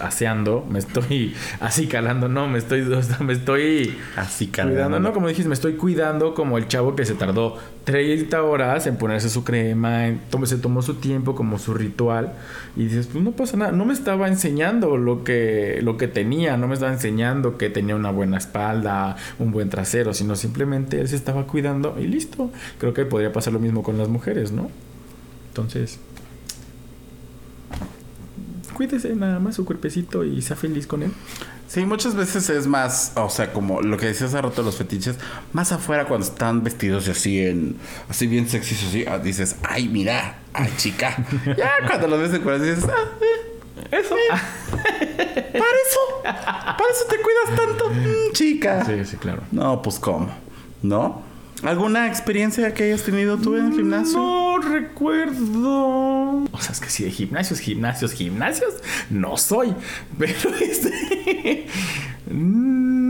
aseando, 0.00 0.66
me 0.68 0.78
estoy 0.78 1.34
así 1.60 1.86
calando, 1.86 2.28
no, 2.28 2.48
me 2.48 2.58
estoy, 2.58 2.82
me 3.20 3.32
estoy 3.32 3.94
cuidando, 4.16 5.00
no, 5.00 5.12
como 5.12 5.28
dijiste, 5.28 5.48
me 5.48 5.54
estoy 5.54 5.74
cuidando 5.74 6.34
como 6.34 6.58
el 6.58 6.68
chavo 6.68 6.96
que 6.96 7.04
se 7.04 7.14
tardó 7.14 7.58
30 7.84 8.42
horas 8.42 8.86
en 8.86 8.96
ponerse 8.96 9.28
su 9.28 9.44
crema, 9.44 10.08
en, 10.08 10.20
se 10.44 10.58
tomó 10.58 10.82
su 10.82 10.94
tiempo 10.94 11.34
como 11.34 11.58
su 11.58 11.74
ritual 11.74 12.32
y 12.74 12.84
dices, 12.84 13.08
pues 13.10 13.22
no 13.22 13.32
pasa 13.32 13.56
nada, 13.56 13.72
no 13.72 13.84
me 13.84 13.92
estaba 13.92 14.28
enseñando 14.28 14.96
lo 14.96 15.24
que, 15.24 15.80
lo 15.82 15.96
que 15.96 16.08
tenía, 16.08 16.56
no 16.56 16.68
me 16.68 16.74
estaba 16.74 16.92
enseñando 16.92 17.58
que 17.58 17.70
tenía 17.70 17.96
una 17.96 18.10
buena 18.10 18.38
espalda, 18.38 19.16
un 19.38 19.52
buen 19.52 19.70
trasero, 19.70 20.14
sino 20.14 20.36
simplemente 20.36 21.00
él 21.00 21.08
se 21.08 21.16
estaba 21.16 21.46
cuidando 21.46 21.96
y 21.98 22.06
listo. 22.06 22.50
Creo 22.78 22.92
que 22.94 23.04
podría 23.04 23.32
pasar 23.32 23.52
lo 23.52 23.58
mismo 23.58 23.82
con 23.82 23.98
las 23.98 24.08
mujeres, 24.08 24.52
¿no? 24.52 24.70
Entonces, 25.48 25.98
cuídese 28.76 29.14
nada 29.16 29.38
más 29.38 29.54
su 29.54 29.64
cuerpecito 29.64 30.22
y 30.22 30.42
sea 30.42 30.54
feliz 30.54 30.86
con 30.86 31.02
él. 31.02 31.10
Sí, 31.66 31.86
muchas 31.86 32.14
veces 32.14 32.50
es 32.50 32.66
más, 32.66 33.12
o 33.16 33.30
sea, 33.30 33.50
como 33.52 33.80
lo 33.80 33.96
que 33.96 34.06
decías 34.06 34.34
hace 34.34 34.42
rato 34.42 34.62
los 34.62 34.76
fetiches, 34.76 35.16
más 35.54 35.72
afuera 35.72 36.04
cuando 36.04 36.26
están 36.26 36.62
vestidos 36.62 37.08
así 37.08 37.40
en, 37.40 37.76
así 38.10 38.26
bien 38.26 38.48
sexys, 38.48 38.84
así, 38.86 39.04
ah, 39.08 39.18
dices, 39.18 39.56
ay, 39.62 39.88
mira, 39.88 40.40
ay, 40.52 40.70
chica. 40.76 41.16
ya 41.56 41.70
cuando 41.86 42.06
lo 42.06 42.18
ves 42.18 42.34
en 42.34 42.42
cuerpo 42.42 42.62
dices, 42.62 42.84
ah, 42.84 43.08
eh, 43.20 43.98
eso. 43.98 44.14
Eh, 44.14 44.28
para 45.52 45.76
eso, 45.88 46.22
para 46.22 46.90
eso 46.90 47.04
te 47.08 47.16
cuidas 47.16 47.56
tanto, 47.56 47.88
mm, 47.88 48.32
chica. 48.32 48.84
Sí, 48.84 49.04
sí, 49.06 49.16
claro. 49.16 49.42
No, 49.52 49.80
pues 49.80 49.98
cómo, 49.98 50.28
¿no? 50.82 51.22
¿Alguna 51.62 52.06
experiencia 52.08 52.74
que 52.74 52.84
hayas 52.84 53.02
tenido 53.02 53.38
tú 53.38 53.56
en 53.56 53.66
el 53.66 53.72
gimnasio? 53.72 54.18
No 54.18 54.45
recuerdo. 54.58 56.44
O 56.50 56.60
sea, 56.60 56.72
es 56.72 56.80
que 56.80 56.90
si 56.90 57.04
de 57.04 57.10
gimnasios, 57.10 57.60
gimnasios, 57.60 58.12
gimnasios, 58.12 58.74
no 59.10 59.36
soy. 59.36 59.74
Pero 60.18 60.54
este 60.60 61.66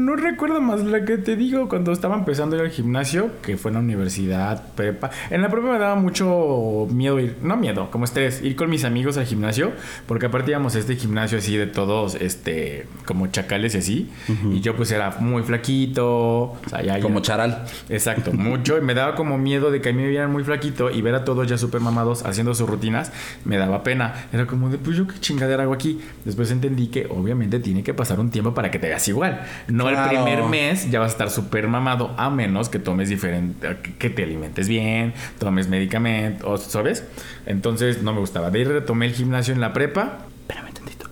no 0.06 0.14
recuerdo 0.14 0.60
más 0.60 0.84
la 0.84 1.04
que 1.04 1.18
te 1.18 1.34
digo 1.34 1.68
cuando 1.68 1.90
estaba 1.90 2.14
empezando 2.14 2.54
ir 2.54 2.62
al 2.62 2.70
gimnasio, 2.70 3.32
que 3.42 3.56
fue 3.56 3.70
en 3.70 3.74
la 3.74 3.80
universidad, 3.80 4.72
prepa. 4.76 5.10
En 5.30 5.42
la 5.42 5.48
prepa 5.48 5.72
me 5.72 5.78
daba 5.80 5.96
mucho 5.96 6.86
miedo 6.92 7.18
ir, 7.18 7.38
no 7.42 7.56
miedo, 7.56 7.90
como 7.90 8.04
estrés, 8.04 8.40
ir 8.40 8.54
con 8.54 8.70
mis 8.70 8.84
amigos 8.84 9.16
al 9.16 9.26
gimnasio, 9.26 9.72
porque 10.06 10.26
aparte 10.26 10.52
íbamos 10.52 10.76
a 10.76 10.78
este 10.78 10.94
gimnasio 10.94 11.38
así 11.38 11.56
de 11.56 11.66
todos, 11.66 12.14
este, 12.14 12.86
como 13.04 13.26
chacales 13.26 13.74
y 13.74 13.78
así. 13.78 14.10
Y 14.52 14.60
yo 14.60 14.76
pues 14.76 14.92
era 14.92 15.16
muy 15.18 15.42
flaquito, 15.42 16.06
o 16.06 16.58
sea, 16.70 16.82
ya, 16.82 17.00
Como 17.00 17.18
charal. 17.18 17.64
Exacto, 17.88 18.32
mucho. 18.32 18.78
Y 18.78 18.82
me 18.82 18.94
daba 18.94 19.16
como 19.16 19.38
miedo 19.38 19.72
de 19.72 19.80
que 19.80 19.88
a 19.88 19.92
mí 19.92 20.02
me 20.02 20.08
vieran 20.08 20.30
muy 20.30 20.44
flaquito 20.44 20.88
y 20.88 21.02
ver 21.02 21.16
a 21.16 21.24
todos 21.24 21.48
ya 21.48 21.58
súper 21.58 21.80
mamados 21.80 22.24
haciendo 22.24 22.54
sus 22.54 22.68
rutinas, 22.68 23.10
me 23.44 23.56
daba 23.56 23.82
pena. 23.82 24.14
Era 24.32 24.46
como 24.46 24.68
de, 24.68 24.78
pues 24.78 24.96
yo 24.96 25.08
qué 25.08 25.18
chingadera 25.18 25.64
hago 25.64 25.74
aquí. 25.74 26.00
Después 26.24 26.52
entendí 26.52 26.86
que 26.86 27.08
obviamente 27.10 27.58
tiene 27.58 27.82
que 27.82 27.92
pasar 27.92 28.20
un 28.20 28.30
tiempo 28.30 28.54
para 28.54 28.70
que 28.70 28.78
te 28.78 28.86
veas 28.86 29.08
igual. 29.08 29.44
No 29.66 29.95
primer 30.08 30.44
mes 30.44 30.90
ya 30.90 31.00
vas 31.00 31.10
a 31.10 31.12
estar 31.12 31.30
súper 31.30 31.68
mamado, 31.68 32.14
a 32.16 32.30
menos 32.30 32.68
que 32.68 32.78
tomes 32.78 33.08
diferente, 33.08 33.76
que 33.98 34.10
te 34.10 34.22
alimentes 34.22 34.68
bien, 34.68 35.14
tomes 35.38 35.68
medicamentos, 35.68 36.62
¿sabes? 36.62 37.04
Entonces 37.46 38.02
no 38.02 38.12
me 38.12 38.20
gustaba. 38.20 38.50
De 38.50 38.60
ahí 38.60 38.64
retomé 38.64 39.06
el 39.06 39.14
gimnasio 39.14 39.54
en 39.54 39.60
la 39.60 39.72
prepa. 39.72 40.18
Espérame 40.40 40.72
tantito, 40.72 41.06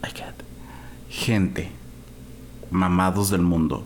Gente, 1.09 1.71
mamados 2.71 3.31
del 3.31 3.43
mundo, 3.43 3.85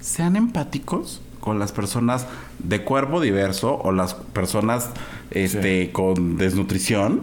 sean 0.00 0.36
empáticos 0.36 1.22
con 1.40 1.58
las 1.58 1.72
personas 1.72 2.26
de 2.58 2.82
cuerpo 2.82 3.20
diverso 3.20 3.76
o 3.76 3.92
las 3.92 4.14
personas 4.14 4.90
este, 5.30 5.92
con 5.92 6.36
desnutrición 6.36 7.22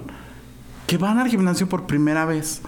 que 0.87 0.97
van 0.97 1.19
al 1.19 1.29
gimnasio 1.29 1.67
por 1.67 1.85
primera 1.85 2.25
vez. 2.25 2.61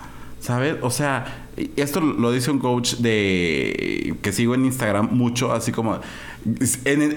¿Sabes? 0.48 0.78
O 0.82 0.90
sea, 0.90 1.50
esto 1.76 2.00
lo 2.00 2.32
dice 2.32 2.52
un 2.52 2.60
coach 2.60 2.94
de 3.00 4.16
que 4.22 4.32
sigo 4.32 4.56
en 4.56 4.64
Instagram 4.64 5.10
mucho, 5.12 5.52
así 5.52 5.74
como 5.74 6.00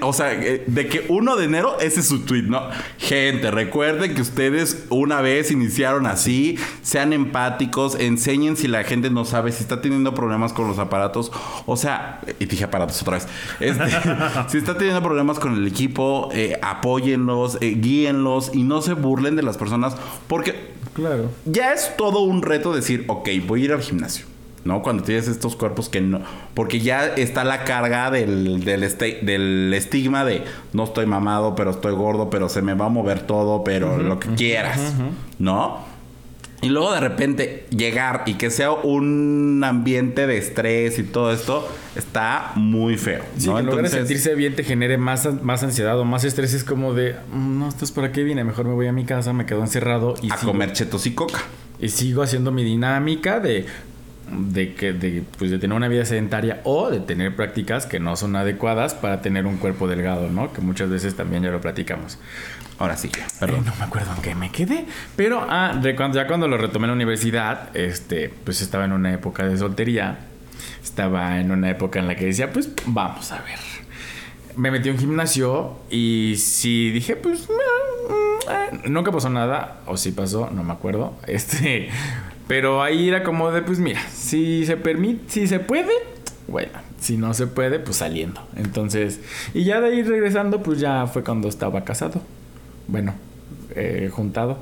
o 0.00 0.12
sea, 0.12 0.32
eh, 0.32 0.64
de 0.66 0.88
que 0.88 1.06
1 1.08 1.36
de 1.36 1.44
enero 1.44 1.78
ese 1.78 2.00
es 2.00 2.08
su 2.08 2.24
tweet, 2.24 2.42
¿no? 2.42 2.60
Gente, 2.98 3.52
recuerden 3.52 4.16
que 4.16 4.22
ustedes 4.22 4.86
una 4.90 5.20
vez 5.20 5.52
iniciaron 5.52 6.06
así, 6.06 6.58
sean 6.82 7.12
empáticos, 7.12 7.94
enseñen 7.94 8.56
si 8.56 8.66
la 8.66 8.82
gente 8.82 9.10
no 9.10 9.24
sabe 9.24 9.52
si 9.52 9.62
está 9.62 9.80
teniendo 9.80 10.12
problemas 10.12 10.52
con 10.52 10.66
los 10.66 10.80
aparatos, 10.80 11.30
o 11.66 11.76
sea, 11.76 12.20
y 12.40 12.46
dije 12.46 12.64
aparatos 12.64 13.00
otra 13.02 13.18
vez. 13.18 13.28
Este, 13.60 13.84
si 14.48 14.58
está 14.58 14.76
teniendo 14.76 15.04
problemas 15.04 15.38
con 15.38 15.54
el 15.54 15.68
equipo, 15.68 16.30
eh, 16.32 16.58
apóyenlos, 16.62 17.58
eh, 17.60 17.76
guíenlos 17.80 18.50
y 18.52 18.64
no 18.64 18.82
se 18.82 18.94
burlen 18.94 19.36
de 19.36 19.44
las 19.44 19.56
personas 19.56 19.94
porque 20.26 20.79
Claro. 20.94 21.30
Ya 21.44 21.72
es 21.72 21.96
todo 21.96 22.20
un 22.20 22.42
reto 22.42 22.74
decir, 22.74 23.04
ok, 23.08 23.28
voy 23.46 23.62
a 23.62 23.64
ir 23.66 23.72
al 23.72 23.82
gimnasio. 23.82 24.26
¿no? 24.64 24.82
Cuando 24.82 25.02
tienes 25.02 25.28
estos 25.28 25.56
cuerpos 25.56 25.88
que 25.88 26.00
no... 26.00 26.20
Porque 26.54 26.80
ya 26.80 27.06
está 27.06 27.44
la 27.44 27.64
carga 27.64 28.10
del, 28.10 28.62
del, 28.64 28.80
del 29.22 29.74
estigma 29.74 30.24
de 30.24 30.44
no 30.72 30.84
estoy 30.84 31.06
mamado, 31.06 31.54
pero 31.54 31.70
estoy 31.70 31.94
gordo, 31.94 32.30
pero 32.30 32.48
se 32.48 32.62
me 32.62 32.74
va 32.74 32.86
a 32.86 32.88
mover 32.90 33.26
todo, 33.26 33.64
pero 33.64 33.98
lo 33.98 34.20
que 34.20 34.28
quieras, 34.34 34.94
¿no? 35.38 35.89
Y 36.62 36.68
luego 36.68 36.92
de 36.92 37.00
repente 37.00 37.66
llegar 37.70 38.24
y 38.26 38.34
que 38.34 38.50
sea 38.50 38.72
un 38.72 39.62
ambiente 39.64 40.26
de 40.26 40.36
estrés 40.36 40.98
y 40.98 41.04
todo 41.04 41.32
esto 41.32 41.66
está 41.96 42.52
muy 42.54 42.98
feo. 42.98 43.22
¿no? 43.34 43.40
Sí, 43.40 43.50
Entonces, 43.50 43.92
sentirse 43.92 44.34
bien 44.34 44.54
te 44.54 44.62
genere 44.62 44.98
más, 44.98 45.42
más 45.42 45.62
ansiedad 45.62 45.98
o 45.98 46.04
más 46.04 46.24
estrés. 46.24 46.52
Es 46.52 46.64
como 46.64 46.92
de, 46.92 47.14
mm, 47.32 47.58
no, 47.58 47.68
esto 47.68 47.84
es 47.84 47.92
para 47.92 48.12
qué 48.12 48.24
vine, 48.24 48.44
mejor 48.44 48.66
me 48.66 48.74
voy 48.74 48.88
a 48.88 48.92
mi 48.92 49.04
casa, 49.04 49.32
me 49.32 49.46
quedo 49.46 49.62
encerrado 49.62 50.14
y... 50.20 50.30
A 50.30 50.36
comer 50.36 50.72
chetos 50.72 51.06
y 51.06 51.14
coca. 51.14 51.40
Y 51.80 51.88
sigo 51.88 52.22
haciendo 52.22 52.52
mi 52.52 52.62
dinámica 52.62 53.40
de 53.40 53.66
de 54.30 54.74
que 54.74 54.92
de, 54.92 55.24
pues 55.38 55.50
de 55.50 55.58
tener 55.58 55.76
una 55.76 55.88
vida 55.88 56.04
sedentaria 56.04 56.60
o 56.64 56.90
de 56.90 57.00
tener 57.00 57.34
prácticas 57.34 57.86
que 57.86 57.98
no 57.98 58.16
son 58.16 58.36
adecuadas 58.36 58.94
para 58.94 59.22
tener 59.22 59.46
un 59.46 59.56
cuerpo 59.56 59.88
delgado, 59.88 60.28
¿no? 60.28 60.52
Que 60.52 60.60
muchas 60.60 60.88
veces 60.88 61.16
también 61.16 61.42
ya 61.42 61.50
lo 61.50 61.60
platicamos. 61.60 62.18
Ahora 62.80 62.96
sí, 62.96 63.10
perdón. 63.38 63.66
no 63.66 63.74
me 63.76 63.84
acuerdo 63.84 64.10
en 64.16 64.22
qué 64.22 64.34
me 64.34 64.50
quedé. 64.50 64.86
Pero 65.14 65.46
ah, 65.46 65.78
ya 66.14 66.26
cuando 66.26 66.48
lo 66.48 66.56
retomé 66.56 66.86
en 66.86 66.88
la 66.88 66.94
universidad, 66.94 67.76
este, 67.76 68.30
pues 68.30 68.62
estaba 68.62 68.86
en 68.86 68.92
una 68.92 69.12
época 69.12 69.46
de 69.46 69.58
soltería. 69.58 70.20
Estaba 70.82 71.38
en 71.40 71.50
una 71.50 71.68
época 71.68 71.98
en 71.98 72.06
la 72.06 72.16
que 72.16 72.24
decía, 72.24 72.50
pues 72.50 72.70
vamos 72.86 73.32
a 73.32 73.42
ver. 73.42 73.58
Me 74.56 74.70
metí 74.70 74.88
en 74.88 74.94
un 74.94 75.00
gimnasio 75.00 75.76
y 75.90 76.36
sí 76.38 76.90
dije, 76.90 77.16
pues 77.16 77.50
mm, 77.50 78.50
eh, 78.50 78.80
nunca 78.88 79.12
pasó 79.12 79.28
nada. 79.28 79.82
O 79.84 79.98
sí 79.98 80.12
pasó, 80.12 80.48
no 80.50 80.64
me 80.64 80.72
acuerdo. 80.72 81.18
Este. 81.26 81.90
Pero 82.48 82.82
ahí 82.82 83.10
era 83.10 83.22
como 83.22 83.50
de, 83.50 83.60
pues 83.60 83.78
mira, 83.78 84.00
si 84.10 84.64
se 84.64 84.78
permite, 84.78 85.30
si 85.30 85.46
se 85.46 85.60
puede, 85.60 85.92
bueno, 86.48 86.72
si 86.98 87.18
no 87.18 87.34
se 87.34 87.46
puede, 87.46 87.78
pues 87.78 87.98
saliendo. 87.98 88.40
Entonces, 88.56 89.20
y 89.52 89.64
ya 89.64 89.82
de 89.82 89.88
ahí 89.88 90.02
regresando, 90.02 90.62
pues 90.62 90.80
ya 90.80 91.06
fue 91.06 91.22
cuando 91.22 91.46
estaba 91.46 91.84
casado 91.84 92.22
bueno, 92.90 93.14
eh, 93.74 94.10
juntado. 94.12 94.58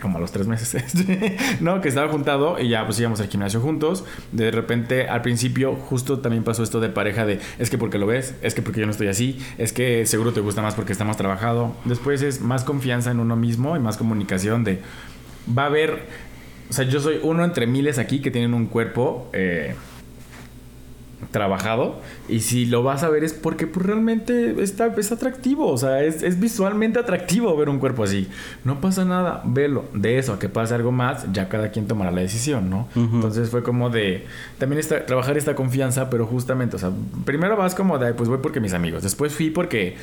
Como 0.00 0.18
a 0.18 0.20
los 0.20 0.30
tres 0.30 0.46
meses. 0.46 0.94
no, 1.60 1.80
que 1.80 1.88
estaba 1.88 2.12
juntado 2.12 2.60
y 2.60 2.68
ya 2.68 2.84
pues 2.84 3.00
íbamos 3.00 3.20
al 3.20 3.28
gimnasio 3.28 3.60
juntos. 3.60 4.04
De 4.30 4.50
repente, 4.50 5.08
al 5.08 5.22
principio, 5.22 5.74
justo 5.74 6.18
también 6.18 6.44
pasó 6.44 6.62
esto 6.62 6.80
de 6.80 6.90
pareja 6.90 7.24
de 7.24 7.40
es 7.58 7.70
que 7.70 7.78
porque 7.78 7.96
lo 7.96 8.06
ves, 8.06 8.34
es 8.42 8.54
que 8.54 8.60
porque 8.60 8.80
yo 8.80 8.86
no 8.86 8.92
estoy 8.92 9.08
así, 9.08 9.38
es 9.56 9.72
que 9.72 10.04
seguro 10.04 10.34
te 10.34 10.40
gusta 10.40 10.60
más 10.60 10.74
porque 10.74 10.92
está 10.92 11.04
más 11.04 11.16
trabajado. 11.16 11.74
Después 11.86 12.20
es 12.20 12.42
más 12.42 12.62
confianza 12.62 13.10
en 13.10 13.20
uno 13.20 13.36
mismo 13.36 13.74
y 13.74 13.80
más 13.80 13.96
comunicación 13.96 14.64
de 14.64 14.80
va 15.56 15.64
a 15.64 15.66
haber. 15.66 16.02
O 16.68 16.72
sea, 16.72 16.84
yo 16.84 17.00
soy 17.00 17.20
uno 17.22 17.44
entre 17.44 17.66
miles 17.66 17.98
aquí 17.98 18.20
que 18.20 18.30
tienen 18.30 18.52
un 18.52 18.66
cuerpo. 18.66 19.30
Eh, 19.32 19.74
trabajado 21.30 22.00
y 22.28 22.40
si 22.40 22.66
lo 22.66 22.82
vas 22.82 23.02
a 23.02 23.08
ver 23.08 23.24
es 23.24 23.32
porque 23.32 23.66
pues, 23.66 23.86
realmente 23.86 24.62
está, 24.62 24.86
es 24.96 25.12
atractivo, 25.12 25.70
o 25.70 25.78
sea, 25.78 26.02
es, 26.04 26.22
es, 26.22 26.38
visualmente 26.38 26.98
atractivo 26.98 27.56
ver 27.56 27.68
un 27.68 27.78
cuerpo 27.78 28.04
así. 28.04 28.28
No 28.64 28.80
pasa 28.80 29.04
nada, 29.04 29.42
velo. 29.44 29.86
De 29.94 30.18
eso 30.18 30.34
a 30.34 30.38
que 30.38 30.48
pase 30.48 30.74
algo 30.74 30.92
más, 30.92 31.26
ya 31.32 31.48
cada 31.48 31.70
quien 31.70 31.86
tomará 31.86 32.10
la 32.10 32.20
decisión, 32.20 32.68
¿no? 32.68 32.88
Entonces 32.94 33.50
fue 33.50 33.62
como 33.62 33.88
de 33.88 34.26
también 34.58 34.78
esta, 34.78 35.06
trabajar 35.06 35.38
esta 35.38 35.54
confianza, 35.54 36.10
pero 36.10 36.26
justamente, 36.26 36.76
o 36.76 36.78
sea, 36.78 36.90
primero 37.24 37.56
vas 37.56 37.74
como 37.74 37.98
de, 37.98 38.12
pues 38.12 38.28
voy 38.28 38.38
porque 38.42 38.60
mis 38.60 38.74
amigos, 38.74 39.02
después 39.02 39.32
fui 39.32 39.50
porque 39.50 39.96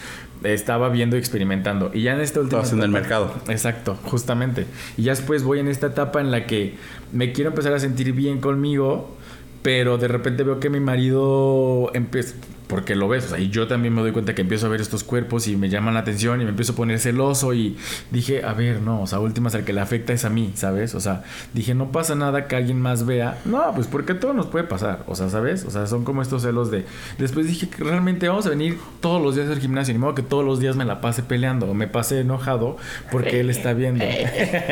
estaba 0.43 0.89
viendo 0.89 1.15
y 1.15 1.19
experimentando 1.19 1.91
y 1.93 2.01
ya 2.01 2.13
en 2.13 2.21
esta 2.21 2.39
última... 2.39 2.63
en 2.63 2.81
el 2.81 2.89
mercado. 2.89 3.31
Exacto, 3.47 3.97
justamente. 4.03 4.65
Y 4.97 5.03
ya 5.03 5.11
después 5.11 5.43
voy 5.43 5.59
en 5.59 5.67
esta 5.67 5.87
etapa 5.87 6.21
en 6.21 6.31
la 6.31 6.47
que 6.47 6.75
me 7.11 7.31
quiero 7.31 7.51
empezar 7.51 7.73
a 7.73 7.79
sentir 7.79 8.13
bien 8.13 8.39
conmigo 8.39 9.15
pero 9.63 9.97
de 9.97 10.07
repente 10.07 10.43
veo 10.43 10.59
que 10.59 10.69
mi 10.69 10.79
marido 10.79 11.89
empieza, 11.95 12.35
porque 12.73 12.95
lo 12.95 13.07
ves, 13.07 13.25
o 13.25 13.27
sea, 13.29 13.39
y 13.39 13.51
yo 13.51 13.67
también 13.67 13.93
me 13.93 14.01
doy 14.01 14.11
cuenta 14.11 14.33
que 14.33 14.41
empiezo 14.41 14.65
a 14.65 14.69
ver 14.69 14.81
estos 14.81 15.03
cuerpos 15.03 15.47
y 15.47 15.55
me 15.55 15.69
llaman 15.69 15.93
la 15.93 15.99
atención 15.99 16.41
y 16.41 16.43
me 16.43 16.49
empiezo 16.49 16.73
a 16.73 16.75
poner 16.75 16.97
celoso 16.97 17.53
y 17.53 17.77
dije, 18.09 18.43
a 18.43 18.53
ver, 18.53 18.81
no, 18.81 19.03
o 19.03 19.05
sea, 19.05 19.19
últimas 19.19 19.53
al 19.53 19.63
que 19.63 19.73
le 19.73 19.79
afecta 19.79 20.11
es 20.11 20.25
a 20.25 20.31
mí, 20.31 20.53
¿sabes? 20.55 20.95
O 20.95 20.99
sea, 20.99 21.23
dije, 21.53 21.75
no 21.75 21.91
pasa 21.91 22.15
nada 22.15 22.47
que 22.47 22.55
alguien 22.55 22.81
más 22.81 23.05
vea, 23.05 23.39
no, 23.45 23.71
pues 23.75 23.85
porque 23.85 24.15
todo 24.15 24.33
nos 24.33 24.47
puede 24.47 24.65
pasar, 24.65 25.03
o 25.05 25.13
sea, 25.13 25.29
¿sabes? 25.29 25.65
O 25.65 25.69
sea, 25.69 25.85
son 25.85 26.03
como 26.03 26.23
estos 26.23 26.41
celos 26.41 26.71
de, 26.71 26.83
después 27.19 27.45
dije 27.45 27.69
que 27.69 27.83
realmente 27.83 28.27
vamos 28.27 28.47
a 28.47 28.49
venir 28.49 28.79
todos 29.01 29.21
los 29.21 29.35
días 29.35 29.49
al 29.49 29.59
gimnasio, 29.59 29.93
ni 29.93 29.99
modo 29.99 30.15
que 30.15 30.23
todos 30.23 30.43
los 30.43 30.59
días 30.59 30.75
me 30.75 30.83
la 30.83 30.99
pase 30.99 31.21
peleando 31.21 31.69
o 31.69 31.75
me 31.75 31.87
pase 31.87 32.21
enojado 32.21 32.77
porque 33.11 33.39
él 33.39 33.51
está 33.51 33.73
viendo, 33.73 34.03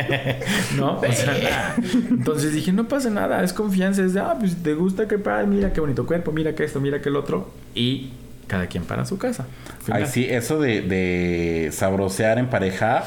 ¿no? 0.76 1.02
O 1.02 1.12
sea, 1.12 1.76
entonces 2.10 2.52
dije, 2.52 2.74
no 2.74 2.88
pasa 2.88 3.12
nada, 3.12 3.44
es 3.44 3.54
confianza, 3.54 4.04
es 4.04 4.16
de, 4.16 4.22
ah, 4.22 4.38
pues 4.40 4.64
te 4.64 4.74
gusta 4.74 5.08
que, 5.08 5.20
mira 5.48 5.72
qué 5.72 5.82
bonito 5.82 6.08
cuerpo, 6.08 6.32
mira 6.32 6.56
que 6.56 6.64
esto, 6.64 6.82
mira 6.82 7.00
que 7.00 7.10
el 7.10 7.16
otro, 7.16 7.52
y 7.76 8.12
cada 8.48 8.68
quien 8.68 8.84
para 8.84 9.06
su 9.06 9.18
casa. 9.18 9.48
Ay, 9.92 10.06
sí, 10.06 10.26
eso 10.30 10.60
de, 10.60 10.82
de 10.82 11.70
sabrosear 11.72 12.38
en 12.38 12.50
pareja 12.50 13.04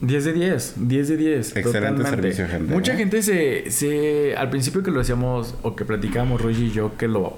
10 0.00 0.24
de 0.24 0.32
10, 0.32 0.74
10 0.88 1.08
de 1.08 1.16
10. 1.16 1.56
Excelente 1.56 2.04
servicio, 2.04 2.46
gente. 2.48 2.72
Mucha 2.72 2.94
gente 2.96 3.22
se, 3.22 3.70
se. 3.70 4.36
Al 4.36 4.50
principio 4.50 4.82
que 4.82 4.90
lo 4.90 5.00
hacíamos, 5.00 5.54
o 5.62 5.74
que 5.74 5.84
platicábamos 5.84 6.40
Roger 6.40 6.64
y 6.64 6.70
yo, 6.70 6.96
que 6.96 7.08
lo. 7.08 7.36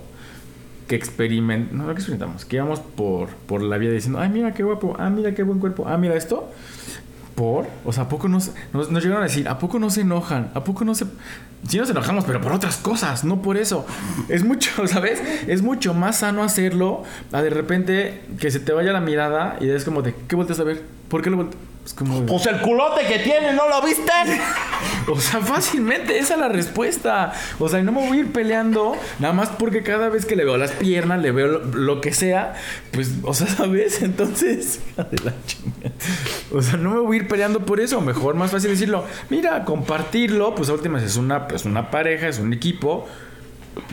Que 0.89 0.97
experiment, 0.97 1.71
no, 1.71 1.87
que 1.87 1.93
experimentamos, 1.93 2.47
que 2.47 2.57
íbamos 2.57 2.81
por, 2.81 3.29
por 3.29 3.63
la 3.63 3.77
vida 3.77 3.93
diciendo, 3.93 4.19
ay, 4.21 4.31
mira 4.31 4.55
qué 4.55 4.63
guapo, 4.63 4.97
ah, 4.99 5.11
mira 5.11 5.35
qué 5.35 5.43
buen 5.43 5.59
cuerpo, 5.59 5.87
ah, 5.87 5.99
mira 5.99 6.17
esto. 6.17 6.51
¿Por? 7.39 7.69
O 7.85 7.93
sea, 7.93 8.03
¿a 8.03 8.09
poco 8.09 8.29
nos, 8.29 8.51
nos, 8.73 8.91
nos, 8.91 9.01
llegaron 9.01 9.23
a 9.23 9.29
decir, 9.29 9.49
¿a 9.49 9.61
poco 9.61 9.79
no 9.79 9.91
se 9.91 10.01
enojan? 10.01 10.51
¿A 10.55 10.65
poco 10.65 10.85
no 10.85 10.93
se...? 10.97 11.05
Sí 11.69 11.79
nos 11.79 11.89
enojamos, 11.89 12.25
pero 12.25 12.41
por 12.41 12.51
otras 12.51 12.79
cosas, 12.79 13.23
no 13.23 13.43
por 13.43 13.57
eso. 13.57 13.87
Es 14.29 14.43
mucho, 14.43 14.87
¿sabes? 14.89 15.23
Es 15.47 15.63
mucho 15.63 15.95
más 15.95 16.19
sano 16.19 16.43
hacerlo 16.43 17.05
a 17.31 17.41
de 17.41 17.51
repente 17.51 18.23
que 18.41 18.51
se 18.51 18.59
te 18.59 18.73
vaya 18.73 18.93
la 18.93 19.01
mirada 19.01 19.57
y 19.61 19.69
es 19.69 19.85
como 19.85 20.03
de, 20.03 20.17
¿qué 20.27 20.35
volteas 20.35 20.59
a 20.59 20.65
ver? 20.65 20.83
¿Por 21.09 21.23
qué 21.23 21.31
lo 21.31 21.37
volteas? 21.37 21.63
Pues 21.95 22.47
el 22.47 22.61
culote 22.61 23.07
que 23.07 23.19
tiene, 23.21 23.53
¿no 23.53 23.69
lo 23.69 23.83
viste? 23.83 24.13
o 25.09 25.19
sea, 25.21 25.41
fácilmente, 25.41 26.19
esa 26.19 26.35
es 26.35 26.41
la 26.41 26.49
respuesta. 26.49 27.33
O 27.59 27.69
sea, 27.69 27.83
no 27.83 27.93
me 27.93 28.07
voy 28.07 28.19
a 28.19 28.21
ir 28.21 28.33
peleando, 28.33 28.97
nada 29.19 29.33
más 29.33 29.49
porque 29.51 29.83
cada 29.83 30.09
vez 30.09 30.27
que 30.27 30.37
le 30.37 30.45
veo 30.45 30.57
las 30.57 30.73
piernas, 30.73 31.21
le 31.21 31.33
veo 31.33 31.49
lo, 31.59 32.01
que 32.01 32.13
sea, 32.13 32.55
pues, 32.93 33.13
o 33.23 33.35
sea, 33.35 33.47
¿sabes? 33.57 34.03
Entonces, 34.03 34.81
de 34.97 35.25
la 35.25 35.33
O 36.53 36.63
sea, 36.63 36.77
no 36.77 36.91
me 36.91 37.01
voy 37.01 37.17
a 37.17 37.21
ir 37.21 37.29
peleando 37.29 37.65
por 37.65 37.81
eso. 37.81 38.01
Mejor, 38.01 38.35
más 38.35 38.51
fácil 38.51 38.71
decirlo. 38.71 39.05
Mira, 39.31 39.65
compartirlo, 39.65 40.55
pues 40.55 40.69
a 40.69 40.75
últimas 40.75 41.03
es 41.03 41.17
una, 41.17 41.49
pues, 41.49 41.65
una 41.65 41.91
pareja, 41.91 42.29
es 42.29 42.39
un 42.39 42.53
equipo 42.53 43.07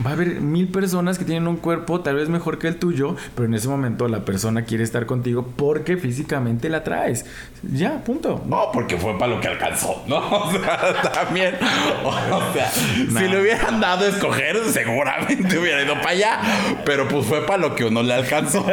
va 0.04 0.10
a 0.10 0.12
haber 0.14 0.40
mil 0.40 0.68
personas 0.68 1.18
que 1.18 1.24
tienen 1.24 1.48
un 1.48 1.56
cuerpo 1.56 2.00
tal 2.00 2.16
vez 2.16 2.28
mejor 2.28 2.58
que 2.58 2.68
el 2.68 2.78
tuyo, 2.78 3.16
pero 3.34 3.46
en 3.46 3.54
ese 3.54 3.68
momento 3.68 4.08
la 4.08 4.24
persona 4.24 4.64
quiere 4.64 4.84
estar 4.84 5.06
contigo 5.06 5.52
porque 5.56 5.96
físicamente 5.96 6.68
la 6.68 6.84
traes. 6.84 7.24
Ya, 7.62 8.02
punto. 8.04 8.42
No, 8.46 8.70
porque 8.72 8.96
fue 8.96 9.18
para 9.18 9.34
lo 9.34 9.40
que 9.40 9.48
alcanzó, 9.48 10.02
¿no? 10.06 10.16
O 10.46 10.50
sea, 10.52 11.12
también. 11.12 11.56
O 12.04 12.52
sea, 12.52 12.70
si 12.70 13.28
le 13.28 13.40
hubieran 13.40 13.80
dado 13.80 14.04
a 14.04 14.08
escoger, 14.08 14.58
seguramente 14.70 15.58
hubiera 15.58 15.82
ido 15.82 15.94
para 15.94 16.10
allá, 16.10 16.40
pero 16.84 17.08
pues 17.08 17.26
fue 17.26 17.44
para 17.46 17.58
lo 17.58 17.74
que 17.74 17.84
uno 17.84 18.02
le 18.02 18.14
alcanzó. 18.14 18.64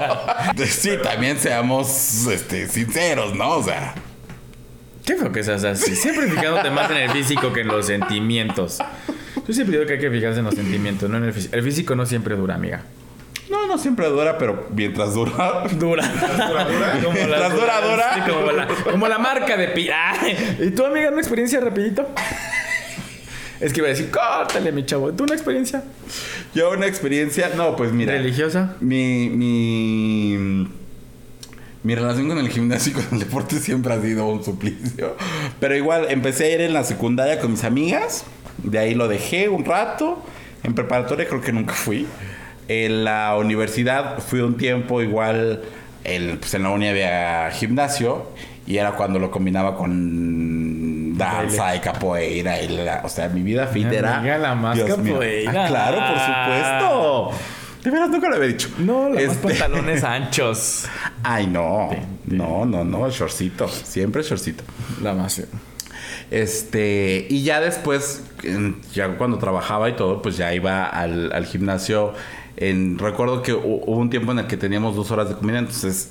sí, 0.66 0.90
también 1.02 1.38
seamos 1.38 2.26
este, 2.26 2.68
sinceros, 2.68 3.34
¿no? 3.34 3.50
O 3.50 3.62
sea. 3.62 3.94
Qué 5.04 5.16
feo 5.16 5.32
que 5.32 5.42
seas 5.42 5.64
así. 5.64 5.96
Siempre 5.96 6.28
fijándote 6.28 6.70
más 6.70 6.90
en 6.90 6.98
el 6.98 7.10
físico 7.10 7.52
que 7.52 7.62
en 7.62 7.68
los 7.68 7.86
sentimientos. 7.86 8.78
Yo 9.46 9.52
siempre 9.52 9.76
digo 9.76 9.86
que 9.86 9.94
hay 9.94 9.98
que 9.98 10.10
fijarse 10.10 10.38
en 10.38 10.44
los 10.44 10.54
sentimientos, 10.54 11.10
no 11.10 11.16
en 11.16 11.24
el 11.24 11.32
físico. 11.32 11.56
El 11.56 11.62
físico 11.62 11.96
no 11.96 12.06
siempre 12.06 12.36
dura, 12.36 12.54
amiga. 12.54 12.82
No, 13.50 13.66
no 13.66 13.76
siempre 13.76 14.08
dura, 14.08 14.38
pero 14.38 14.68
mientras 14.74 15.14
dura. 15.14 15.64
Dura. 15.72 16.06
dura, 16.08 16.64
dura. 16.64 16.92
Como 17.02 17.12
mientras 17.12 17.52
dura, 17.52 17.80
dura. 17.80 18.26
como, 18.28 18.52
la, 18.52 18.68
como, 18.68 19.08
la, 19.08 19.18
marca 19.18 19.56
de 19.56 19.68
pi. 19.68 19.90
¿Y 20.60 20.70
tú, 20.70 20.86
amiga, 20.86 21.08
una 21.08 21.20
experiencia 21.20 21.60
rapidito? 21.60 22.08
Es 23.60 23.72
que 23.72 23.80
iba 23.80 23.88
a 23.88 23.90
decir, 23.90 24.10
córtale, 24.10 24.72
mi 24.72 24.86
chavo. 24.86 25.12
¿Tú 25.12 25.24
una 25.24 25.34
experiencia? 25.34 25.84
Yo 26.54 26.70
una 26.70 26.86
experiencia, 26.86 27.50
no, 27.56 27.76
pues 27.76 27.92
mira. 27.92 28.12
¿Religiosa? 28.12 28.76
Mi, 28.80 29.28
mi, 29.28 30.68
mi 31.82 31.94
relación 31.94 32.28
con 32.28 32.38
el 32.38 32.48
gimnasio 32.48 32.92
y 32.92 32.94
con 32.94 33.06
el 33.12 33.18
deporte 33.18 33.58
siempre 33.58 33.92
ha 33.92 34.00
sido 34.00 34.26
un 34.26 34.44
suplicio. 34.44 35.16
Pero 35.60 35.76
igual, 35.76 36.06
empecé 36.10 36.44
a 36.44 36.54
ir 36.54 36.60
en 36.60 36.72
la 36.72 36.84
secundaria 36.84 37.40
con 37.40 37.52
mis 37.52 37.64
amigas. 37.64 38.24
De 38.58 38.78
ahí 38.78 38.94
lo 38.94 39.08
dejé 39.08 39.48
un 39.48 39.64
rato. 39.64 40.22
En 40.62 40.74
preparatoria 40.74 41.26
creo 41.26 41.40
que 41.40 41.52
nunca 41.52 41.74
fui. 41.74 42.06
En 42.68 43.04
la 43.04 43.36
universidad 43.36 44.18
fui 44.20 44.40
un 44.40 44.56
tiempo 44.56 45.02
igual, 45.02 45.62
el, 46.04 46.38
pues 46.38 46.54
en 46.54 46.62
la 46.62 46.70
uni 46.70 46.86
había 46.86 47.50
gimnasio 47.50 48.28
y 48.66 48.76
era 48.76 48.92
cuando 48.92 49.18
lo 49.18 49.30
combinaba 49.30 49.76
con 49.76 51.18
danza 51.18 51.74
y 51.74 51.80
capoeira. 51.80 52.62
Y 52.62 52.78
o 53.02 53.08
sea, 53.08 53.28
mi 53.28 53.42
vida 53.42 53.66
fit 53.66 53.90
era... 53.90 54.38
la 54.38 54.54
más 54.54 54.78
capoeira. 54.78 55.64
Ah, 55.64 55.68
claro, 55.68 55.98
por 55.98 57.30
supuesto. 57.30 57.51
De 57.82 57.90
veras 57.90 58.10
nunca 58.10 58.28
lo 58.28 58.36
había 58.36 58.48
dicho. 58.48 58.68
No, 58.78 59.08
los 59.08 59.20
este... 59.20 59.48
pantalones 59.48 60.04
anchos. 60.04 60.84
Ay, 61.22 61.46
no. 61.48 61.90
No, 62.26 62.64
no, 62.64 62.84
no. 62.84 63.10
Shortcito. 63.10 63.68
Siempre 63.68 64.22
shortcito. 64.22 64.62
La 65.02 65.14
más. 65.14 65.42
Este, 66.30 67.26
y 67.28 67.42
ya 67.42 67.60
después, 67.60 68.22
ya 68.94 69.18
cuando 69.18 69.38
trabajaba 69.38 69.90
y 69.90 69.96
todo, 69.96 70.22
pues 70.22 70.36
ya 70.36 70.54
iba 70.54 70.86
al, 70.86 71.44
gimnasio. 71.46 72.14
En, 72.56 72.98
recuerdo 72.98 73.42
que 73.42 73.52
hubo 73.52 73.96
un 73.96 74.10
tiempo 74.10 74.32
en 74.32 74.40
el 74.40 74.46
que 74.46 74.56
teníamos 74.56 74.94
dos 74.94 75.10
horas 75.10 75.28
de 75.28 75.34
comida, 75.34 75.58
entonces 75.58 76.10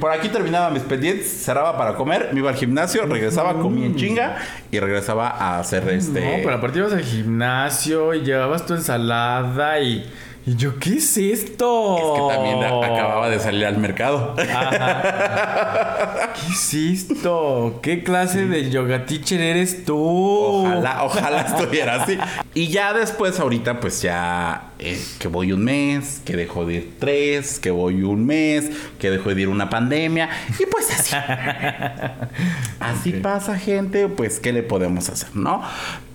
por 0.00 0.10
aquí 0.10 0.28
terminaba 0.28 0.70
mis 0.70 0.82
pendientes, 0.82 1.28
cerraba 1.44 1.76
para 1.76 1.94
comer, 1.94 2.30
me 2.32 2.40
iba 2.40 2.50
al 2.50 2.56
gimnasio, 2.56 3.04
regresaba, 3.04 3.54
comía 3.54 3.86
en 3.86 3.96
chinga 3.96 4.38
y 4.70 4.80
regresaba 4.80 5.28
a 5.28 5.58
hacer 5.58 5.88
este. 5.90 6.20
No, 6.20 6.42
pero 6.42 6.54
aparte 6.54 6.78
ibas 6.78 6.92
al 6.92 7.04
gimnasio 7.04 8.14
y 8.14 8.22
llevabas 8.22 8.64
tu 8.64 8.74
ensalada 8.74 9.78
y 9.80 10.10
y 10.48 10.56
yo, 10.56 10.78
¿qué 10.78 10.96
es 10.96 11.18
esto? 11.18 11.98
Es 11.98 12.20
que 12.20 12.34
también 12.34 12.64
acababa 12.64 13.28
de 13.28 13.38
salir 13.38 13.66
al 13.66 13.76
mercado. 13.76 14.34
Ajá. 14.38 16.32
¿Qué 16.32 16.52
es 16.54 16.72
esto? 16.72 17.80
¿Qué 17.82 18.02
clase 18.02 18.46
de 18.46 18.70
yoga 18.70 19.04
teacher 19.04 19.42
eres 19.42 19.84
tú? 19.84 19.98
Ojalá, 19.98 21.04
ojalá 21.04 21.42
estuviera 21.42 22.02
así. 22.02 22.16
Y 22.54 22.68
ya 22.68 22.94
después, 22.94 23.38
ahorita, 23.38 23.78
pues 23.78 24.00
ya 24.00 24.70
eh, 24.78 24.98
que 25.18 25.28
voy 25.28 25.52
un 25.52 25.64
mes, 25.64 26.22
que 26.24 26.34
dejo 26.34 26.64
de 26.64 26.74
ir 26.76 26.94
tres, 26.98 27.60
que 27.60 27.70
voy 27.70 28.02
un 28.02 28.24
mes, 28.24 28.70
que 28.98 29.10
dejo 29.10 29.34
de 29.34 29.42
ir 29.42 29.48
una 29.48 29.68
pandemia. 29.68 30.30
Y 30.58 30.64
pues 30.64 30.90
así. 30.98 31.14
así 32.80 33.12
pasa, 33.12 33.58
gente. 33.58 34.08
Pues, 34.08 34.40
¿qué 34.40 34.54
le 34.54 34.62
podemos 34.62 35.10
hacer, 35.10 35.28
no? 35.36 35.62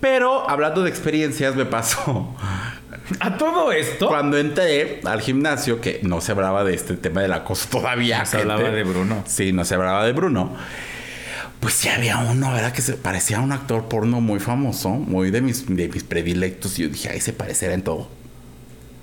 Pero 0.00 0.50
hablando 0.50 0.82
de 0.82 0.90
experiencias, 0.90 1.54
me 1.54 1.66
pasó 1.66 2.34
a 3.20 3.36
todo 3.36 3.72
esto. 3.72 4.08
Cuando 4.08 4.38
entré 4.38 5.00
al 5.04 5.20
gimnasio, 5.20 5.80
que 5.80 6.00
no 6.02 6.20
se 6.20 6.32
hablaba 6.32 6.64
de 6.64 6.74
este 6.74 6.94
tema 6.96 7.22
del 7.22 7.32
acoso 7.32 7.68
todavía. 7.70 8.20
No 8.20 8.26
se 8.26 8.36
hablaba 8.38 8.70
de 8.70 8.84
Bruno. 8.84 9.24
Sí, 9.26 9.52
no 9.52 9.64
se 9.64 9.74
hablaba 9.74 10.04
de 10.04 10.12
Bruno. 10.12 10.56
Pues 11.60 11.74
sí 11.74 11.88
había 11.88 12.18
uno, 12.18 12.52
¿verdad? 12.52 12.72
Que 12.72 12.82
se 12.82 12.94
parecía 12.94 13.38
a 13.38 13.40
un 13.40 13.52
actor 13.52 13.88
porno 13.88 14.20
muy 14.20 14.38
famoso, 14.40 14.90
muy 14.90 15.30
de 15.30 15.40
mis, 15.40 15.66
de 15.66 15.88
mis 15.88 16.04
predilectos. 16.04 16.78
Y 16.78 16.82
yo 16.82 16.88
dije, 16.88 17.10
ay, 17.10 17.20
se 17.20 17.32
parecerá 17.32 17.74
en 17.74 17.82
todo. 17.82 18.08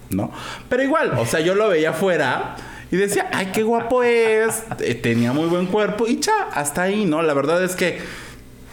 ¿No? 0.09 0.31
Pero 0.67 0.83
igual, 0.83 1.13
o 1.17 1.25
sea, 1.25 1.39
yo 1.39 1.55
lo 1.55 1.69
veía 1.69 1.91
afuera 1.91 2.57
y 2.91 2.97
decía, 2.97 3.29
ay, 3.31 3.47
qué 3.53 3.63
guapo 3.63 4.03
es. 4.03 4.63
Eh, 4.79 4.95
tenía 4.95 5.31
muy 5.31 5.47
buen 5.47 5.67
cuerpo. 5.67 6.07
Y 6.07 6.19
ya, 6.19 6.49
hasta 6.53 6.83
ahí, 6.83 7.05
¿no? 7.05 7.21
La 7.21 7.33
verdad 7.33 7.63
es 7.63 7.75
que 7.75 7.99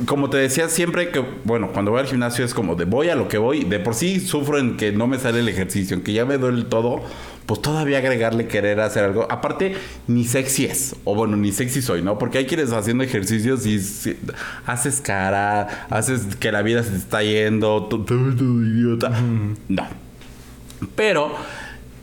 como 0.06 0.30
te 0.30 0.36
decía 0.36 0.68
siempre 0.68 1.10
que, 1.10 1.24
bueno, 1.44 1.70
cuando 1.72 1.90
voy 1.90 2.00
al 2.00 2.06
gimnasio 2.06 2.44
es 2.44 2.54
como 2.54 2.76
de 2.76 2.84
voy 2.84 3.08
a 3.08 3.16
lo 3.16 3.28
que 3.28 3.38
voy. 3.38 3.64
De 3.64 3.78
por 3.80 3.94
sí 3.94 4.20
sufro 4.20 4.58
en 4.58 4.76
que 4.76 4.92
no 4.92 5.06
me 5.06 5.18
sale 5.18 5.40
el 5.40 5.48
ejercicio, 5.48 5.96
en 5.96 6.02
que 6.02 6.12
ya 6.12 6.24
me 6.24 6.38
duele 6.38 6.64
todo. 6.64 7.02
Pues 7.46 7.62
todavía 7.62 7.96
agregarle 7.98 8.46
querer 8.46 8.78
hacer 8.80 9.04
algo. 9.04 9.26
Aparte, 9.30 9.74
ni 10.06 10.24
sexy 10.24 10.66
es. 10.66 10.94
O 11.04 11.14
bueno, 11.14 11.36
ni 11.36 11.50
sexy 11.50 11.80
soy, 11.80 12.02
¿no? 12.02 12.18
Porque 12.18 12.36
hay 12.38 12.46
quienes 12.46 12.72
haciendo 12.72 13.02
ejercicios 13.04 13.64
y 13.66 13.80
haces 14.66 15.00
cara, 15.00 15.86
haces 15.88 16.36
que 16.36 16.52
la 16.52 16.60
vida 16.62 16.82
se 16.82 16.90
te 16.90 16.96
está 16.98 17.22
yendo, 17.22 17.84
todo, 17.84 18.04
idiota. 18.62 19.10
No. 19.68 19.86
Pero 20.94 21.32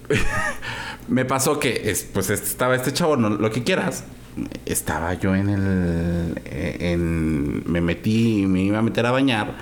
me 1.08 1.26
pasó 1.26 1.60
que 1.60 1.90
es- 1.92 2.04
pues 2.12 2.30
estaba 2.30 2.76
este 2.76 2.92
chavo, 2.92 3.16
no, 3.16 3.30
lo 3.30 3.52
que 3.52 3.64
quieras. 3.64 4.04
Estaba 4.66 5.14
yo 5.14 5.34
en 5.36 5.50
el. 5.50 6.42
En, 6.46 7.72
me 7.72 7.80
metí, 7.82 8.46
me 8.48 8.62
iba 8.62 8.80
a 8.80 8.82
meter 8.82 9.06
a 9.06 9.12
bañar. 9.12 9.54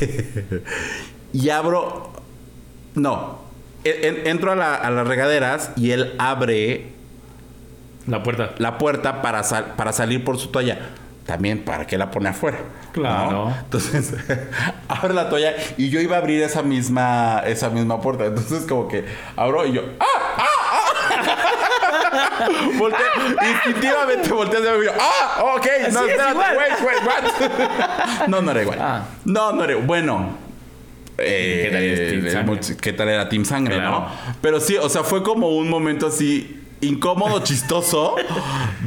y 1.32 1.48
abro. 1.50 2.12
No. 2.94 3.38
En- 3.84 4.16
en- 4.16 4.26
entro 4.26 4.52
a, 4.52 4.56
la- 4.56 4.74
a 4.74 4.90
las 4.90 5.06
regaderas 5.06 5.70
y 5.76 5.90
él 5.92 6.14
abre 6.18 6.88
La 8.06 8.22
puerta. 8.22 8.54
la 8.58 8.78
puerta 8.78 9.22
para, 9.22 9.42
sal- 9.42 9.74
para 9.76 9.92
salir 9.92 10.24
por 10.24 10.38
su 10.38 10.48
toalla. 10.48 10.78
También, 11.26 11.64
¿para 11.64 11.86
qué 11.88 11.98
la 11.98 12.10
pone 12.10 12.28
afuera? 12.28 12.58
Claro. 12.92 13.30
¿No? 13.30 13.56
Entonces, 13.56 14.14
abre 14.88 15.12
la 15.12 15.28
toalla 15.28 15.54
y 15.76 15.90
yo 15.90 16.00
iba 16.00 16.16
a 16.16 16.20
abrir 16.20 16.40
esa 16.42 16.62
misma, 16.62 17.40
esa 17.46 17.68
misma 17.68 18.00
puerta. 18.00 18.26
Entonces, 18.26 18.64
como 18.64 18.86
que 18.88 19.04
abro 19.36 19.66
y 19.66 19.72
yo, 19.72 19.82
¡ah! 20.00 20.15
Volteé, 22.78 23.06
instintivamente 23.50 24.28
hacia 24.58 24.72
mí 24.72 24.78
y 24.82 24.84
yo, 24.86 24.92
¡ah! 25.00 25.54
Ok, 25.56 25.66
no, 25.92 26.02
Sí, 26.02 26.10
espérate, 26.10 26.30
igual. 26.32 26.56
wait, 26.56 26.72
wait, 26.82 27.06
what? 27.06 28.26
no, 28.28 28.42
no 28.42 28.50
era 28.50 28.62
igual. 28.62 28.78
Ah. 28.80 29.02
No, 29.24 29.52
no 29.52 29.64
era 29.64 29.76
Bueno. 29.76 30.36
eh, 31.18 31.62
¿Qué 31.64 31.70
tal 31.70 31.82
much- 32.44 32.76
¿Qué 32.80 32.92
tal 32.92 33.08
era 33.08 33.28
Team 33.28 33.44
Sangre, 33.44 33.76
Claro. 33.76 33.90
no? 33.90 34.08
Pero 34.42 34.60
sí, 34.60 34.76
o 34.76 34.88
sea, 34.88 35.02
fue 35.02 35.22
como 35.22 35.48
un 35.56 35.68
momento 35.70 36.06
así 36.08 36.55
incómodo, 36.80 37.42
chistoso, 37.42 38.16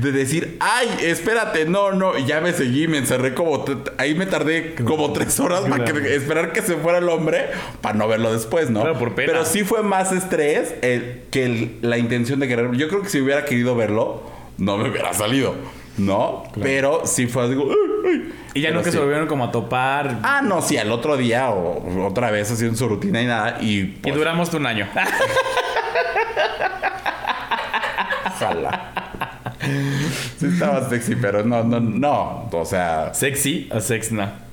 de 0.02 0.12
decir, 0.12 0.58
ay, 0.60 0.88
espérate, 1.02 1.66
no, 1.66 1.92
no, 1.92 2.18
y 2.18 2.26
ya 2.26 2.40
me 2.42 2.54
seguí, 2.54 2.88
me 2.88 2.98
encerré 3.00 3.34
como, 3.34 3.66
ahí 3.98 4.14
me 4.16 4.26
tardé 4.26 4.76
como 4.76 5.12
tres 5.14 5.40
horas 5.40 5.62
para 5.62 5.86
que- 5.86 6.16
esperar 6.16 6.54
que 6.54 6.62
se 6.62 6.76
fuera 6.76 7.00
el 7.00 7.10
hombre, 7.10 7.48
para 7.82 7.96
no 7.98 8.08
verlo 8.08 8.32
después, 8.32 8.70
¿no? 8.70 8.82
Claro, 8.82 9.00
por 9.00 9.16
pena. 9.16 9.32
Pero 9.34 9.46
sí 9.46 9.64
fue 9.64 9.82
más 9.84 10.12
estrés 10.12 10.76
el- 10.82 11.24
que 11.32 11.46
el- 11.46 11.78
la 11.82 11.98
intención 11.98 12.40
de 12.40 12.48
querer, 12.48 12.72
yo 12.74 12.88
creo 12.90 13.02
que 13.02 13.10
si 13.10 13.20
hubiera 13.22 13.44
querido 13.46 13.76
verlo, 13.76 14.22
no 14.58 14.78
me 14.78 14.90
hubiera 14.90 15.14
salido, 15.14 15.56
¿no? 15.98 16.44
Pero 16.62 17.02
sí 17.06 17.28
fue 17.28 17.46
así, 17.46 17.56
como, 17.56 17.72
"Ay, 17.72 17.78
ay". 18.06 18.34
Y 18.54 18.62
ya 18.62 18.70
Pero 18.70 18.80
nunca 18.80 18.92
sí. 18.92 18.98
se 18.98 19.02
volvieron 19.04 19.28
como 19.28 19.46
a 19.46 19.52
topar. 19.52 20.20
Ah, 20.24 20.42
no, 20.44 20.62
sí, 20.62 20.78
al 20.78 20.92
otro 20.92 21.18
día 21.18 21.50
o 21.50 22.06
otra 22.08 22.30
vez 22.32 22.52
haciendo 22.52 22.78
su 22.78 22.88
rutina 22.88 23.22
y 23.22 23.26
nada. 23.26 23.58
Y 23.62 23.80
y 23.80 23.84
pues, 24.02 24.16
duramos 24.16 24.54
un 24.54 24.66
año. 24.66 24.88
ojalá. 28.42 28.94
Sí 30.38 30.46
estaba 30.48 30.88
sexy, 30.90 31.16
pero 31.16 31.44
no, 31.44 31.64
no, 31.64 31.80
no. 31.80 32.50
O 32.52 32.66
sea. 32.66 33.14
¿Sexy 33.14 33.70
o 33.72 33.80
sexna? 33.80 34.46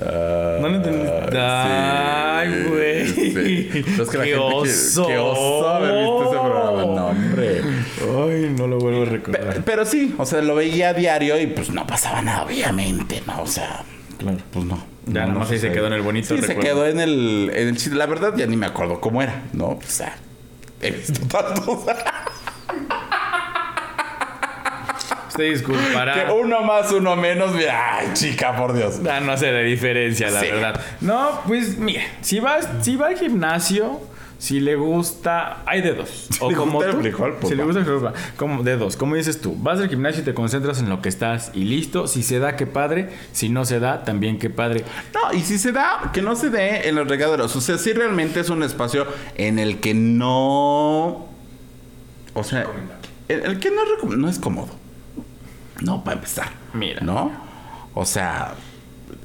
ah, 0.00 0.58
No 0.60 0.68
lo 0.68 0.76
entendí. 0.76 1.08
Ay, 1.38 2.64
güey. 2.68 3.06
sí. 3.08 3.84
Es 4.00 4.08
que 4.08 4.18
Qué 4.18 4.36
oso. 4.36 5.06
Qué 5.06 5.18
oso 5.18 5.68
haber 5.68 5.98
visto 5.98 6.22
ese 6.24 6.40
programa. 6.40 6.84
No, 6.84 7.06
hombre. 7.08 7.62
Ay, 8.00 8.54
no 8.58 8.66
lo 8.66 8.78
vuelvo 8.78 9.02
a 9.02 9.06
recordar. 9.06 9.62
Pero, 9.64 9.84
sí, 9.84 10.14
o 10.18 10.26
sea, 10.26 10.40
lo 10.42 10.54
veía 10.56 10.90
a 10.90 10.94
diario 10.94 11.40
y 11.40 11.46
pues 11.46 11.70
no 11.70 11.86
pasaba 11.86 12.20
nada, 12.22 12.42
obviamente, 12.44 13.22
¿no? 13.26 13.42
O 13.42 13.46
sea, 13.46 13.82
Claro. 14.18 14.38
pues 14.52 14.64
no. 14.64 14.76
Ya 15.06 15.12
No, 15.12 15.20
nada 15.20 15.32
no 15.34 15.38
más 15.40 15.50
ahí 15.50 15.58
se 15.58 15.70
quedó 15.70 15.86
en 15.88 15.92
el 15.92 16.02
bonito 16.02 16.34
Sí, 16.34 16.40
se 16.42 16.56
quedó 16.56 16.86
en 16.86 16.98
el, 16.98 17.50
en 17.54 17.68
el. 17.68 17.98
La 17.98 18.06
verdad, 18.06 18.32
ya 18.36 18.46
ni 18.46 18.56
me 18.56 18.66
acuerdo 18.66 19.00
cómo 19.00 19.20
era, 19.22 19.42
¿no? 19.52 19.66
O 19.66 19.80
sea, 19.86 20.16
he 20.80 20.90
visto 20.92 21.20
tantos. 21.28 21.80
Usted 25.34 25.50
disculpará. 25.50 26.14
que 26.26 26.32
uno 26.32 26.62
más, 26.62 26.92
uno 26.92 27.16
menos. 27.16 27.52
Mira, 27.54 27.96
ay, 27.98 28.08
chica, 28.14 28.54
por 28.56 28.72
Dios. 28.72 29.00
Ah, 29.10 29.18
no 29.20 29.36
sé 29.36 29.46
de 29.46 29.64
diferencia, 29.64 30.30
la 30.30 30.40
Sí. 30.40 30.46
verdad. 30.46 30.80
No, 31.00 31.40
pues 31.46 31.76
mire, 31.76 32.06
si 32.20 32.38
vas, 32.40 32.68
si 32.82 32.94
va 32.96 33.08
al 33.08 33.18
gimnasio, 33.18 34.00
si 34.38 34.60
le 34.60 34.76
gusta, 34.76 35.62
hay 35.66 35.80
de 35.80 35.94
dos. 35.94 36.28
O 36.40 36.50
le 36.50 36.56
como 36.56 36.72
gusta 36.74 36.90
el 36.90 36.96
tú, 36.96 37.00
frijol, 37.02 37.34
pues 37.40 37.48
si 37.48 37.54
le 37.56 37.62
va. 37.62 37.66
gusta 37.66 37.78
el 37.80 37.84
frijol, 37.86 38.06
va. 38.06 38.12
como 38.36 38.62
de 38.62 38.76
dos. 38.76 38.96
Como 38.96 39.14
dices 39.16 39.40
tú, 39.40 39.56
vas 39.58 39.80
al 39.80 39.88
gimnasio 39.88 40.22
y 40.22 40.24
te 40.24 40.34
concentras 40.34 40.78
en 40.80 40.88
lo 40.88 41.02
que 41.02 41.08
estás 41.08 41.50
y 41.54 41.64
listo. 41.64 42.06
Si 42.06 42.22
se 42.22 42.38
da, 42.38 42.54
qué 42.56 42.66
padre. 42.66 43.08
Si 43.32 43.48
no 43.48 43.64
se 43.64 43.80
da, 43.80 44.04
también 44.04 44.38
qué 44.38 44.50
padre. 44.50 44.84
No, 45.14 45.36
y 45.36 45.40
si 45.40 45.58
se 45.58 45.72
da, 45.72 46.10
que 46.12 46.22
no 46.22 46.36
se 46.36 46.50
dé 46.50 46.88
en 46.88 46.94
los 46.94 47.08
regaderos. 47.08 47.56
O 47.56 47.60
sea, 47.60 47.76
si 47.78 47.92
realmente 47.92 48.38
es 48.40 48.50
un 48.50 48.62
espacio 48.62 49.06
en 49.36 49.58
el 49.58 49.80
que 49.80 49.94
no. 49.94 51.26
O 52.34 52.44
sea, 52.44 52.66
el, 53.28 53.40
el 53.44 53.58
que 53.60 53.70
no, 53.70 53.82
no 54.16 54.28
es 54.28 54.38
cómodo. 54.38 54.68
No, 55.84 56.02
para 56.02 56.16
empezar. 56.16 56.48
Mira. 56.72 57.00
¿No? 57.02 57.30
O 57.94 58.04
sea, 58.04 58.54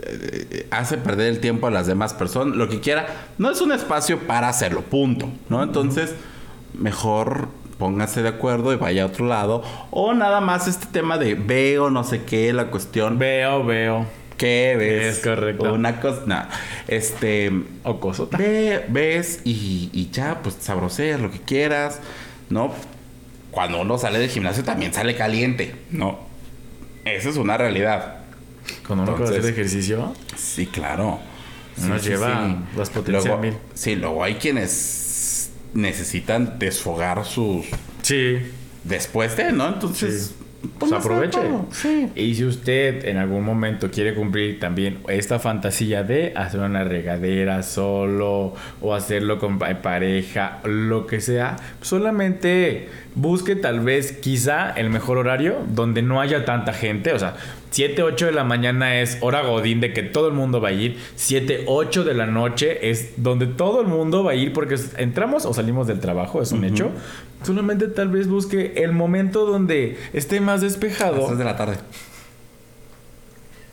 eh, 0.03 0.67
hace 0.71 0.97
perder 0.97 1.27
el 1.27 1.39
tiempo 1.39 1.67
a 1.67 1.71
las 1.71 1.87
demás 1.87 2.13
personas, 2.13 2.55
lo 2.55 2.69
que 2.69 2.79
quiera. 2.79 3.07
No 3.37 3.49
es 3.49 3.61
un 3.61 3.71
espacio 3.71 4.19
para 4.27 4.49
hacerlo, 4.49 4.81
punto. 4.81 5.29
¿No? 5.49 5.63
Entonces, 5.63 6.13
mejor 6.73 7.47
póngase 7.77 8.21
de 8.21 8.29
acuerdo 8.29 8.73
y 8.73 8.75
vaya 8.75 9.03
a 9.03 9.05
otro 9.07 9.25
lado. 9.25 9.63
O 9.89 10.13
nada 10.13 10.41
más 10.41 10.67
este 10.67 10.87
tema 10.87 11.17
de 11.17 11.35
veo, 11.35 11.89
no 11.89 12.03
sé 12.03 12.23
qué, 12.23 12.51
la 12.53 12.67
cuestión. 12.67 13.17
Veo, 13.17 13.63
veo. 13.63 14.05
¿Qué 14.37 14.75
ves? 14.77 15.17
Es 15.17 15.23
correcto. 15.23 15.73
Una 15.73 15.99
cosa. 15.99 16.21
no. 16.25 16.43
Este. 16.87 17.51
O 17.83 17.99
cosota. 17.99 18.37
Ve, 18.37 18.85
ves 18.89 19.41
y, 19.43 19.89
y 19.93 20.09
ya, 20.11 20.39
pues 20.43 20.57
sabroseas 20.59 21.19
lo 21.19 21.31
que 21.31 21.39
quieras, 21.39 21.99
¿no? 22.49 22.73
Cuando 23.51 23.81
uno 23.81 23.97
sale 23.97 24.19
del 24.19 24.29
gimnasio 24.29 24.63
también 24.63 24.93
sale 24.93 25.15
caliente, 25.15 25.75
¿no? 25.89 26.28
Esa 27.15 27.29
es 27.29 27.37
una 27.37 27.57
realidad. 27.57 28.15
Cuando 28.85 29.03
uno 29.03 29.13
Entonces- 29.13 29.39
hacer 29.39 29.51
ejercicio, 29.53 30.13
Sí, 30.35 30.65
claro. 30.67 31.19
Nos 31.77 32.01
sí, 32.01 32.09
lleva 32.09 32.47
sí. 32.47 32.77
las 32.77 32.89
potencias 32.89 33.25
Luego- 33.25 33.41
mil. 33.41 33.53
Sí, 33.73 33.95
luego 33.95 34.23
hay 34.23 34.35
quienes 34.35 35.51
necesitan 35.73 36.59
desfogar 36.59 37.25
sus. 37.25 37.65
sí. 38.01 38.37
Después 38.83 39.35
de, 39.35 39.51
¿no? 39.51 39.67
Entonces. 39.67 40.33
Pues 40.77 40.91
aproveche. 40.91 41.39
Sí. 41.71 42.09
Y 42.15 42.35
si 42.35 42.43
usted 42.45 43.05
en 43.05 43.17
algún 43.17 43.43
momento 43.45 43.89
quiere 43.91 44.13
cumplir 44.13 44.59
también 44.59 44.99
esta 45.07 45.39
fantasía 45.39 46.03
de 46.03 46.33
hacer 46.35 46.59
una 46.59 46.83
regadera 46.83 47.63
solo 47.63 48.53
o 48.81 48.93
hacerlo 48.93 49.39
con 49.39 49.57
pa- 49.57 49.81
pareja, 49.81 50.59
lo 50.65 51.07
que 51.07 51.21
sea, 51.21 51.55
solamente 51.81 52.89
busque 53.15 53.55
tal 53.55 53.79
vez 53.81 54.11
quizá 54.13 54.71
el 54.71 54.89
mejor 54.89 55.17
horario 55.17 55.57
donde 55.69 56.01
no 56.01 56.19
haya 56.21 56.43
tanta 56.45 56.73
gente. 56.73 57.13
O 57.13 57.19
sea, 57.19 57.35
7, 57.71 58.01
8 58.03 58.25
de 58.27 58.31
la 58.31 58.43
mañana 58.43 58.99
es 58.99 59.17
hora 59.21 59.41
godín 59.41 59.79
de 59.79 59.93
que 59.93 60.03
todo 60.03 60.27
el 60.27 60.33
mundo 60.33 60.59
va 60.59 60.69
a 60.69 60.71
ir. 60.71 60.97
7, 61.15 61.65
8 61.67 62.03
de 62.03 62.13
la 62.13 62.25
noche 62.25 62.89
es 62.89 63.13
donde 63.17 63.45
todo 63.47 63.81
el 63.81 63.87
mundo 63.87 64.23
va 64.23 64.31
a 64.31 64.35
ir 64.35 64.53
porque 64.53 64.75
entramos 64.97 65.45
o 65.45 65.53
salimos 65.53 65.87
del 65.87 65.99
trabajo, 65.99 66.41
es 66.41 66.51
un 66.51 66.63
hecho. 66.63 66.91
Solamente 67.43 67.87
tal 67.87 68.09
vez 68.09 68.27
busque 68.27 68.73
el 68.77 68.91
momento 68.91 69.45
donde 69.45 69.97
esté 70.13 70.41
más 70.41 70.61
A 70.61 70.65
despejado. 70.65 71.17
las 71.17 71.25
tres 71.27 71.37
de 71.37 71.43
la 71.45 71.55
tarde. 71.57 71.77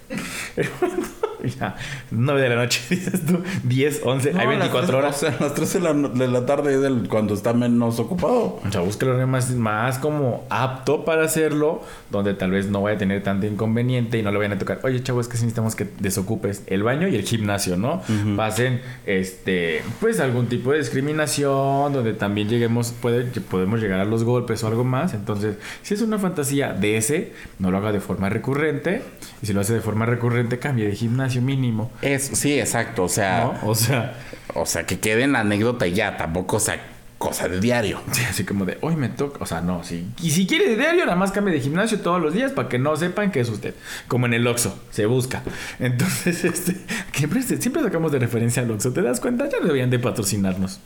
Ya, 1.61 1.77
9 2.11 2.41
de 2.41 2.49
la 2.49 2.57
noche, 2.57 2.81
dices 2.91 3.25
tú. 3.25 3.39
10, 3.65 4.01
11, 4.05 4.29
hay 4.31 4.35
No, 4.35 4.41
las 4.41 4.49
24 4.73 4.87
tres- 4.87 4.99
horas. 4.99 5.17
O 5.17 5.19
sea, 5.19 5.37
las 5.41 5.55
3 5.55 5.73
de 5.75 5.81
la, 5.81 5.93
de 5.95 6.29
la 6.29 6.47
tarde 6.47 6.75
es 6.75 6.83
el- 6.83 7.09
cuando 7.09 7.35
está 7.35 7.53
menos 7.53 7.99
ocupado. 8.01 8.61
O 8.67 8.71
sea, 8.73 8.81
busca 8.81 9.05
el 9.05 9.11
horario 9.13 9.27
más, 9.29 9.51
más 9.55 9.99
como 9.99 10.45
apto 10.51 11.05
para 11.05 11.25
hacerlo, 11.25 11.83
donde 12.11 12.35
tal 12.35 12.51
vez 12.51 12.69
no 12.69 12.83
vaya 12.83 12.97
a 12.97 12.99
tener 12.99 13.23
tanto 13.23 13.47
inconveniente 13.47 14.19
y 14.19 14.23
no 14.23 14.31
le 14.33 14.39
vayan 14.39 14.53
a 14.53 14.59
tocar. 14.59 14.81
Oye, 14.83 15.03
chavo, 15.03 15.21
es 15.21 15.29
que 15.29 15.35
necesitamos 15.35 15.77
que 15.77 15.87
desocupes 16.01 16.63
el 16.67 16.83
baño 16.83 17.07
y 17.09 17.15
el 17.17 17.23
gimnasio, 17.23 17.77
¿no? 17.77 18.03
Pasen, 18.37 18.81
este, 19.07 19.83
pues 20.01 20.21
algún 20.21 20.47
tipo 20.49 20.73
de 20.73 20.79
discriminación, 20.79 21.93
donde 21.93 22.13
también 22.15 22.49
lleguemos, 22.49 22.93
puede, 22.93 23.25
podemos 23.41 23.81
llegar 23.81 24.01
a 24.01 24.05
los 24.05 24.25
golpes 24.25 24.63
o 24.65 24.69
algo 24.69 24.85
más. 24.85 25.15
Entonces, 25.15 25.57
si 25.83 25.95
es 25.95 26.01
una 26.03 26.19
fantasía 26.19 26.73
de 26.73 26.97
ese, 26.97 27.33
no 27.59 27.71
lo 27.71 27.79
haga 27.79 27.93
de 27.93 28.01
forma 28.01 28.29
recurrente. 28.29 29.03
Y 29.43 29.47
si 29.47 29.53
lo 29.53 29.61
hace 29.61 29.75
de 29.75 29.81
forma 29.81 30.07
recurrente, 30.07 30.59
cambie 30.59 30.87
de 30.87 30.95
gimnasio 30.95 31.26
mínimo. 31.41 31.91
Es, 32.03 32.25
sí, 32.25 32.59
exacto. 32.59 33.05
O 33.05 33.09
sea, 33.09 33.53
¿No? 33.63 33.71
O 33.71 33.75
sea, 33.75 34.15
o 34.55 34.67
sea, 34.67 34.87
que 34.87 34.99
quede 34.99 35.25
en 35.25 35.33
la 35.33 35.41
anécdota 35.41 35.87
y 35.87 35.95
ya, 35.95 36.17
tampoco 36.17 36.61
sea 36.61 36.81
cosa 37.19 37.49
de 37.49 37.61
diario. 37.61 38.01
Sí, 38.13 38.23
así 38.29 38.45
como 38.45 38.65
de, 38.65 38.79
hoy 38.81 38.97
me 38.97 39.09
toca, 39.09 39.39
o 39.43 39.47
sea, 39.47 39.61
no, 39.61 39.85
sí. 39.85 40.07
Y 40.23 40.31
si 40.31 40.47
quiere 40.47 40.69
de 40.69 40.77
diario, 40.77 41.05
nada 41.05 41.17
más 41.17 41.33
cambie 41.33 41.53
de 41.53 41.61
gimnasio 41.61 42.01
todos 42.01 42.21
los 42.21 42.33
días 42.33 42.53
para 42.53 42.69
que 42.69 42.79
no 42.79 42.97
sepan 42.97 43.31
que 43.31 43.41
es 43.41 43.49
usted. 43.49 43.75
Como 44.09 44.27
en 44.27 44.35
el 44.35 44.47
Oxxo, 44.47 44.79
se 44.91 45.07
busca. 45.07 45.43
Entonces, 45.79 46.45
este, 46.45 46.77
siempre, 47.13 47.43
siempre 47.43 47.83
sacamos 47.83 48.13
de 48.13 48.19
referencia 48.19 48.63
al 48.63 48.71
Oxxo. 48.71 48.93
¿Te 48.93 49.03
das 49.03 49.21
cuenta? 49.21 49.49
Ya 49.49 49.59
deberían 49.61 49.91
de 49.91 49.99
patrocinarnos. 49.99 50.81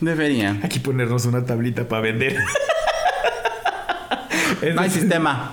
Deberían. 0.00 0.60
Aquí 0.64 0.78
ponernos 0.78 1.26
una 1.26 1.44
tablita 1.44 1.88
para 1.88 2.02
vender. 2.02 2.36
No 4.74 4.80
hay 4.80 4.88
sistema. 4.88 5.52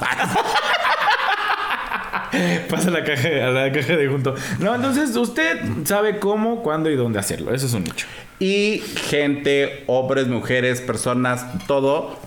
Pasa 2.70 2.90
a 2.90 2.92
la 2.92 3.04
caja, 3.04 3.28
a 3.48 3.52
la 3.52 3.72
caja 3.72 3.96
de 3.96 4.08
junto. 4.08 4.36
No, 4.60 4.76
entonces 4.76 5.16
usted 5.16 5.60
sabe 5.86 6.20
cómo, 6.20 6.64
cuándo 6.64 6.90
y 6.90 6.96
dónde 6.96 7.20
hacerlo. 7.20 7.54
Eso 7.54 7.66
es 7.66 7.74
un 7.74 7.86
hecho. 7.88 8.08
Y 8.40 8.82
gente, 9.10 9.84
hombres, 9.88 10.28
mujeres, 10.28 10.82
personas, 10.82 11.46
todo. 11.68 12.18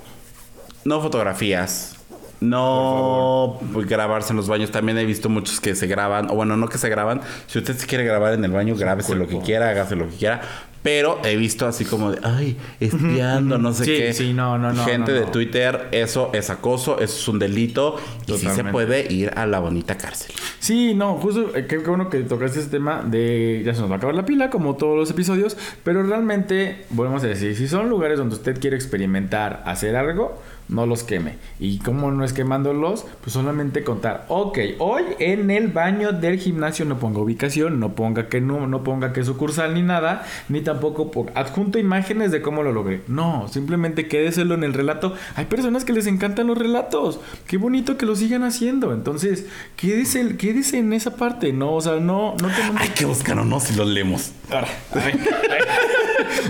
No 0.85 1.01
fotografías. 1.01 1.97
No 2.41 3.59
grabarse 3.73 4.33
en 4.33 4.37
los 4.37 4.49
baños. 4.49 4.71
También 4.71 4.99
he 4.99 5.05
visto 5.07 5.29
muchos 5.29 5.61
que 5.61 5.75
se 5.75 5.87
graban. 5.87 6.31
O 6.31 6.35
bueno, 6.35 6.57
no 6.57 6.69
que 6.69 6.79
se 6.79 6.89
graban. 6.89 7.23
Si 7.47 7.59
usted 7.59 7.75
se 7.77 7.87
quiere 7.87 8.05
grabar 8.05 8.35
en 8.35 8.45
el 8.45 8.53
baño, 8.53 8.77
grábese 8.77 9.15
lo 9.15 9.27
que 9.27 9.39
quiera, 9.41 9.71
hágase 9.71 9.97
lo 9.97 10.09
que 10.09 10.17
quiera. 10.17 10.43
Pero 10.85 11.19
he 11.25 11.35
visto 11.37 11.67
así 11.67 11.87
como 11.87 12.13
de, 12.13 12.19
ay, 12.23 12.59
espiando, 12.79 13.57
no 13.57 13.73
sé 13.73 13.85
Sí, 13.87 13.91
qué. 13.97 14.13
sí, 14.13 14.33
no, 14.35 14.59
no, 14.59 14.71
no, 14.73 14.85
Gente 14.85 15.13
no, 15.13 15.19
de. 15.21 15.25
Twitter, 15.27 15.89
eso 15.93 16.31
es 16.35 16.51
acoso, 16.51 17.01
eso 17.01 17.17
es 17.17 17.27
un 17.29 17.39
delito. 17.39 17.97
Y 18.27 18.33
sí 18.35 18.47
se 18.55 18.65
puede 18.65 19.11
ir 19.11 19.33
a 19.35 19.47
la 19.47 19.61
bonita 19.61 19.97
cárcel. 19.97 20.33
Sí, 20.59 20.95
no, 20.95 21.15
justo, 21.17 21.57
eh, 21.57 21.67
qué 21.67 21.79
bueno 21.79 22.11
que 22.11 22.21
tocaste 22.21 22.61
ese 22.61 22.69
tema 22.69 23.03
de 23.03 23.63
ya 23.65 23.75
se 23.75 23.81
nos 23.81 23.91
va 23.91 23.95
a 23.95 23.97
acabar 23.97 24.15
la 24.15 24.27
pila, 24.27 24.51
como 24.51 24.77
todos 24.77 24.97
los 24.97 25.11
episodios, 25.11 25.57
pero 25.83 26.03
realmente, 26.03 26.85
volvemos 26.91 27.25
a 27.25 27.29
decir, 27.29 27.57
si 27.57 27.67
son 27.67 27.89
lugares 27.89 28.19
donde 28.19 28.35
usted 28.37 28.61
quiere 28.61 28.77
experimentar, 28.77 29.63
hacer 29.65 29.97
algo, 29.97 30.39
no 30.69 30.87
los 30.87 31.03
queme. 31.05 31.37
Y 31.61 31.79
como 31.79 32.11
no 32.11 32.25
es 32.25 32.33
quemándolos, 32.33 33.05
pues 33.21 33.33
solamente 33.33 33.85
contar, 33.85 34.25
ok, 34.29 34.59
hoy 34.79 35.03
en 35.19 35.51
el 35.51 35.69
baño 35.69 36.13
del 36.13 36.39
gimnasio 36.39 36.85
no 36.85 36.99
ponga 36.99 37.21
ubicación, 37.21 37.81
no 37.81 37.95
ponga 37.95 38.29
que 38.29 38.41
no, 38.41 38.67
no 38.67 38.83
ponga 38.83 39.13
que 39.13 39.25
sucursal 39.25 39.75
ni 39.75 39.83
nada, 39.83 40.25
ni 40.49 40.61
tampoco 40.63 41.11
po- 41.11 41.27
adjunto 41.35 41.79
imágenes 41.79 42.31
de 42.33 42.41
cómo 42.43 42.63
lo 42.63 42.73
logré. 42.73 43.03
No, 43.09 43.47
simplemente 43.49 44.09
quédeselo 44.09 44.55
en 44.55 44.65
el 44.65 44.73
relato. 44.75 45.15
Hay 45.37 45.45
personas 45.47 45.85
que 45.85 45.93
les 45.93 46.07
encantan 46.07 46.47
los 46.47 46.57
relatos. 46.59 47.21
Qué 47.47 47.57
bonito 47.57 47.97
que 47.97 48.07
lo 48.07 48.17
sigan 48.17 48.43
haciendo. 48.43 48.93
Entonces, 48.93 49.47
quédese, 49.77 50.37
quédese 50.37 50.79
en 50.79 50.93
esa 50.93 51.17
parte, 51.17 51.53
¿no? 51.53 51.75
O 51.75 51.81
sea, 51.81 51.97
no, 52.01 52.35
no 52.43 52.49
te 52.49 52.63
Hay 52.79 52.89
que 52.91 53.05
buscar 53.05 53.39
unos 53.39 53.65
si 53.65 53.75
los 53.77 53.87
leemos. 53.89 54.33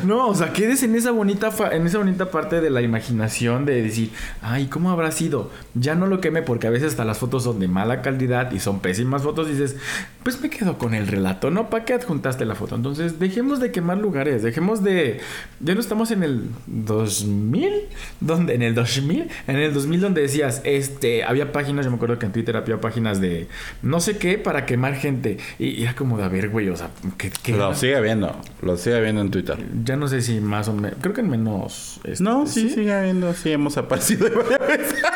No, 0.05 0.29
o 0.29 0.35
sea, 0.35 0.53
quedes 0.53 0.83
en 0.83 0.95
esa 0.95 1.11
bonita 1.11 1.51
fa- 1.51 1.71
en 1.75 1.87
esa 1.87 1.99
bonita 1.99 2.31
parte 2.31 2.61
de 2.61 2.71
la 2.71 2.83
imaginación 2.83 3.65
de 3.65 3.83
decir, 3.83 4.11
ay, 4.43 4.67
¿cómo 4.67 4.91
habrá 4.91 5.11
sido? 5.11 5.51
Ya 5.75 5.95
no 5.95 6.07
lo 6.07 6.21
queme 6.21 6.43
porque 6.43 6.67
a 6.67 6.71
veces 6.71 6.89
hasta 6.93 7.05
las 7.05 7.19
fotos 7.19 7.45
son 7.45 7.59
de 7.61 7.69
mala 7.69 8.03
calidad 8.03 8.53
y 8.53 8.61
son 8.61 8.81
pésimas 8.81 9.23
fotos. 9.23 9.49
dices, 9.49 9.77
pues 10.23 10.41
me 10.41 10.51
quedo 10.51 10.79
con 10.79 10.95
el 10.95 11.07
relato, 11.07 11.51
¿no? 11.51 11.71
¿Para 11.71 11.85
qué 11.85 11.95
adjuntaste 11.95 12.45
la 12.45 12.55
foto? 12.55 12.77
Entonces, 12.77 13.19
dejemos 13.19 13.61
de 13.61 13.71
quemar 13.73 13.99
lugares, 13.99 14.43
dejemos 14.43 14.83
de. 14.83 15.21
Ya 15.61 15.75
no 15.75 15.81
estamos 15.81 16.11
en 16.11 16.23
el 16.23 16.45
2000, 16.67 17.73
donde 18.21 18.55
en 18.55 18.63
el 18.63 18.75
2000, 18.75 19.29
en 19.47 19.57
el 19.57 19.73
2000 19.75 20.01
donde 20.01 20.23
decías, 20.23 20.61
este, 20.65 21.25
había 21.25 21.53
páginas, 21.53 21.85
yo 21.85 21.91
me 21.91 21.97
acuerdo 21.97 22.19
que 22.19 22.27
en 22.27 22.33
Twitter 22.33 22.57
había 22.57 22.81
páginas 22.81 23.21
de 23.21 23.49
no 23.83 24.01
sé 24.01 24.17
qué 24.19 24.39
para 24.39 24.67
quemar 24.67 24.95
gente. 24.95 25.39
Y, 25.59 25.67
y 25.69 25.83
era 25.83 25.95
como 25.95 26.17
de, 26.19 26.25
a 26.25 26.29
ver, 26.29 26.49
güey, 26.49 26.69
o 26.69 26.77
sea, 26.77 26.91
¿qué, 27.19 27.31
qué 27.43 27.53
Lo 27.53 27.75
sigue 27.75 28.01
viendo. 28.01 28.35
Lo 28.63 28.77
sigue 28.77 29.01
viendo 29.01 29.21
en 29.21 29.31
Twitter. 29.31 29.59
Ya 29.83 29.97
no 29.97 30.07
sé 30.09 30.21
si 30.23 30.41
más 30.41 30.69
o 30.69 30.73
menos. 30.75 30.99
Creo 31.01 31.15
que 31.15 31.21
en 31.23 31.31
menos. 31.31 32.01
este, 32.05 32.23
No, 32.23 32.47
sí, 32.47 32.71
sigue 32.71 33.03
viendo. 33.03 33.33
Sí, 33.35 33.51
hemos 33.53 33.77
aparecido 33.77 34.29
varias 34.51 34.61
veces. 34.69 35.03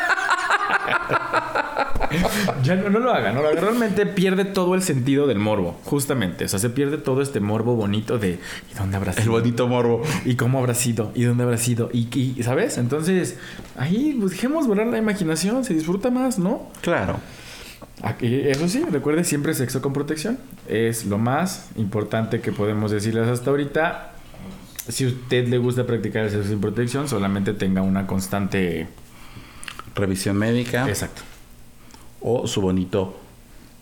Ya 2.63 2.75
no, 2.75 2.89
no 2.89 2.99
lo 2.99 3.13
haga, 3.13 3.31
no 3.31 3.41
lo 3.43 3.49
haga. 3.49 3.61
Realmente 3.61 4.05
pierde 4.07 4.43
todo 4.45 4.73
el 4.73 4.81
sentido 4.81 5.27
del 5.27 5.37
morbo, 5.37 5.79
justamente. 5.85 6.45
O 6.45 6.47
sea, 6.47 6.57
se 6.57 6.69
pierde 6.71 6.97
todo 6.97 7.21
este 7.21 7.39
morbo 7.39 7.75
bonito 7.75 8.17
de 8.17 8.39
¿y 8.71 8.75
dónde 8.77 8.97
habrá 8.97 9.13
sido? 9.13 9.23
El 9.25 9.29
bonito 9.29 9.67
morbo. 9.67 10.01
¿Y 10.25 10.35
cómo 10.35 10.57
habrá 10.57 10.73
sido? 10.73 11.11
¿Y 11.13 11.23
dónde 11.23 11.43
habrá 11.43 11.57
sido? 11.57 11.89
¿Y, 11.93 12.07
y- 12.17 12.41
¿Sabes? 12.41 12.77
Entonces, 12.79 13.37
ahí 13.77 14.17
pues, 14.19 14.31
dejemos 14.31 14.65
volar 14.67 14.87
la 14.87 14.97
imaginación, 14.97 15.63
se 15.63 15.73
disfruta 15.75 16.09
más, 16.09 16.39
¿no? 16.39 16.67
Claro. 16.81 17.17
Aquí, 18.01 18.41
eso 18.47 18.67
sí, 18.67 18.83
recuerde 18.91 19.23
siempre 19.23 19.53
sexo 19.53 19.81
con 19.81 19.93
protección. 19.93 20.39
Es 20.67 21.05
lo 21.05 21.17
más 21.19 21.69
importante 21.75 22.41
que 22.41 22.51
podemos 22.51 22.89
decirles 22.91 23.27
hasta 23.27 23.51
ahorita. 23.51 24.13
Si 24.89 25.05
usted 25.05 25.47
le 25.47 25.57
gusta 25.57 25.85
practicar 25.85 26.25
el 26.25 26.31
sexo 26.31 26.49
sin 26.49 26.59
protección, 26.59 27.07
solamente 27.07 27.53
tenga 27.53 27.81
una 27.81 28.05
constante. 28.07 28.87
Revisión 29.95 30.37
médica. 30.37 30.87
Exacto. 30.87 31.21
O 32.21 32.47
su 32.47 32.61
bonito 32.61 33.19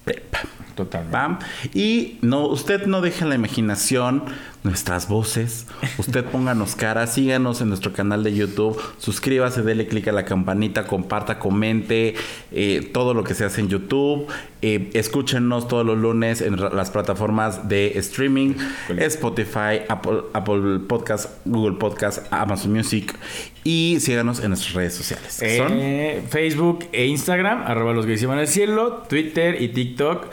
PEP. 0.05 0.35
Totalmente. 0.77 1.11
Pam. 1.11 1.39
Y 1.73 2.17
no, 2.21 2.47
usted 2.47 2.85
no 2.85 3.01
deje 3.01 3.23
en 3.23 3.29
la 3.29 3.35
imaginación 3.35 4.23
nuestras 4.63 5.07
voces. 5.09 5.67
Usted 5.97 6.23
pónganos 6.31 6.75
cara, 6.75 7.07
síganos 7.07 7.59
en 7.61 7.69
nuestro 7.69 7.91
canal 7.93 8.23
de 8.23 8.33
YouTube, 8.33 8.79
suscríbase, 8.97 9.61
dele 9.63 9.87
click 9.87 10.07
a 10.07 10.11
la 10.11 10.23
campanita, 10.25 10.87
comparta, 10.87 11.39
comente 11.39 12.15
eh, 12.51 12.89
todo 12.93 13.13
lo 13.13 13.23
que 13.23 13.33
se 13.33 13.43
hace 13.45 13.61
en 13.61 13.67
YouTube. 13.69 14.27
Eh, 14.61 14.89
escúchenos 14.93 15.67
todos 15.67 15.85
los 15.85 15.97
lunes 15.97 16.41
en 16.41 16.59
las 16.59 16.89
plataformas 16.91 17.67
de 17.69 17.97
streaming, 17.99 18.55
Spotify, 18.97 19.81
Apple, 19.87 20.21
Apple 20.33 20.79
Podcast, 20.87 21.29
Google 21.45 21.77
Podcast, 21.77 22.31
Amazon 22.31 22.73
Music 22.73 23.15
y 23.63 23.97
síganos 23.99 24.39
en 24.39 24.49
nuestras 24.49 24.73
redes 24.73 24.93
sociales. 24.95 25.37
que 25.39 25.57
son 25.57 25.73
Eh, 25.73 26.23
Facebook 26.29 26.85
e 26.91 27.05
Instagram, 27.05 27.63
arroba 27.65 27.93
los 27.93 28.05
gays 28.05 28.21
y 28.21 28.25
van 28.25 28.39
al 28.39 28.47
cielo, 28.47 29.03
Twitter 29.09 29.61
y 29.61 29.69
TikTok, 29.69 30.27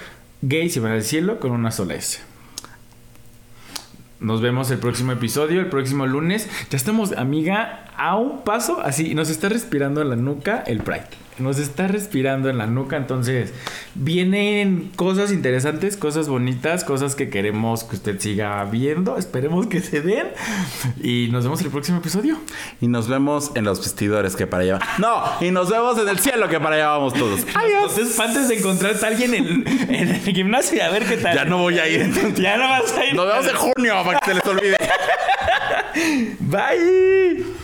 gays 0.48 0.76
y 0.76 0.80
van 0.80 0.92
al 0.92 1.02
cielo 1.02 1.40
con 1.40 1.52
una 1.52 1.70
sola 1.70 1.94
S. 1.94 2.20
Nos 4.20 4.40
vemos 4.40 4.70
el 4.70 4.78
próximo 4.78 5.12
episodio, 5.12 5.60
el 5.60 5.68
próximo 5.68 6.06
lunes. 6.06 6.48
Ya 6.70 6.76
estamos, 6.76 7.12
amiga, 7.12 7.90
a 7.96 8.16
un 8.16 8.42
paso, 8.42 8.80
así, 8.80 9.14
nos 9.14 9.28
está 9.28 9.48
respirando 9.48 10.00
en 10.00 10.10
la 10.10 10.16
nuca 10.16 10.62
el 10.66 10.80
Pride. 10.80 11.23
Nos 11.38 11.58
está 11.58 11.88
respirando 11.88 12.48
en 12.48 12.58
la 12.58 12.66
nuca, 12.66 12.96
entonces 12.96 13.52
vienen 13.94 14.92
cosas 14.94 15.32
interesantes, 15.32 15.96
cosas 15.96 16.28
bonitas, 16.28 16.84
cosas 16.84 17.16
que 17.16 17.28
queremos 17.28 17.82
que 17.84 17.96
usted 17.96 18.20
siga 18.20 18.64
viendo. 18.64 19.18
Esperemos 19.18 19.66
que 19.66 19.80
se 19.80 20.00
den. 20.00 20.28
Y 21.02 21.28
nos 21.32 21.44
vemos 21.44 21.60
el 21.62 21.70
próximo 21.70 21.98
episodio. 21.98 22.38
Y 22.80 22.86
nos 22.88 23.08
vemos 23.08 23.50
en 23.54 23.64
los 23.64 23.80
vestidores 23.80 24.36
que 24.36 24.46
para 24.46 24.62
allá. 24.62 24.78
No, 24.98 25.22
y 25.40 25.50
nos 25.50 25.70
vemos 25.70 25.98
en 25.98 26.08
el 26.08 26.18
cielo 26.20 26.48
que 26.48 26.60
para 26.60 26.76
allá 26.76 26.88
vamos 26.88 27.14
todos. 27.14 27.40
Adiós. 27.54 27.90
Entonces, 27.90 28.20
antes 28.20 28.48
de 28.48 28.58
encontrarte 28.58 29.04
a 29.04 29.08
alguien 29.08 29.34
en, 29.34 29.64
en 29.66 30.08
el 30.08 30.20
gimnasio 30.20 30.84
a 30.84 30.90
ver 30.90 31.04
qué 31.04 31.16
tal. 31.16 31.34
Ya 31.34 31.44
no 31.44 31.58
voy 31.58 31.78
a 31.78 31.88
ir 31.88 32.00
entonces. 32.00 32.38
Ya 32.38 32.56
no 32.56 32.68
vas 32.68 32.96
a 32.96 33.06
ir. 33.06 33.14
Nos 33.14 33.26
vemos 33.26 33.46
en 33.48 33.56
junio 33.56 34.02
para 34.04 34.20
que 34.20 34.26
se 34.26 34.34
les 34.34 34.46
olvide. 34.46 34.76
Bye. 36.40 37.63